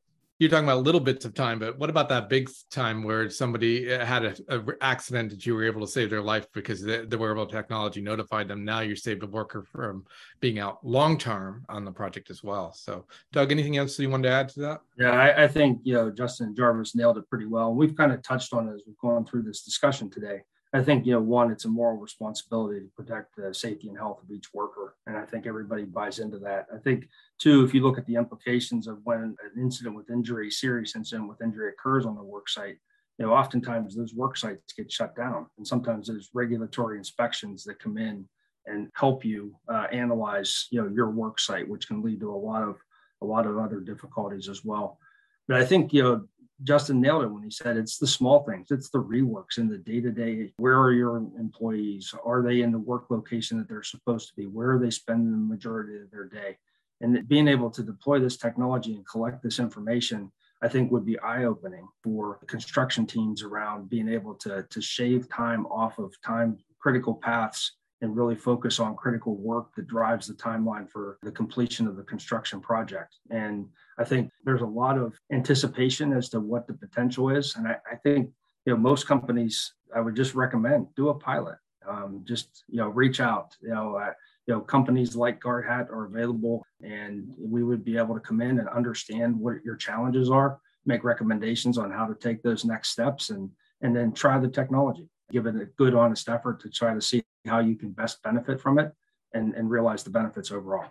you're 0.43 0.51
talking 0.51 0.65
about 0.65 0.83
little 0.83 1.01
bits 1.01 1.25
of 1.25 1.35
time, 1.35 1.61
but 1.61 1.79
what 1.79 1.89
about 1.89 2.09
that 2.09 2.29
big 2.29 2.51
time 2.69 3.05
where 3.05 3.31
somebody 3.31 3.95
uh, 3.95 4.05
had 4.05 4.25
a, 4.49 4.65
accident 4.81 5.31
that 5.31 5.47
you 5.47 5.55
were 5.55 5.65
able 5.65 5.81
to 5.81 5.87
save 5.87 6.11
their 6.11 6.21
life 6.21 6.49
because 6.53 6.83
the, 6.83 7.07
the, 7.09 7.17
wearable 7.17 7.47
technology 7.47 8.01
notified 8.01 8.49
them? 8.49 8.65
Now 8.65 8.81
you 8.81 8.97
saved 8.97 9.23
a 9.23 9.27
worker 9.29 9.63
from 9.63 10.05
being 10.41 10.59
out 10.59 10.85
long 10.85 11.17
term 11.17 11.65
on 11.69 11.85
the 11.85 11.93
project 11.93 12.29
as 12.29 12.43
well. 12.43 12.73
So, 12.73 13.07
Doug, 13.31 13.53
anything 13.53 13.77
else 13.77 13.97
you 14.01 14.11
wanted 14.11 14.31
to 14.31 14.35
add 14.35 14.49
to 14.49 14.61
that? 14.63 14.81
Yeah, 14.99 15.13
I, 15.13 15.45
I 15.45 15.49
think 15.49 15.79
you 15.85 15.95
know 15.95 16.11
Justin 16.11 16.57
Jarvis 16.57 16.97
nailed 16.97 17.19
it 17.19 17.31
pretty 17.31 17.47
well. 17.47 17.73
We've 17.73 17.97
kind 17.97 18.11
of 18.11 18.21
touched 18.23 18.53
on 18.53 18.69
it 18.69 18.75
as 18.75 18.83
we've 18.85 18.99
gone 18.99 19.25
through 19.25 19.43
this 19.43 19.63
discussion 19.63 20.11
today. 20.11 20.43
I 20.75 20.83
think, 20.83 21.05
you 21.05 21.13
know, 21.13 21.21
one, 21.21 21.51
it's 21.51 21.67
a 21.67 21.69
moral 21.69 21.99
responsibility 21.99 22.81
to 22.81 22.87
protect 22.97 23.37
the 23.37 23.53
safety 23.53 23.89
and 23.89 23.99
health 23.99 24.23
of 24.23 24.31
each 24.31 24.55
worker. 24.55 24.97
And 25.07 25.19
I 25.19 25.27
think 25.27 25.47
everybody 25.47 25.85
buys 25.85 26.19
into 26.19 26.39
that. 26.39 26.67
I 26.75 26.79
think, 26.79 27.09
two, 27.39 27.63
if 27.65 27.75
you 27.75 27.83
look 27.83 27.99
at 27.99 28.07
the 28.07 28.15
implications 28.15 28.87
of 28.87 28.99
when 29.05 29.37
an 29.45 29.61
incident 29.61 29.95
with 29.95 30.11
injury, 30.11 30.51
serious 30.51 30.97
incident 30.97 31.29
with 31.29 31.43
injury 31.43 31.69
occurs 31.69 32.07
on 32.07 32.15
the 32.15 32.23
work 32.23 32.49
site, 32.49 32.79
you 33.19 33.27
know, 33.27 33.35
oftentimes 33.35 33.95
those 33.95 34.15
work 34.15 34.39
sites 34.39 34.73
get 34.73 34.91
shut 34.91 35.15
down. 35.15 35.47
And 35.59 35.67
sometimes 35.67 36.07
there's 36.07 36.31
regulatory 36.33 36.97
inspections 36.97 37.65
that 37.65 37.79
come 37.79 37.99
in 37.99 38.27
and 38.65 38.89
help 38.95 39.25
you 39.25 39.55
uh, 39.69 39.89
analyze, 39.93 40.69
you 40.71 40.81
know, 40.81 40.89
your 40.89 41.11
work 41.11 41.39
site, 41.39 41.69
which 41.69 41.87
can 41.87 42.03
lead 42.03 42.21
to 42.21 42.31
a 42.31 42.35
lot 42.35 42.63
of 42.63 42.77
a 43.21 43.27
lot 43.27 43.47
of 43.47 43.59
other 43.59 43.81
difficulties 43.81 44.49
as 44.49 44.65
well. 44.65 44.99
But 45.47 45.61
I 45.61 45.65
think, 45.65 45.93
you 45.93 46.03
know, 46.03 46.27
Justin 46.63 47.01
nailed 47.01 47.25
it 47.25 47.29
when 47.29 47.43
he 47.43 47.51
said 47.51 47.77
it's 47.77 47.99
the 47.99 48.07
small 48.07 48.45
things, 48.45 48.71
it's 48.71 48.91
the 48.91 49.03
reworks 49.03 49.59
in 49.59 49.69
the 49.69 49.79
day 49.79 50.01
to 50.01 50.11
day. 50.11 50.53
Where 50.57 50.79
are 50.81 50.93
your 50.93 51.17
employees? 51.17 52.15
Are 52.25 52.43
they 52.43 52.63
in 52.63 52.73
the 52.73 52.79
work 52.79 53.07
location 53.11 53.59
that 53.59 53.69
they're 53.69 53.83
supposed 53.83 54.29
to 54.29 54.35
be? 54.35 54.47
Where 54.47 54.73
are 54.73 54.79
they 54.79 54.91
spending 54.91 55.33
the 55.33 55.55
majority 55.55 55.97
of 55.97 56.11
their 56.11 56.25
day? 56.25 56.59
And 57.01 57.27
being 57.27 57.49
able 57.49 57.71
to 57.71 57.83
deploy 57.83 58.21
this 58.21 58.37
technology 58.37 58.95
and 58.95 59.07
collect 59.07 59.43
this 59.43 59.59
information, 59.59 60.31
I 60.63 60.69
think 60.69 60.93
would 60.93 61.05
be 61.05 61.19
eye 61.19 61.45
opening 61.45 61.89
for 62.05 62.39
construction 62.47 63.07
teams 63.07 63.43
around 63.43 63.91
being 63.91 64.09
able 64.09 64.35
to, 64.37 64.65
to 64.71 64.81
shave 64.81 65.29
time 65.29 65.67
off 65.67 65.99
of 65.99 66.15
time 66.23 66.59
critical 66.79 67.15
paths 67.15 67.73
and 68.03 68.17
really 68.17 68.35
focus 68.35 68.81
on 68.81 68.97
critical 68.97 69.37
work 69.37 69.75
that 69.77 69.87
drives 69.87 70.27
the 70.27 70.35
timeline 70.35 70.91
for 70.91 71.19
the 71.23 71.31
completion 71.31 71.87
of 71.87 71.97
the 71.97 72.03
construction 72.03 72.61
project. 72.61 73.15
And 73.31 73.67
I 73.97 74.05
think 74.05 74.31
there's 74.45 74.61
a 74.61 74.67
lot 74.67 74.99
of 74.99 75.15
anticipation 75.33 76.13
as 76.13 76.29
to 76.31 76.41
what 76.41 76.67
the 76.67 76.75
potential 76.75 77.31
is. 77.31 77.55
And 77.57 77.69
I, 77.69 77.77
I 77.91 77.97
think, 77.97 78.31
you 78.67 78.73
know, 78.75 78.79
most 78.79 79.07
companies, 79.07 79.73
I 79.95 80.01
would 80.01 80.17
just 80.17 80.35
recommend 80.35 80.89
do 80.97 81.09
a 81.09 81.15
pilot. 81.15 81.57
Um, 81.89 82.25
just, 82.27 82.65
you 82.69 82.77
know, 82.77 82.89
reach 82.89 83.21
out, 83.21 83.57
you 83.61 83.71
know, 83.71 83.97
uh, 83.97 84.13
you 84.47 84.55
know, 84.55 84.61
companies 84.61 85.17
like 85.17 85.41
Guardhat 85.41 85.91
are 85.91 86.05
available 86.05 86.65
and 86.81 87.33
we 87.37 87.65
would 87.65 87.85
be 87.85 87.97
able 87.97 88.15
to 88.15 88.21
come 88.21 88.41
in 88.41 88.59
and 88.61 88.69
understand 88.69 89.39
what 89.39 89.65
your 89.65 89.75
challenges 89.77 90.31
are, 90.31 90.61
make 90.87 91.03
recommendations 91.03 91.79
on 91.79 91.91
how 91.91 92.07
to 92.07 92.15
take 92.15 92.43
those 92.43 92.65
next 92.65 92.91
steps 92.91 93.31
and, 93.31 93.51
and 93.81 93.97
then 93.97 94.13
try 94.13 94.39
the 94.39 94.49
technology 94.49 95.09
give 95.33 95.47
it 95.47 95.57
a 95.57 95.65
good, 95.79 95.95
honest 95.95 96.29
effort 96.29 96.61
to 96.61 96.69
try 96.69 96.95
to 96.95 97.01
see 97.01 97.23
how 97.47 97.61
you 97.61 97.77
can 97.77 97.91
best 97.91 98.23
benefit 98.23 98.61
from 98.61 98.79
it 98.79 98.93
and, 99.35 99.55
and 99.55 99.71
realize 99.71 100.03
the 100.03 100.11
benefits 100.11 100.51
overall. 100.51 100.87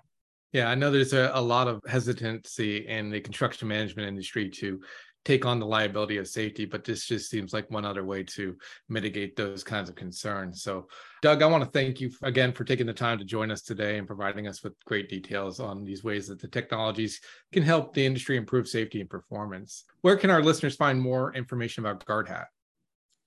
Yeah, 0.54 0.70
I 0.70 0.76
know 0.76 0.92
there's 0.92 1.14
a, 1.14 1.32
a 1.34 1.42
lot 1.42 1.68
of 1.68 1.82
hesitancy 1.88 2.88
in 2.88 3.10
the 3.10 3.22
construction 3.22 3.68
management 3.68 4.08
industry 4.08 4.50
to 4.50 4.82
take 5.24 5.46
on 5.46 5.60
the 5.60 5.66
liability 5.66 6.18
of 6.18 6.28
safety, 6.28 6.66
but 6.66 6.84
this 6.84 7.06
just 7.06 7.30
seems 7.30 7.54
like 7.54 7.70
one 7.70 7.86
other 7.86 8.04
way 8.04 8.24
to 8.24 8.58
mitigate 8.90 9.36
those 9.36 9.64
kinds 9.64 9.88
of 9.88 9.96
concerns. 9.96 10.64
So, 10.64 10.88
Doug, 11.22 11.44
I 11.44 11.46
want 11.46 11.64
to 11.64 11.70
thank 11.70 12.02
you 12.02 12.12
again 12.24 12.52
for 12.52 12.64
taking 12.64 12.88
the 12.88 12.94
time 12.94 13.20
to 13.20 13.24
join 13.24 13.52
us 13.52 13.62
today 13.62 13.98
and 13.98 14.08
providing 14.08 14.48
us 14.48 14.64
with 14.64 14.74
great 14.86 15.10
details 15.10 15.60
on 15.60 15.84
these 15.84 16.04
ways 16.04 16.28
that 16.28 16.42
the 16.42 16.48
technologies 16.48 17.22
can 17.52 17.62
help 17.62 17.94
the 17.94 18.06
industry 18.06 18.36
improve 18.36 18.68
safety 18.68 19.00
and 19.00 19.10
performance. 19.10 19.84
Where 20.02 20.18
can 20.18 20.32
our 20.32 20.42
listeners 20.42 20.76
find 20.76 21.00
more 21.00 21.34
information 21.36 21.86
about 21.86 22.04
Guardhat? 22.06 22.46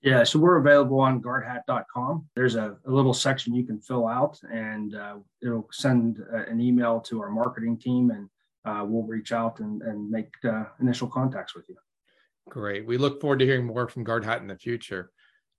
Yeah, 0.05 0.23
so 0.23 0.37
we're 0.37 0.57
available 0.57 0.99
on 0.99 1.19
guardhat.com. 1.19 2.27
There's 2.35 2.53
a, 2.53 2.77
a 2.85 2.91
little 2.91 3.13
section 3.13 3.55
you 3.55 3.63
can 3.63 3.81
fill 3.81 4.07
out, 4.07 4.39
and 4.51 4.93
uh, 4.93 5.15
it'll 5.41 5.67
send 5.71 6.23
uh, 6.31 6.43
an 6.45 6.61
email 6.61 6.99
to 7.01 7.19
our 7.23 7.31
marketing 7.31 7.79
team, 7.79 8.11
and 8.11 8.29
uh, 8.65 8.85
we'll 8.85 9.01
reach 9.01 9.31
out 9.31 9.61
and, 9.61 9.81
and 9.81 10.07
make 10.11 10.31
uh, 10.43 10.65
initial 10.79 11.07
contacts 11.07 11.55
with 11.55 11.67
you. 11.67 11.75
Great. 12.49 12.85
We 12.85 12.99
look 12.99 13.19
forward 13.19 13.39
to 13.39 13.45
hearing 13.45 13.65
more 13.65 13.87
from 13.87 14.05
Guardhat 14.05 14.41
in 14.41 14.47
the 14.47 14.55
future. 14.55 15.09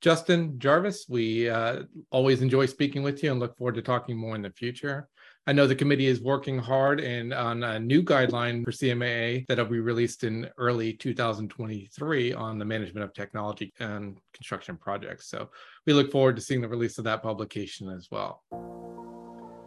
Justin 0.00 0.60
Jarvis, 0.60 1.06
we 1.08 1.50
uh, 1.50 1.82
always 2.10 2.40
enjoy 2.40 2.66
speaking 2.66 3.02
with 3.02 3.24
you 3.24 3.32
and 3.32 3.40
look 3.40 3.56
forward 3.56 3.74
to 3.74 3.82
talking 3.82 4.16
more 4.16 4.36
in 4.36 4.42
the 4.42 4.50
future. 4.52 5.08
I 5.48 5.52
know 5.52 5.68
the 5.68 5.76
committee 5.76 6.06
is 6.06 6.20
working 6.20 6.58
hard 6.58 6.98
and 6.98 7.32
on 7.32 7.62
a 7.62 7.78
new 7.78 8.02
guideline 8.02 8.64
for 8.64 8.72
CMAA 8.72 9.46
that'll 9.46 9.66
be 9.66 9.78
released 9.78 10.24
in 10.24 10.50
early 10.58 10.92
2023 10.92 12.32
on 12.32 12.58
the 12.58 12.64
management 12.64 13.04
of 13.04 13.14
technology 13.14 13.72
and 13.78 14.18
construction 14.34 14.76
projects. 14.76 15.28
So 15.28 15.48
we 15.86 15.92
look 15.92 16.10
forward 16.10 16.34
to 16.34 16.42
seeing 16.42 16.60
the 16.60 16.68
release 16.68 16.98
of 16.98 17.04
that 17.04 17.22
publication 17.22 17.88
as 17.88 18.08
well. 18.10 18.42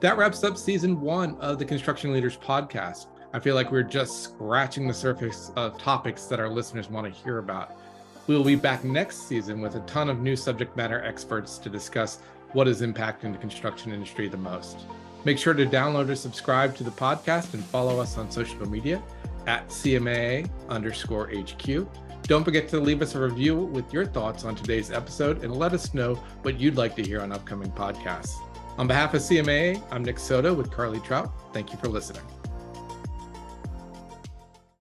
That 0.02 0.18
wraps 0.18 0.44
up 0.44 0.58
season 0.58 1.00
one 1.00 1.38
of 1.40 1.60
the 1.60 1.66
Construction 1.66 2.12
Leaders 2.12 2.36
podcast. 2.36 3.08
I 3.32 3.40
feel 3.40 3.56
like 3.56 3.72
we're 3.72 3.84
just 3.84 4.22
scratching 4.22 4.86
the 4.86 4.94
surface 4.94 5.50
of 5.56 5.78
topics 5.78 6.26
that 6.26 6.42
our 6.42 6.50
listeners 6.50 6.90
want 6.90 7.08
to 7.08 7.24
hear 7.24 7.38
about. 7.38 7.80
We 8.28 8.36
will 8.36 8.44
be 8.44 8.56
back 8.56 8.84
next 8.84 9.30
season 9.30 9.62
with 9.62 9.76
a 9.76 9.82
ton 9.82 10.10
of 10.10 10.20
new 10.20 10.36
subject 10.36 10.76
matter 10.76 11.02
experts 11.06 11.58
to 11.60 11.70
discuss 11.70 12.20
what 12.52 12.68
is 12.68 12.82
impacting 12.82 13.32
the 13.32 13.38
construction 13.38 13.94
industry 13.94 14.28
the 14.28 14.36
most. 14.36 14.80
Make 15.26 15.38
sure 15.38 15.54
to 15.54 15.66
download 15.66 16.10
or 16.10 16.16
subscribe 16.16 16.76
to 16.78 16.84
the 16.84 16.92
podcast 16.92 17.54
and 17.54 17.64
follow 17.64 18.00
us 18.00 18.18
on 18.18 18.32
social 18.32 18.68
media 18.70 19.02
at 19.48 19.68
CMAA 19.70 20.50
underscore 20.70 21.30
HQ. 21.30 21.88
Don't 22.24 22.44
forget 22.44 22.70
to 22.70 22.80
leave 22.80 23.02
us 23.02 23.16
a 23.16 23.20
review 23.20 23.56
with 23.56 23.92
your 23.92 24.06
thoughts 24.06 24.46
on 24.46 24.56
today's 24.56 24.92
episode 24.92 25.44
and 25.44 25.56
let 25.56 25.74
us 25.74 25.94
know 25.94 26.16
what 26.44 26.60
you'd 26.60 26.76
like 26.76 26.96
to 26.96 27.04
hear 27.04 27.22
on 27.22 27.32
upcoming 27.32 27.72
podcasts. 27.72 28.36
On 28.78 28.88
behalf 28.88 29.14
of 29.14 29.22
CMAA, 29.22 29.82
I'm 29.92 30.06
Nick 30.06 30.20
Soto 30.20 30.54
with 30.54 30.72
Carly 30.72 31.00
Trout. 31.02 31.32
Thank 31.54 31.74
you 31.74 31.80
for 31.80 31.88
listening. 31.88 32.22